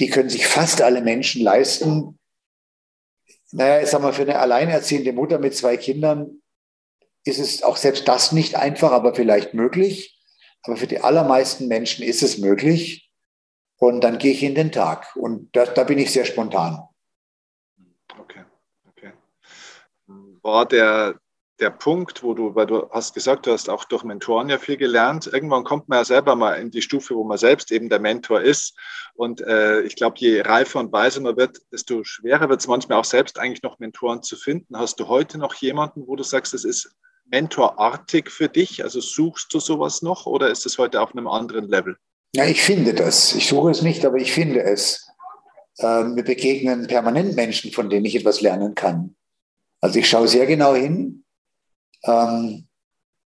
die 0.00 0.10
können 0.10 0.28
sich 0.28 0.46
fast 0.46 0.82
alle 0.82 1.00
Menschen 1.00 1.42
leisten. 1.42 2.18
Naja, 3.52 3.80
ich 3.82 3.88
sag 3.88 4.02
mal, 4.02 4.12
für 4.12 4.22
eine 4.22 4.38
alleinerziehende 4.38 5.14
Mutter 5.14 5.38
mit 5.38 5.54
zwei 5.54 5.78
Kindern 5.78 6.42
ist 7.24 7.38
es 7.38 7.62
auch 7.62 7.76
selbst 7.76 8.08
das 8.08 8.32
nicht 8.32 8.56
einfach, 8.56 8.92
aber 8.92 9.14
vielleicht 9.14 9.54
möglich. 9.54 10.18
Aber 10.62 10.76
für 10.76 10.86
die 10.86 11.00
allermeisten 11.00 11.68
Menschen 11.68 12.04
ist 12.04 12.22
es 12.22 12.38
möglich. 12.38 13.10
Und 13.76 14.02
dann 14.02 14.18
gehe 14.18 14.32
ich 14.32 14.42
in 14.42 14.54
den 14.54 14.72
Tag. 14.72 15.14
Und 15.14 15.54
da, 15.54 15.64
da 15.64 15.84
bin 15.84 15.98
ich 15.98 16.12
sehr 16.12 16.24
spontan. 16.24 16.82
Okay, 18.18 18.44
okay. 18.88 19.12
War 20.42 20.66
der, 20.66 21.20
der 21.60 21.70
Punkt, 21.70 22.24
wo 22.24 22.34
du, 22.34 22.56
weil 22.56 22.66
du 22.66 22.90
hast 22.90 23.14
gesagt, 23.14 23.46
du 23.46 23.52
hast 23.52 23.68
auch 23.68 23.84
durch 23.84 24.02
Mentoren 24.02 24.48
ja 24.48 24.58
viel 24.58 24.76
gelernt. 24.76 25.28
Irgendwann 25.32 25.62
kommt 25.62 25.88
man 25.88 25.98
ja 25.98 26.04
selber 26.04 26.34
mal 26.34 26.54
in 26.54 26.72
die 26.72 26.82
Stufe, 26.82 27.14
wo 27.14 27.22
man 27.22 27.38
selbst 27.38 27.70
eben 27.70 27.88
der 27.88 28.00
Mentor 28.00 28.40
ist. 28.40 28.76
Und 29.14 29.40
äh, 29.42 29.82
ich 29.82 29.94
glaube, 29.94 30.16
je 30.18 30.40
reifer 30.40 30.80
und 30.80 30.92
weiser 30.92 31.20
man 31.20 31.36
wird, 31.36 31.58
desto 31.72 32.02
schwerer 32.02 32.48
wird 32.48 32.60
es 32.60 32.66
manchmal 32.66 32.98
auch 32.98 33.04
selbst 33.04 33.38
eigentlich 33.38 33.62
noch 33.62 33.78
Mentoren 33.78 34.22
zu 34.22 34.36
finden. 34.36 34.76
Hast 34.76 34.98
du 34.98 35.06
heute 35.06 35.38
noch 35.38 35.54
jemanden, 35.54 36.06
wo 36.06 36.16
du 36.16 36.24
sagst, 36.24 36.52
es 36.52 36.64
ist 36.64 36.96
mentorartig 37.30 38.30
für 38.30 38.48
dich? 38.48 38.82
Also 38.82 39.00
suchst 39.00 39.52
du 39.52 39.60
sowas 39.60 40.02
noch 40.02 40.26
oder 40.26 40.50
ist 40.50 40.66
es 40.66 40.78
heute 40.78 41.00
auf 41.00 41.12
einem 41.12 41.28
anderen 41.28 41.68
Level? 41.68 41.96
Ja, 42.34 42.44
ich 42.44 42.62
finde 42.62 42.94
das. 42.94 43.34
Ich 43.34 43.48
suche 43.48 43.70
es 43.70 43.82
nicht, 43.82 44.04
aber 44.04 44.16
ich 44.18 44.32
finde 44.32 44.62
es. 44.62 45.08
Ähm, 45.78 46.14
mir 46.14 46.24
begegnen 46.24 46.86
permanent 46.86 47.36
Menschen, 47.36 47.72
von 47.72 47.88
denen 47.88 48.04
ich 48.04 48.16
etwas 48.16 48.40
lernen 48.40 48.74
kann. 48.74 49.14
Also 49.80 49.98
ich 49.98 50.08
schaue 50.08 50.28
sehr 50.28 50.46
genau 50.46 50.74
hin. 50.74 51.24
Ähm, 52.04 52.66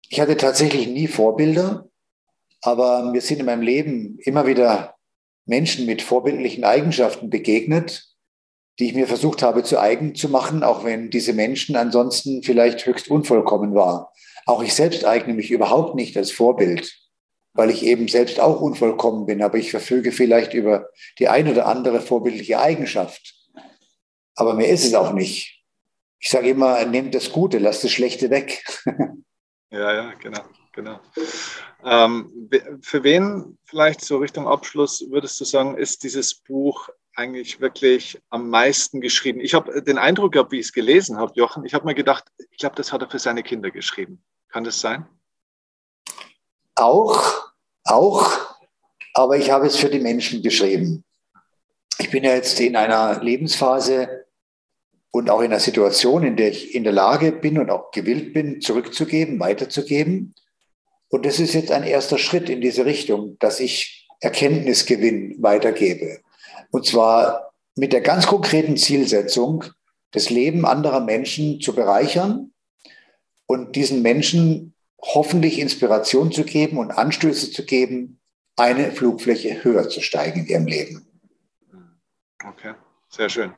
ich 0.08 0.20
hatte 0.20 0.36
tatsächlich 0.36 0.86
nie 0.86 1.08
Vorbilder, 1.08 1.88
aber 2.62 3.10
mir 3.10 3.20
sind 3.20 3.40
in 3.40 3.46
meinem 3.46 3.62
Leben 3.62 4.18
immer 4.20 4.46
wieder 4.46 4.94
Menschen 5.44 5.86
mit 5.86 6.02
vorbildlichen 6.02 6.64
Eigenschaften 6.64 7.30
begegnet, 7.30 8.15
die 8.78 8.88
ich 8.88 8.94
mir 8.94 9.06
versucht 9.06 9.42
habe 9.42 9.62
zu 9.62 9.80
eigen 9.80 10.14
zu 10.14 10.28
machen, 10.28 10.62
auch 10.62 10.84
wenn 10.84 11.10
diese 11.10 11.32
Menschen 11.32 11.76
ansonsten 11.76 12.42
vielleicht 12.42 12.84
höchst 12.84 13.08
unvollkommen 13.08 13.74
war. 13.74 14.12
Auch 14.44 14.62
ich 14.62 14.74
selbst 14.74 15.04
eigne 15.04 15.34
mich 15.34 15.50
überhaupt 15.50 15.94
nicht 15.94 16.16
als 16.16 16.30
Vorbild, 16.30 16.94
weil 17.54 17.70
ich 17.70 17.84
eben 17.84 18.06
selbst 18.06 18.38
auch 18.38 18.60
unvollkommen 18.60 19.26
bin, 19.26 19.42
aber 19.42 19.58
ich 19.58 19.70
verfüge 19.70 20.12
vielleicht 20.12 20.52
über 20.54 20.90
die 21.18 21.28
ein 21.28 21.48
oder 21.48 21.66
andere 21.66 22.00
vorbildliche 22.00 22.60
Eigenschaft. 22.60 23.34
Aber 24.34 24.54
mir 24.54 24.68
ist 24.68 24.84
es 24.84 24.94
auch 24.94 25.12
nicht. 25.12 25.64
Ich 26.18 26.28
sage 26.28 26.50
immer, 26.50 26.84
nehmt 26.84 27.14
das 27.14 27.32
Gute, 27.32 27.58
lasst 27.58 27.82
das 27.82 27.92
Schlechte 27.92 28.30
weg. 28.30 28.64
ja, 29.70 29.94
ja, 29.94 30.12
genau, 30.14 30.42
genau. 30.72 31.00
Ähm, 31.84 32.50
für 32.82 33.02
wen 33.02 33.58
vielleicht 33.64 34.02
so 34.02 34.18
Richtung 34.18 34.46
Abschluss 34.46 35.06
würdest 35.10 35.40
du 35.40 35.44
sagen, 35.44 35.78
ist 35.78 36.02
dieses 36.02 36.34
Buch 36.34 36.88
eigentlich 37.16 37.60
wirklich 37.60 38.20
am 38.30 38.50
meisten 38.50 39.00
geschrieben? 39.00 39.40
Ich 39.40 39.54
habe 39.54 39.82
den 39.82 39.98
Eindruck 39.98 40.32
gehabt, 40.32 40.52
wie 40.52 40.60
ich 40.60 40.66
es 40.66 40.72
gelesen 40.72 41.16
habe, 41.16 41.32
Jochen, 41.34 41.64
ich 41.64 41.74
habe 41.74 41.86
mir 41.86 41.94
gedacht, 41.94 42.24
ich 42.50 42.58
glaube, 42.58 42.76
das 42.76 42.92
hat 42.92 43.02
er 43.02 43.10
für 43.10 43.18
seine 43.18 43.42
Kinder 43.42 43.70
geschrieben. 43.70 44.22
Kann 44.48 44.64
das 44.64 44.80
sein? 44.80 45.06
Auch, 46.74 47.52
auch, 47.84 48.30
aber 49.14 49.38
ich 49.38 49.50
habe 49.50 49.66
es 49.66 49.76
für 49.76 49.88
die 49.88 49.98
Menschen 49.98 50.42
geschrieben. 50.42 51.04
Ich 51.98 52.10
bin 52.10 52.22
ja 52.22 52.34
jetzt 52.34 52.60
in 52.60 52.76
einer 52.76 53.22
Lebensphase 53.22 54.26
und 55.10 55.30
auch 55.30 55.40
in 55.40 55.46
einer 55.46 55.60
Situation, 55.60 56.22
in 56.22 56.36
der 56.36 56.50
ich 56.50 56.74
in 56.74 56.84
der 56.84 56.92
Lage 56.92 57.32
bin 57.32 57.58
und 57.58 57.70
auch 57.70 57.90
gewillt 57.90 58.34
bin, 58.34 58.60
zurückzugeben, 58.60 59.40
weiterzugeben. 59.40 60.34
Und 61.08 61.24
das 61.24 61.40
ist 61.40 61.54
jetzt 61.54 61.70
ein 61.70 61.84
erster 61.84 62.18
Schritt 62.18 62.50
in 62.50 62.60
diese 62.60 62.84
Richtung, 62.84 63.38
dass 63.38 63.60
ich 63.60 64.06
Erkenntnisgewinn 64.20 65.36
weitergebe. 65.42 66.20
Und 66.76 66.84
zwar 66.84 67.54
mit 67.74 67.94
der 67.94 68.02
ganz 68.02 68.26
konkreten 68.26 68.76
Zielsetzung, 68.76 69.64
das 70.10 70.28
Leben 70.28 70.66
anderer 70.66 71.00
Menschen 71.00 71.58
zu 71.58 71.74
bereichern 71.74 72.52
und 73.46 73.76
diesen 73.76 74.02
Menschen 74.02 74.74
hoffentlich 75.00 75.58
Inspiration 75.58 76.32
zu 76.32 76.44
geben 76.44 76.76
und 76.76 76.90
Anstöße 76.90 77.50
zu 77.50 77.64
geben, 77.64 78.20
eine 78.56 78.92
Flugfläche 78.92 79.64
höher 79.64 79.88
zu 79.88 80.02
steigen 80.02 80.40
in 80.40 80.46
ihrem 80.48 80.66
Leben. 80.66 81.06
Okay, 82.44 82.74
sehr 83.08 83.30
schön. 83.30 83.54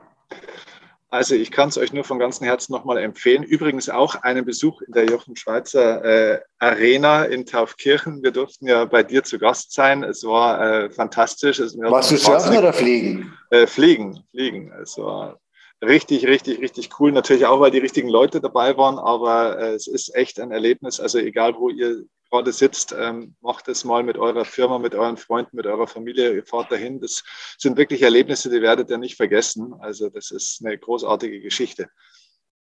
Also 1.10 1.34
ich 1.34 1.50
kann 1.50 1.70
es 1.70 1.78
euch 1.78 1.92
nur 1.92 2.04
von 2.04 2.18
ganzem 2.18 2.46
Herzen 2.46 2.72
nochmal 2.72 2.98
empfehlen. 2.98 3.42
Übrigens 3.42 3.88
auch 3.88 4.14
einen 4.16 4.44
Besuch 4.44 4.82
in 4.82 4.92
der 4.92 5.06
Jochen 5.06 5.36
Schweizer 5.36 6.04
äh, 6.04 6.40
Arena 6.58 7.24
in 7.24 7.46
Taufkirchen. 7.46 8.22
Wir 8.22 8.30
durften 8.30 8.66
ja 8.66 8.84
bei 8.84 9.02
dir 9.02 9.24
zu 9.24 9.38
Gast 9.38 9.72
sein. 9.72 10.02
Es 10.02 10.22
war 10.24 10.60
äh, 10.60 10.90
fantastisch. 10.90 11.60
Es, 11.60 11.78
Warst 11.78 12.10
du 12.10 12.16
surfen 12.16 12.58
oder 12.58 12.74
fliegen? 12.74 13.32
Äh, 13.50 13.66
fliegen, 13.66 14.22
fliegen. 14.30 14.70
Es 14.82 14.98
war 14.98 15.40
richtig, 15.82 16.26
richtig, 16.26 16.60
richtig 16.60 16.90
cool. 17.00 17.10
Natürlich 17.12 17.46
auch, 17.46 17.60
weil 17.60 17.70
die 17.70 17.78
richtigen 17.78 18.08
Leute 18.08 18.42
dabei 18.42 18.76
waren, 18.76 18.98
aber 18.98 19.58
äh, 19.58 19.74
es 19.74 19.86
ist 19.86 20.14
echt 20.14 20.38
ein 20.38 20.50
Erlebnis. 20.50 21.00
Also 21.00 21.18
egal, 21.18 21.54
wo 21.56 21.70
ihr 21.70 22.04
gerade 22.30 22.52
sitzt, 22.52 22.94
ähm, 22.96 23.34
macht 23.40 23.68
es 23.68 23.84
mal 23.84 24.02
mit 24.02 24.18
eurer 24.18 24.44
Firma, 24.44 24.78
mit 24.78 24.94
euren 24.94 25.16
Freunden, 25.16 25.56
mit 25.56 25.66
eurer 25.66 25.86
Familie, 25.86 26.34
ihr 26.34 26.44
fahrt 26.44 26.70
dahin. 26.70 27.00
Das 27.00 27.22
sind 27.56 27.76
wirklich 27.76 28.02
Erlebnisse, 28.02 28.50
die 28.50 28.62
werdet 28.62 28.90
ihr 28.90 28.98
nicht 28.98 29.16
vergessen. 29.16 29.74
Also 29.80 30.08
das 30.10 30.30
ist 30.30 30.64
eine 30.64 30.76
großartige 30.78 31.40
Geschichte. 31.40 31.88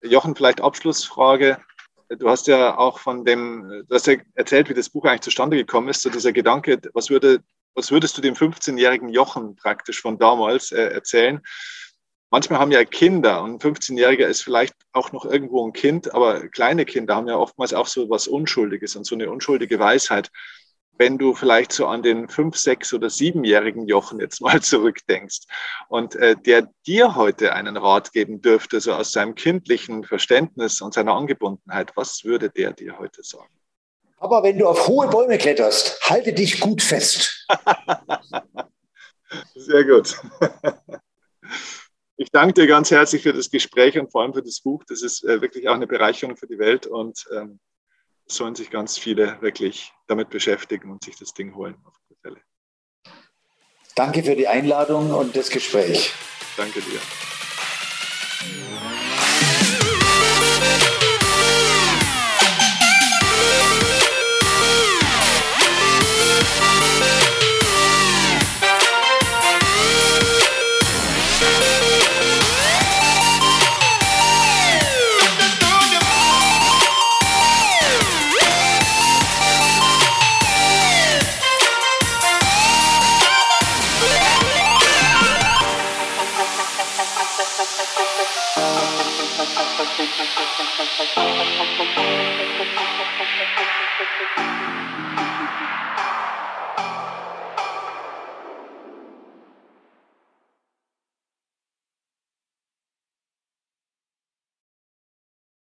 Jochen, 0.03 0.35
vielleicht 0.35 0.61
Abschlussfrage. 0.61 1.57
Du 2.09 2.29
hast 2.29 2.47
ja 2.47 2.77
auch 2.77 2.99
von 2.99 3.25
dem, 3.25 3.83
du 3.87 3.95
hast 3.95 4.07
ja 4.07 4.15
erzählt, 4.35 4.69
wie 4.69 4.73
das 4.73 4.89
Buch 4.89 5.05
eigentlich 5.05 5.21
zustande 5.21 5.57
gekommen 5.57 5.89
ist, 5.89 6.01
so 6.01 6.09
dieser 6.09 6.31
Gedanke, 6.31 6.79
was, 6.93 7.09
würde, 7.09 7.43
was 7.73 7.91
würdest 7.91 8.17
du 8.17 8.21
dem 8.21 8.35
15-jährigen 8.35 9.09
Jochen 9.09 9.55
praktisch 9.55 10.01
von 10.01 10.17
damals 10.17 10.71
äh, 10.71 10.87
erzählen? 10.87 11.41
Manchmal 12.29 12.59
haben 12.59 12.71
ja 12.71 12.83
Kinder 12.83 13.43
und 13.43 13.63
ein 13.63 13.69
15-Jähriger 13.73 14.25
ist 14.25 14.41
vielleicht 14.41 14.75
auch 14.91 15.11
noch 15.11 15.25
irgendwo 15.25 15.65
ein 15.65 15.73
Kind, 15.73 16.13
aber 16.13 16.47
kleine 16.49 16.85
Kinder 16.85 17.15
haben 17.15 17.27
ja 17.27 17.37
oftmals 17.37 17.73
auch 17.73 17.87
so 17.87 18.09
was 18.09 18.27
Unschuldiges 18.27 18.95
und 18.95 19.05
so 19.05 19.15
eine 19.15 19.29
unschuldige 19.29 19.79
Weisheit. 19.79 20.29
Wenn 20.99 21.19
du 21.19 21.35
vielleicht 21.35 21.71
so 21.71 21.85
an 21.85 22.01
den 22.01 22.27
fünf, 22.27 22.57
sechs 22.57 22.91
oder 22.91 23.11
siebenjährigen 23.11 23.87
Jochen 23.87 24.19
jetzt 24.19 24.41
mal 24.41 24.61
zurückdenkst 24.61 25.41
und 25.89 26.15
äh, 26.15 26.35
der 26.35 26.69
dir 26.87 27.15
heute 27.15 27.53
einen 27.53 27.77
Rat 27.77 28.13
geben 28.13 28.41
dürfte, 28.41 28.81
so 28.81 28.93
aus 28.93 29.11
seinem 29.11 29.35
kindlichen 29.35 30.03
Verständnis 30.03 30.81
und 30.81 30.93
seiner 30.93 31.13
Angebundenheit, 31.13 31.91
was 31.95 32.23
würde 32.23 32.49
der 32.49 32.73
dir 32.73 32.97
heute 32.97 33.23
sagen? 33.23 33.53
Aber 34.19 34.41
wenn 34.41 34.57
du 34.57 34.67
auf 34.67 34.87
hohe 34.87 35.07
Bäume 35.07 35.37
kletterst, 35.37 36.01
halte 36.09 36.33
dich 36.33 36.59
gut 36.59 36.81
fest. 36.81 37.47
Sehr 39.55 39.83
gut. 39.83 40.19
Ich 42.19 42.31
danke 42.31 42.55
dir 42.55 42.67
ganz 42.67 42.89
herzlich 42.89 43.21
für 43.21 43.33
das 43.33 43.51
Gespräch 43.51 43.97
und 43.99 44.11
vor 44.11 44.23
allem 44.23 44.33
für 44.33 44.41
das 44.41 44.59
Buch. 44.59 44.83
Das 44.87 45.03
ist 45.03 45.23
äh, 45.23 45.39
wirklich 45.39 45.69
auch 45.69 45.75
eine 45.75 45.85
Bereicherung 45.85 46.35
für 46.35 46.47
die 46.47 46.57
Welt 46.57 46.87
und 46.87 47.27
ähm, 47.31 47.59
sollen 48.25 48.55
sich 48.55 48.71
ganz 48.71 48.97
viele 48.97 49.39
wirklich 49.41 49.93
damit 50.07 50.31
beschäftigen 50.31 50.89
und 50.89 51.03
sich 51.03 51.15
das 51.15 51.35
Ding 51.35 51.53
holen. 51.55 51.75
Auf 51.85 51.93
alle 52.09 52.17
Fälle. 52.21 52.41
Danke 53.95 54.23
für 54.23 54.35
die 54.35 54.47
Einladung 54.47 55.11
und 55.11 55.35
das 55.35 55.51
Gespräch. 55.51 56.11
Danke 56.57 56.81
dir. 56.81 56.99